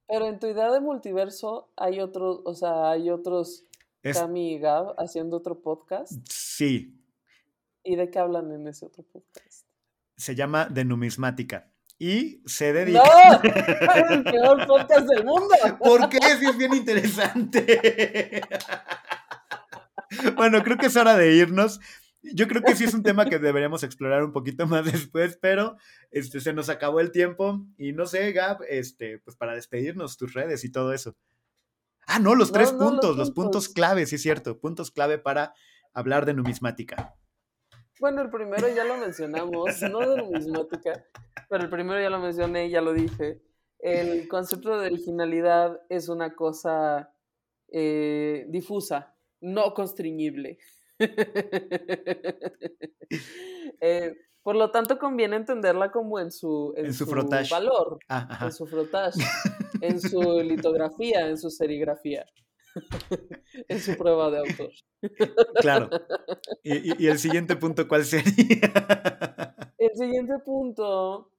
Pero 0.08 0.26
en 0.28 0.40
tu 0.40 0.48
idea 0.48 0.72
de 0.72 0.82
multiverso 0.82 1.72
hay 1.78 2.00
otros, 2.00 2.42
o 2.46 2.54
sea, 2.54 2.92
hay 2.92 3.10
otros 3.10 3.66
Es- 4.04 4.18
Cami 4.20 4.54
y 4.54 4.60
Gab 4.60 4.94
haciendo 5.00 5.38
otro 5.38 5.62
podcast. 5.62 6.12
sí, 6.30 6.99
¿Y 7.84 7.96
de 7.96 8.10
qué 8.10 8.20
hablan 8.20 8.52
en 8.52 8.68
ese 8.68 8.86
otro 8.86 9.04
podcast? 9.04 9.66
se 10.16 10.36
llama 10.36 10.66
De 10.66 10.84
Numismática. 10.84 11.72
Y 11.98 12.42
se 12.46 12.74
¡No! 12.74 12.80
dedica. 12.80 13.42
¡El 14.10 14.24
peor 14.24 14.68
podcast 14.68 15.08
del 15.08 15.24
mundo! 15.24 15.56
¿Por 15.80 16.10
qué? 16.10 16.18
Sí, 16.40 16.46
es 16.46 16.58
bien 16.58 16.74
interesante. 16.74 18.42
bueno, 20.36 20.62
creo 20.64 20.78
que 20.78 20.88
es 20.88 20.96
hora 20.98 21.16
de 21.16 21.34
irnos. 21.36 21.80
Yo 22.22 22.48
creo 22.50 22.62
que 22.62 22.76
sí 22.76 22.84
es 22.84 22.94
un 22.94 23.04
tema 23.04 23.26
que 23.26 23.40
deberíamos 23.40 23.84
explorar 23.84 24.24
un 24.26 24.34
poquito 24.34 24.68
más 24.68 24.84
después, 24.92 25.38
pero 25.42 25.78
este, 26.12 26.42
se 26.42 26.52
nos 26.52 26.68
acabó 26.68 27.00
el 27.00 27.12
tiempo. 27.12 27.66
Y 27.78 27.94
no 27.94 28.06
sé, 28.06 28.32
Gab, 28.34 28.60
este, 28.70 29.20
pues 29.20 29.38
para 29.38 29.56
despedirnos, 29.56 30.18
tus 30.18 30.34
redes 30.34 30.66
y 30.66 30.72
todo 30.72 30.92
eso. 30.94 31.16
Ah, 32.08 32.20
no, 32.20 32.36
los 32.36 32.50
No, 32.50 32.54
tres 32.56 32.74
no, 32.74 32.80
los 32.80 32.90
puntos, 32.92 33.18
los 33.18 33.32
puntos. 33.32 33.68
puntos 33.68 33.70
clave, 33.70 34.06
sí 34.06 34.16
es 34.16 34.22
cierto. 34.22 34.60
Puntos 34.60 34.92
clave 34.92 35.18
para 35.18 35.54
hablar 35.94 36.26
de 36.26 36.34
numismática. 36.34 37.16
Bueno, 38.00 38.22
el 38.22 38.30
primero 38.30 38.68
ya 38.74 38.86
lo 38.86 38.98
mencionamos, 38.98 39.82
no 39.82 40.00
de 40.00 40.18
numismática, 40.18 41.06
pero 41.50 41.64
el 41.66 41.70
primero 41.70 42.02
ya 42.02 42.10
lo 42.10 42.20
mencioné, 42.20 42.70
ya 42.70 42.82
lo 42.82 42.94
dije. 42.94 43.42
El 43.80 44.28
concepto 44.28 44.80
de 44.80 44.88
originalidad 44.88 45.82
es 45.90 46.08
una 46.08 46.34
cosa 46.36 47.14
eh, 47.68 48.46
difusa, 48.50 49.16
no 49.42 49.74
constriñible. 49.74 50.58
Eh, 53.82 54.14
por 54.44 54.58
lo 54.58 54.72
tanto, 54.72 55.00
conviene 55.00 55.38
entenderla 55.38 55.90
como 55.90 56.20
en 56.20 56.32
su, 56.32 56.74
en 56.76 56.88
En 56.88 56.94
su 56.94 57.06
valor, 57.06 58.00
Ah, 58.10 58.40
en 58.42 58.52
su 58.52 58.68
frotage, 58.68 59.22
en 59.82 60.02
su 60.02 60.42
litografía, 60.42 61.28
en 61.28 61.38
su 61.38 61.50
serigrafía, 61.50 62.26
en 63.68 63.80
su 63.80 63.98
prueba 63.98 64.30
de 64.32 64.40
autor. 64.40 64.72
Claro. 65.62 65.90
Y, 66.64 66.92
y- 66.92 66.96
y 67.06 67.08
el 67.08 67.20
siguiente 67.20 67.56
punto, 67.56 67.88
¿cuál 67.88 68.04
sería? 68.06 68.26
El 69.78 69.96
siguiente 69.96 70.34
punto 70.46 71.32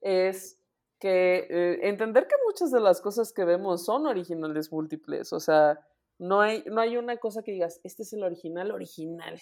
es 0.00 0.58
que 0.98 1.46
eh, 1.48 1.78
entender 1.88 2.26
que 2.26 2.34
muchas 2.46 2.72
de 2.72 2.80
las 2.80 3.00
cosas 3.00 3.32
que 3.32 3.44
vemos 3.44 3.84
son 3.84 4.06
originales 4.06 4.72
múltiples. 4.72 5.32
O 5.32 5.38
sea, 5.40 5.78
no 6.18 6.40
hay, 6.40 6.64
no 6.66 6.80
hay 6.80 6.96
una 6.96 7.16
cosa 7.18 7.42
que 7.42 7.52
digas, 7.52 7.80
este 7.84 8.02
es 8.02 8.12
el 8.12 8.24
original 8.24 8.72
original. 8.72 9.40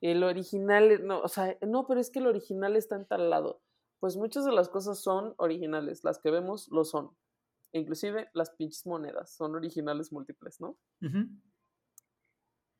El 0.00 0.24
original, 0.24 1.06
no, 1.06 1.20
o 1.20 1.28
sea, 1.28 1.56
no, 1.60 1.86
pero 1.86 2.00
es 2.00 2.10
que 2.10 2.18
el 2.20 2.26
original 2.26 2.76
está 2.76 2.96
en 2.96 3.06
tal 3.06 3.28
lado. 3.30 3.60
Pues 4.00 4.16
muchas 4.16 4.44
de 4.46 4.52
las 4.52 4.68
cosas 4.70 5.00
son 5.00 5.34
originales, 5.36 6.02
las 6.02 6.18
que 6.18 6.30
vemos 6.30 6.68
lo 6.70 6.84
son. 6.84 7.10
Inclusive 7.72 8.28
las 8.34 8.50
pinches 8.50 8.86
monedas 8.86 9.34
son 9.34 9.54
originales 9.54 10.12
múltiples, 10.12 10.60
¿no? 10.60 10.76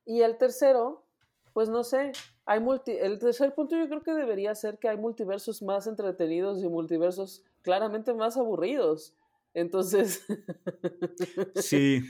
Y 0.04 0.20
el 0.22 0.36
tercero, 0.36 1.06
pues 1.52 1.68
no 1.68 1.84
sé, 1.84 2.12
hay 2.44 2.60
multi 2.60 2.92
el 2.92 3.18
tercer 3.18 3.54
punto 3.54 3.76
yo 3.76 3.88
creo 3.88 4.02
que 4.02 4.12
debería 4.14 4.54
ser 4.54 4.78
que 4.78 4.88
hay 4.88 4.96
multiversos 4.96 5.62
más 5.62 5.86
entretenidos 5.86 6.62
y 6.62 6.68
multiversos 6.68 7.44
claramente 7.62 8.12
más 8.14 8.36
aburridos. 8.36 9.14
Entonces, 9.54 10.24
Sí. 11.54 12.00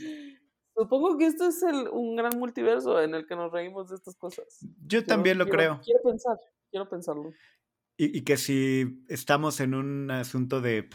supongo 0.77 1.19
que 1.19 1.27
este 1.27 1.47
es 1.49 1.63
el, 1.63 1.89
un 1.89 2.17
gran 2.17 2.39
multiverso 2.39 3.01
en 3.03 3.15
el 3.15 3.27
que 3.27 3.37
nos 3.37 3.53
reímos 3.53 3.91
de 3.91 3.97
estas 3.97 4.17
cosas. 4.17 4.59
Yo 4.63 4.89
Quiero- 4.89 5.07
también 5.07 5.39
lo 5.39 5.45
quiero- 5.45 5.59
creo. 5.59 5.81
Quiero 5.85 6.03
pensar, 6.03 6.39
quiero 6.71 6.89
pensarlo. 6.89 7.33
Y, 7.99 8.17
y 8.19 8.23
que 8.25 8.37
si 8.39 9.05
estamos 9.09 9.61
en 9.61 9.75
un 9.75 10.11
asunto 10.11 10.61
de 10.61 10.89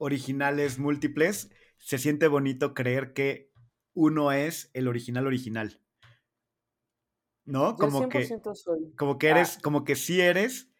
originales 0.00 0.78
múltiples, 0.78 1.50
se 1.76 1.98
siente 1.98 2.26
bonito 2.26 2.72
creer 2.74 3.12
que 3.12 3.50
uno 3.94 4.32
es 4.32 4.70
el 4.72 4.88
original 4.88 5.26
original. 5.26 5.80
¿No? 7.44 7.70
Yo 7.72 7.76
Como 7.76 8.08
que, 8.08 8.26
100% 8.26 8.54
soy. 8.54 8.92
como 8.96 9.18
que 9.18 9.28
Ah. 9.28 9.32
eres, 9.32 9.58
como 9.62 9.84
que 9.84 9.96
sí 9.96 10.20
eres 10.20 10.70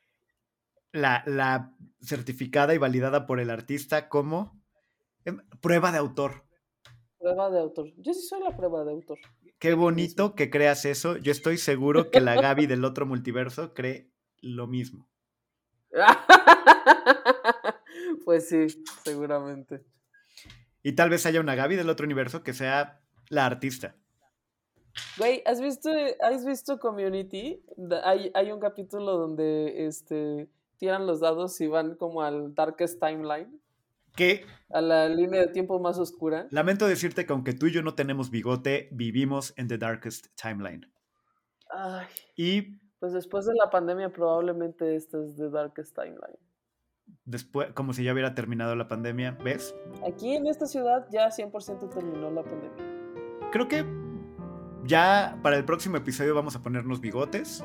la, 0.93 1.23
la 1.27 1.77
certificada 2.01 2.75
y 2.75 2.79
validada 2.79 3.27
por 3.27 3.41
el 3.41 3.51
artista 3.51 4.09
como 4.09 4.61
em, 5.25 5.39
prueba 5.61 5.93
de 5.93 5.99
autor. 5.99 6.45
Prueba 7.19 7.51
de 7.51 7.61
autor. 7.61 7.93
Yo 7.99 8.15
sí 8.15 8.23
soy 8.23 8.43
la 8.43 8.57
prueba 8.57 8.85
de 8.85 8.93
autor. 8.93 9.19
Qué 9.59 9.75
bonito 9.75 10.35
que 10.35 10.49
creas 10.49 10.87
eso. 10.87 11.19
Yo 11.19 11.33
estoy 11.33 11.59
seguro 11.59 12.11
que 12.11 12.21
la 12.21 12.41
Gaby 12.41 12.67
del 12.67 12.85
otro 12.85 13.05
multiverso 13.05 13.75
cree 13.75 14.11
lo 14.41 14.67
mismo. 14.67 15.07
pues 18.25 18.49
sí, 18.49 18.67
seguramente. 19.05 19.85
Y 20.83 20.93
tal 20.93 21.11
vez 21.11 21.27
haya 21.27 21.41
una 21.41 21.55
Gaby 21.55 21.77
del 21.77 21.91
otro 21.91 22.05
universo 22.05 22.43
que 22.43 22.53
sea 22.53 23.01
la 23.29 23.47
artista. 23.47 23.97
Güey, 25.19 25.43
¿has 25.47 25.61
visto, 25.61 25.91
¿has 26.21 26.45
visto 26.45 26.79
Community? 26.79 27.63
Hay, 28.05 28.31
hay 28.35 28.51
un 28.51 28.61
capítulo 28.61 29.17
donde 29.17 29.87
este, 29.87 30.49
tiran 30.79 31.07
los 31.07 31.21
dados 31.21 31.61
y 31.61 31.69
van 31.69 31.95
como 31.95 32.23
al 32.23 32.55
Darkest 32.55 33.01
Timeline, 33.01 33.61
Que 34.17 34.45
a 34.71 34.81
la 34.81 35.09
línea 35.09 35.41
de 35.41 35.49
tiempo 35.49 35.79
más 35.79 35.99
oscura. 35.99 36.49
lamento 36.51 36.89
decirte 36.89 37.25
que 37.25 37.33
aunque 37.33 37.53
tú 37.53 37.67
y 37.67 37.73
yo 37.73 37.83
no 37.83 37.95
tenemos 37.95 38.31
bigote, 38.31 38.89
vivimos 38.91 39.55
en 39.57 39.69
The 39.69 39.79
Darkest 39.79 40.27
Timeline. 40.35 40.91
Ay, 41.71 42.07
Y 42.35 42.63
pues 42.99 43.13
después 43.13 43.47
de 43.47 43.55
la 43.55 43.71
pandemia 43.71 44.11
probablemente 44.11 44.97
este 44.97 45.23
es 45.25 45.37
The 45.37 45.51
Darkest 45.51 45.95
Timeline. 45.95 46.39
Después, 47.25 47.73
como 47.73 47.93
si 47.93 48.05
ya 48.05 48.13
hubiera 48.13 48.35
terminado 48.35 48.75
la 48.77 48.89
pandemia, 48.89 49.37
¿ves? 49.43 49.75
Aquí 50.07 50.35
en 50.35 50.47
esta 50.47 50.67
ciudad 50.67 51.07
ya 51.11 51.29
100% 51.29 51.89
terminó 51.89 52.31
la 52.31 52.43
pandemia. 52.43 53.51
Creo 53.53 53.69
que 53.69 53.85
ya 54.85 55.39
para 55.43 55.57
el 55.57 55.65
próximo 55.65 55.97
episodio 55.97 56.35
vamos 56.35 56.57
a 56.57 56.63
ponernos 56.63 57.01
bigotes 57.01 57.65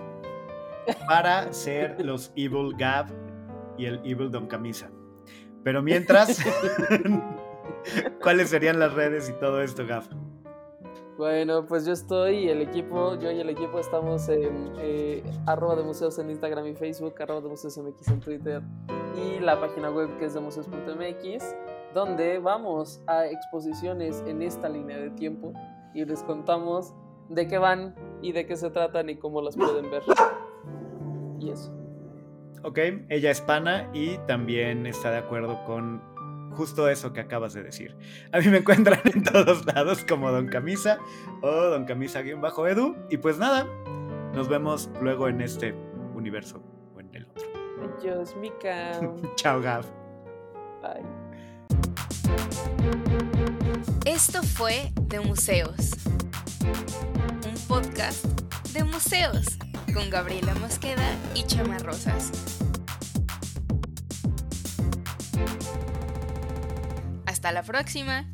para 1.07 1.51
ser 1.53 1.99
los 2.05 2.31
Evil 2.35 2.75
Gab 2.77 3.07
y 3.77 3.85
el 3.85 3.99
Evil 4.03 4.31
Don 4.31 4.47
Camisa. 4.47 4.89
Pero 5.63 5.81
mientras, 5.81 6.39
¿cuáles 8.21 8.49
serían 8.49 8.79
las 8.79 8.93
redes 8.93 9.29
y 9.29 9.33
todo 9.39 9.61
esto, 9.61 9.85
Gab? 9.85 10.03
Bueno, 11.17 11.65
pues 11.65 11.85
yo 11.85 11.93
estoy 11.93 12.39
y 12.39 12.49
el 12.49 12.61
equipo, 12.61 13.15
yo 13.15 13.31
y 13.31 13.39
el 13.39 13.49
equipo 13.49 13.79
estamos 13.79 14.27
en 14.27 14.73
eh, 14.77 15.23
arroba 15.45 15.77
de 15.77 15.83
museos 15.83 16.19
en 16.19 16.29
Instagram 16.29 16.67
y 16.67 16.75
Facebook, 16.75 17.15
arroba 17.21 17.39
de 17.39 17.47
museos 17.47 17.77
MX 17.77 18.07
en 18.09 18.19
Twitter 18.19 18.61
y 19.15 19.39
la 19.39 19.57
página 19.61 19.89
web 19.89 20.09
que 20.19 20.25
es 20.25 20.33
de 20.33 20.41
museos.mx, 20.41 21.55
donde 21.93 22.39
vamos 22.39 23.01
a 23.07 23.27
exposiciones 23.27 24.25
en 24.27 24.41
esta 24.41 24.67
línea 24.67 24.97
de 24.97 25.09
tiempo 25.11 25.53
y 25.93 26.03
les 26.03 26.21
contamos 26.23 26.93
de 27.29 27.47
qué 27.47 27.59
van 27.59 27.95
y 28.21 28.33
de 28.33 28.45
qué 28.45 28.57
se 28.57 28.69
tratan 28.69 29.09
y 29.09 29.15
cómo 29.15 29.41
las 29.41 29.55
pueden 29.55 29.89
ver. 29.89 30.03
Y 31.39 31.49
eso. 31.49 31.73
ok, 32.63 32.77
ella 33.07 33.31
es 33.31 33.39
pana 33.39 33.89
y 33.93 34.17
también 34.27 34.85
está 34.85 35.11
de 35.11 35.19
acuerdo 35.19 35.63
con 35.63 36.14
justo 36.55 36.89
eso 36.89 37.13
que 37.13 37.19
acabas 37.19 37.53
de 37.53 37.63
decir. 37.63 37.95
A 38.31 38.39
mí 38.39 38.47
me 38.47 38.57
encuentran 38.57 39.01
en 39.05 39.23
todos 39.23 39.65
lados 39.65 40.05
como 40.07 40.31
Don 40.31 40.47
Camisa 40.47 40.99
o 41.41 41.51
Don 41.51 41.85
Camisa-Edu. 41.85 42.95
Y 43.09 43.17
pues 43.17 43.37
nada, 43.37 43.67
nos 44.33 44.47
vemos 44.49 44.89
luego 45.01 45.27
en 45.27 45.41
este 45.41 45.75
universo 46.15 46.61
o 46.95 46.99
en 46.99 47.13
el 47.13 47.25
otro. 47.25 47.45
Adiós, 47.97 48.35
Mika. 48.37 48.99
Chao, 49.35 49.61
Gav. 49.61 49.85
Bye. 50.81 51.03
Esto 54.05 54.43
fue 54.43 54.91
De 55.07 55.19
Museos, 55.19 55.91
un 57.45 57.55
podcast 57.67 58.25
de 58.73 58.83
museos 58.83 59.57
con 59.93 60.09
Gabriela 60.09 60.53
Mosqueda 60.55 61.15
y 61.33 61.43
Chama 61.43 61.77
Rosas. 61.79 62.31
Hasta 67.45 67.53
la 67.53 67.61
próxima. 67.61 68.25